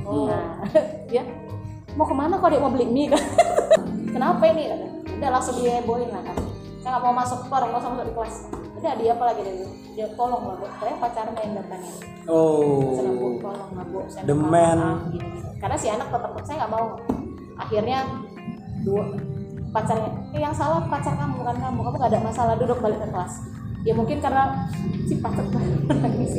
nah, 0.05 0.45
ya. 1.17 1.25
Mau 1.93 2.09
ke 2.09 2.15
mana 2.17 2.41
kok 2.41 2.49
dia 2.49 2.61
mau 2.61 2.73
beli 2.73 2.89
mie? 2.89 3.09
Kan 3.13 3.21
kenapa 4.13 4.45
ini? 4.49 4.73
Udah 5.21 5.31
langsung 5.33 5.57
dihebohin 5.61 6.09
lah. 6.13 6.25
Kan 6.25 6.37
saya 6.81 6.99
nggak 6.99 7.05
mau 7.05 7.15
masuk 7.15 7.39
kelas 7.49 7.63
nggak 7.69 7.81
usah 7.81 7.91
masuk 7.93 8.07
di 8.09 8.15
kelas. 8.17 8.35
Udah 8.81 8.93
dia 8.99 9.11
apa 9.15 9.25
lagi 9.29 9.41
dia 9.45 9.55
dia 9.93 10.07
tolong 10.17 10.43
lah 10.49 10.57
bu. 10.61 10.67
Saya 10.81 10.95
pacarnya 10.97 11.41
yang 11.45 11.55
datangnya 11.61 11.93
Oh. 12.29 12.97
saya 12.97 13.11
bu 13.13 13.27
tolong 13.41 13.71
lah 13.77 13.85
bu. 13.89 13.99
Saya 14.09 14.23
The 14.25 14.35
man. 14.37 14.81
gini. 15.13 15.29
karena 15.61 15.77
si 15.79 15.87
anak 15.89 16.09
tetap 16.11 16.33
saya 16.45 16.57
nggak 16.65 16.73
mau. 16.73 16.87
Akhirnya 17.61 17.99
dua 18.83 19.05
pacarnya 19.71 20.11
eh, 20.31 20.41
yang 20.41 20.53
salah 20.53 20.85
pacar 20.85 21.15
kamu 21.15 21.39
bukan 21.39 21.57
kamu 21.57 21.79
kamu 21.81 21.97
gak 21.97 22.11
ada 22.11 22.21
masalah 22.21 22.55
duduk 22.55 22.79
balik 22.79 22.99
ke 22.99 23.09
kelas 23.09 23.35
ya 23.83 23.93
mungkin 23.93 24.19
karena 24.19 24.71
si 25.03 25.19
pacar. 25.19 25.43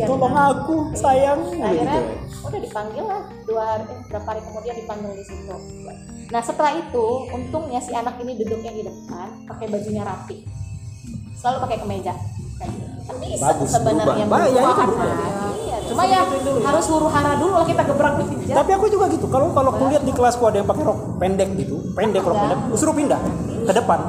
Tolong 0.06 0.32
aku, 0.34 0.76
sayang. 0.94 1.40
akhirnya 1.54 2.00
Gitu. 2.00 2.40
udah 2.42 2.60
dipanggil 2.60 3.04
lah 3.04 3.22
dua 3.44 3.64
hari 3.70 3.84
eh, 3.86 4.00
berapa 4.06 4.28
hari 4.28 4.42
kemudian 4.44 4.76
dipanggil 4.78 5.12
di 5.14 5.26
situ 5.26 5.56
nah 6.30 6.42
setelah 6.42 6.74
itu 6.74 7.06
untungnya 7.30 7.78
si 7.78 7.92
anak 7.92 8.16
ini 8.18 8.36
duduknya 8.38 8.72
di 8.72 8.82
depan 8.82 9.28
pakai 9.46 9.66
bajunya 9.68 10.04
rapi 10.04 10.44
selalu 11.36 11.58
pakai 11.62 11.78
kemeja 11.80 12.14
kan 12.56 12.70
bisa 13.20 13.44
Bagus, 13.44 13.70
sebenarnya 13.70 14.24
berubah. 14.24 14.30
Ba- 14.30 14.48
ya, 14.48 14.62
itu 14.62 14.72
berubah, 14.72 14.86
berubah. 14.86 15.08
kan? 15.10 15.54
iya 15.58 15.73
cuma 15.94 16.10
ya 16.10 16.26
harus 16.66 16.86
huru 16.90 17.06
hara 17.06 17.38
dulu 17.38 17.54
lah 17.62 17.66
kita 17.70 17.86
gebrak 17.86 18.14
meja 18.18 18.54
Tapi 18.54 18.72
aku 18.74 18.86
juga 18.90 19.06
gitu. 19.14 19.30
Kalau 19.30 19.54
kalau 19.54 19.70
aku 19.70 19.94
lihat 19.94 20.02
di 20.02 20.14
kelasku 20.14 20.42
ada 20.50 20.58
yang 20.62 20.68
pakai 20.68 20.84
rok 20.84 21.22
pendek 21.22 21.54
gitu, 21.54 21.78
pendek 21.94 22.26
rok 22.26 22.38
pendek, 22.38 22.60
suruh 22.74 22.98
pindah 22.98 23.22
ke 23.64 23.74
depan. 23.74 24.00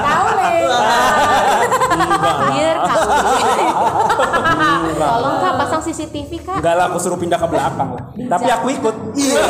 tahu 0.00 0.26
nih 0.36 0.60
biar 2.50 2.76
tolong 5.00 5.36
kak 5.40 5.54
pasang 5.56 5.80
CCTV 5.84 6.30
kak 6.44 6.58
Enggak 6.60 6.74
lah, 6.76 6.84
aku 6.92 6.98
suruh 7.00 7.16
pindah 7.16 7.38
ke 7.40 7.46
belakang 7.48 7.88
lah. 7.96 8.04
Tapi 8.12 8.48
aku 8.52 8.66
ikut. 8.68 8.94
Iya. 9.16 9.42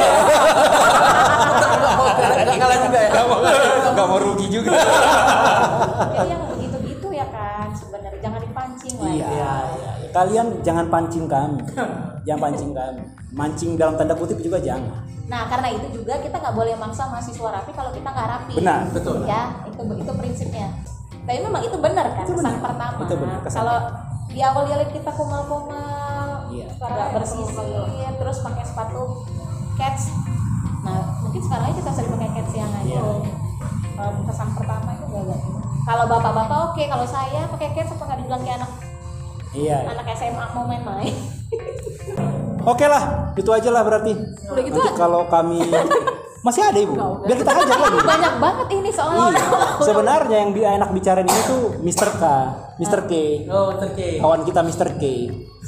Nggak 2.40 2.56
kalah 2.56 2.78
juga 2.86 2.98
ya. 2.98 3.10
Gak 3.90 4.06
mau 4.06 4.18
rugi 4.22 4.46
juga. 4.48 4.70
jadi 4.70 6.28
yang 6.30 6.42
begitu-gitu 6.54 7.08
ya 7.12 7.26
kan 7.28 7.68
sebenarnya 7.74 8.20
jangan 8.22 8.40
dipancing 8.40 8.94
lah 8.96 9.12
iya, 9.12 9.26
iya. 9.28 9.52
Kalian 10.10 10.46
jangan 10.66 10.86
pancing 10.90 11.26
kami. 11.30 11.62
Jangan 12.26 12.40
pancing 12.50 12.70
kami. 12.74 13.02
Mancing 13.30 13.70
dalam 13.78 13.94
tanda 13.94 14.14
kutip 14.18 14.42
juga 14.42 14.58
jangan. 14.58 15.06
Nah, 15.30 15.46
karena 15.46 15.70
itu 15.70 16.02
juga 16.02 16.18
kita 16.18 16.42
nggak 16.42 16.54
boleh 16.58 16.74
maksa 16.74 17.06
mahasiswa 17.06 17.48
rapi 17.54 17.70
kalau 17.70 17.94
kita 17.94 18.10
nggak 18.10 18.28
rapi. 18.28 18.54
Benar. 18.58 18.90
Betul. 18.90 19.22
Ya, 19.30 19.62
itu 19.70 19.78
itu 19.78 20.12
prinsipnya. 20.18 20.68
Tapi 21.22 21.38
memang 21.46 21.62
itu 21.62 21.78
benar 21.78 22.06
kan 22.18 22.26
Itu 22.26 22.34
kesan 22.34 22.58
benar. 22.58 22.62
pertama. 22.66 22.98
Itu 23.06 23.14
benar, 23.14 23.38
kesan 23.46 23.58
Kalau 23.62 23.78
di 24.30 24.40
awal 24.42 24.62
lihat 24.66 24.90
kita 24.90 25.10
kumal-kumal, 25.14 26.28
Iya. 26.50 26.66
nggak 26.74 27.08
bersisir, 27.14 28.10
terus 28.18 28.38
pakai 28.42 28.64
sepatu 28.66 29.22
cats. 29.78 30.10
Nah, 30.82 31.22
mungkin 31.22 31.40
sekarang 31.46 31.70
aja 31.70 31.76
kita 31.78 31.90
sering 31.94 32.10
pakai 32.18 32.30
cats 32.34 32.52
yang 32.58 32.72
aja. 32.74 32.90
Iya. 32.90 33.02
Kalau 33.94 34.10
kesan 34.26 34.48
pertama 34.58 34.90
itu 34.98 35.04
gak 35.06 35.40
Kalau 35.80 36.04
bapak-bapak 36.06 36.58
oke, 36.72 36.82
kalau 36.90 37.06
saya 37.06 37.46
pakai 37.46 37.68
cats 37.78 37.94
apa 37.94 38.02
nggak 38.02 38.18
dibilang 38.26 38.42
kayak 38.42 38.58
anak 38.66 38.89
Iya. 39.50 39.78
anak 39.84 40.06
SMA 40.12 40.44
mau 40.50 40.64
main-main. 40.64 41.14
Oke 42.62 42.84
lah, 42.84 43.34
itu 43.34 43.50
aja 43.50 43.68
lah 43.68 43.82
berarti. 43.82 44.12
Udah 44.46 44.62
gitu 44.62 44.76
Nanti 44.76 44.88
aja? 44.88 44.96
kalau 44.96 45.26
kami 45.26 45.64
masih 46.40 46.62
ada 46.62 46.78
ibu, 46.78 46.94
biar 47.20 47.36
kita 47.36 47.52
hajar 47.52 47.78
lagi. 47.78 47.98
Banyak 48.00 48.34
banget 48.36 48.68
ini 48.70 48.90
soalnya. 48.90 49.28
Iya. 49.28 49.42
Sebenarnya 49.86 50.36
yang 50.38 50.50
bi- 50.50 50.62
enak 50.62 50.90
bicarain 50.90 51.24
ini 51.24 51.42
tuh 51.42 51.62
Mr. 51.78 52.08
K, 52.12 52.24
Mr. 52.78 53.00
K, 53.04 53.12
Oh, 53.46 53.72
terke. 53.74 54.20
kawan 54.20 54.44
kita 54.44 54.60
Mr. 54.62 54.88
K. 54.94 55.04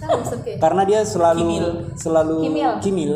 Mr. 0.03 0.39
K? 0.39 0.47
Karena 0.59 0.83
dia 0.83 1.01
selalu 1.03 1.41
Kimil. 1.41 1.67
selalu 1.95 2.37
Kimil. 2.81 3.15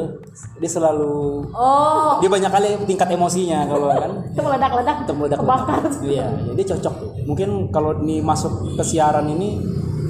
Dia 0.56 0.70
selalu 0.70 1.44
Oh, 1.50 2.16
dia 2.18 2.28
banyak 2.28 2.48
kali 2.48 2.68
tingkat 2.84 3.08
emosinya 3.10 3.64
kalau 3.66 3.88
kan 3.88 4.12
itu 4.24 4.40
meledak-ledak 4.40 4.96
itu 5.02 5.12
meledak 5.12 5.38
kebakar. 5.38 5.80
Iya, 6.00 6.26
ya, 6.28 6.52
dia 6.54 6.66
cocok 6.70 6.94
tuh. 6.96 7.10
Mungkin 7.24 7.48
kalau 7.68 7.96
ini 7.98 8.20
masuk 8.20 8.52
ke 8.72 8.82
siaran 8.82 9.26
ini 9.26 9.60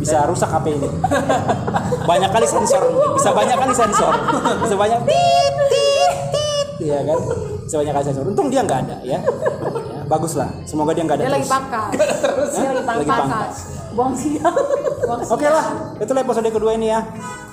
bisa 0.06 0.22
rusak 0.30 0.46
HP 0.46 0.66
ini. 0.78 0.88
banyak 2.10 2.30
kali 2.30 2.46
sensor. 2.46 2.82
Bisa 3.18 3.34
banyak 3.34 3.56
kali 3.58 3.74
sensor. 3.74 4.14
Bisa 4.62 4.74
banyak 4.78 4.98
tit 5.02 5.54
tit 5.66 6.14
tit 6.30 6.68
ya 6.86 6.98
kan. 7.02 7.18
Bisa 7.66 7.74
banyak 7.82 7.94
kali 7.98 8.04
sensor. 8.06 8.24
Untung 8.30 8.46
dia 8.46 8.62
nggak 8.62 8.78
ada 8.86 8.96
ya. 9.02 9.18
ya. 9.18 9.20
Bagus 10.06 10.38
lah. 10.38 10.46
Semoga 10.62 10.94
dia 10.94 11.02
nggak 11.02 11.18
ada 11.18 11.24
dia 11.26 11.34
lagi 11.34 11.42
terus. 11.42 11.54
pangkas. 11.58 11.90
Hah? 11.90 12.70
lagi 12.70 12.86
pangkas. 12.86 13.10
pangkas. 13.10 13.56
Buang 13.98 14.14
sial. 14.14 14.54
Oke 15.26 15.46
lah, 15.48 15.66
itulah 15.98 16.20
episode 16.22 16.50
kedua 16.54 16.78
ini 16.78 16.94
ya. 16.94 17.00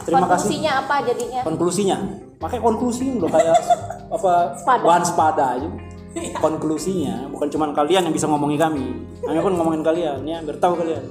Terima 0.04 0.28
kasih. 0.28 0.52
Konklusinya 0.52 0.72
apa 0.84 0.96
jadinya? 1.08 1.42
Konklusinya, 1.48 1.98
pakai 2.38 2.60
konklusi 2.60 3.06
udah 3.18 3.30
kayak 3.32 3.56
apa 4.20 4.34
Spada. 4.60 4.84
bahan 4.84 5.04
spada 5.08 5.46
aja. 5.58 5.70
Konklusinya 6.44 7.26
bukan 7.30 7.48
cuma 7.50 7.66
kalian 7.72 8.06
yang 8.06 8.14
bisa 8.14 8.30
ngomongin 8.30 8.60
kami, 8.60 8.86
kami 9.20 9.40
pun 9.40 9.54
ngomongin 9.58 9.82
kalian 9.82 10.22
ya, 10.24 10.38
biar 10.42 10.58
tahu 10.58 10.74
kalian, 10.78 11.04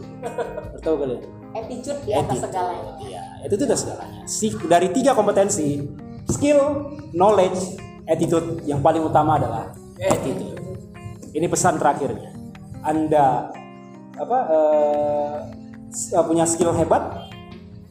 biar 0.73 0.83
tahu 0.83 0.97
kalian. 0.99 1.23
Attitude 1.53 2.01
di 2.03 2.11
atas 2.13 2.23
Attitude. 2.39 2.43
segalanya. 2.49 2.93
Iya, 3.03 3.23
itu 3.45 3.55
tidak 3.59 3.77
segalanya. 3.77 4.21
Si, 4.25 4.47
dari 4.65 4.89
tiga 4.89 5.13
kompetensi, 5.13 5.85
skill, 6.25 6.61
knowledge, 7.13 7.77
attitude, 8.07 8.63
yang 8.65 8.81
paling 8.81 9.05
utama 9.05 9.37
adalah 9.37 9.75
attitude. 9.99 10.57
Ini 11.33 11.47
pesan 11.47 11.77
terakhirnya. 11.77 12.33
Anda 12.81 13.53
apa 14.17 14.39
s- 15.89 16.15
punya 16.25 16.49
skill 16.49 16.73
hebat, 16.73 17.29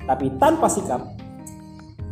tapi 0.06 0.34
tanpa 0.42 0.66
sikap, 0.66 1.06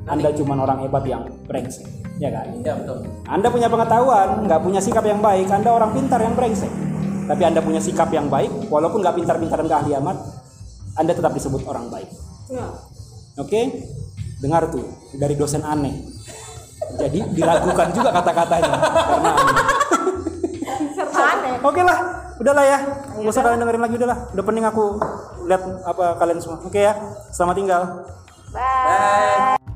Anda 0.10 0.34
cuma 0.34 0.57
orang 0.57 0.82
hebat 0.82 1.05
yang 1.05 1.30
brengsek, 1.45 1.86
ya 2.18 2.34
kan? 2.34 2.49
Ya 2.66 2.74
betul. 2.74 3.05
Anda 3.30 3.47
punya 3.53 3.70
pengetahuan, 3.70 4.49
nggak 4.49 4.62
punya 4.66 4.82
sikap 4.82 5.05
yang 5.05 5.22
baik, 5.22 5.45
Anda 5.53 5.70
orang 5.70 5.93
pintar 5.93 6.20
yang 6.20 6.34
brengsek. 6.34 6.72
Tapi 7.30 7.41
Anda 7.45 7.62
punya 7.62 7.78
sikap 7.78 8.10
yang 8.10 8.26
baik, 8.26 8.74
walaupun 8.74 9.05
nggak 9.05 9.16
pintar-pintar 9.22 9.62
dan 9.62 9.70
nggak 9.70 9.82
ahli 9.86 9.93
amat, 10.01 10.18
Anda 10.97 11.14
tetap 11.14 11.30
disebut 11.38 11.62
orang 11.70 11.93
baik. 11.93 12.10
Ya. 12.49 12.66
Oke? 13.38 13.86
Dengar 14.41 14.74
tuh 14.74 14.89
dari 15.14 15.38
dosen 15.38 15.62
aneh. 15.62 15.93
Jadi 16.97 17.22
diragukan 17.38 17.93
juga 17.93 18.10
kata-katanya 18.10 18.78
karena 18.82 19.30
aneh. 19.38 19.55
Aneh. 21.20 21.53
Oke 21.62 21.82
lah, 21.86 21.97
udahlah 22.41 22.66
ya. 22.66 22.78
Gak 23.20 23.30
usah 23.30 23.43
kalian 23.45 23.62
dengerin 23.62 23.84
lagi 23.84 23.95
udahlah. 23.99 24.18
Udah 24.34 24.43
pening 24.47 24.66
aku 24.66 24.86
lihat 25.45 25.62
apa 25.86 26.18
kalian 26.18 26.39
semua. 26.41 26.57
Oke 26.66 26.82
ya. 26.82 26.97
Selamat 27.30 27.55
tinggal. 27.62 27.82
Bye. 28.49 29.69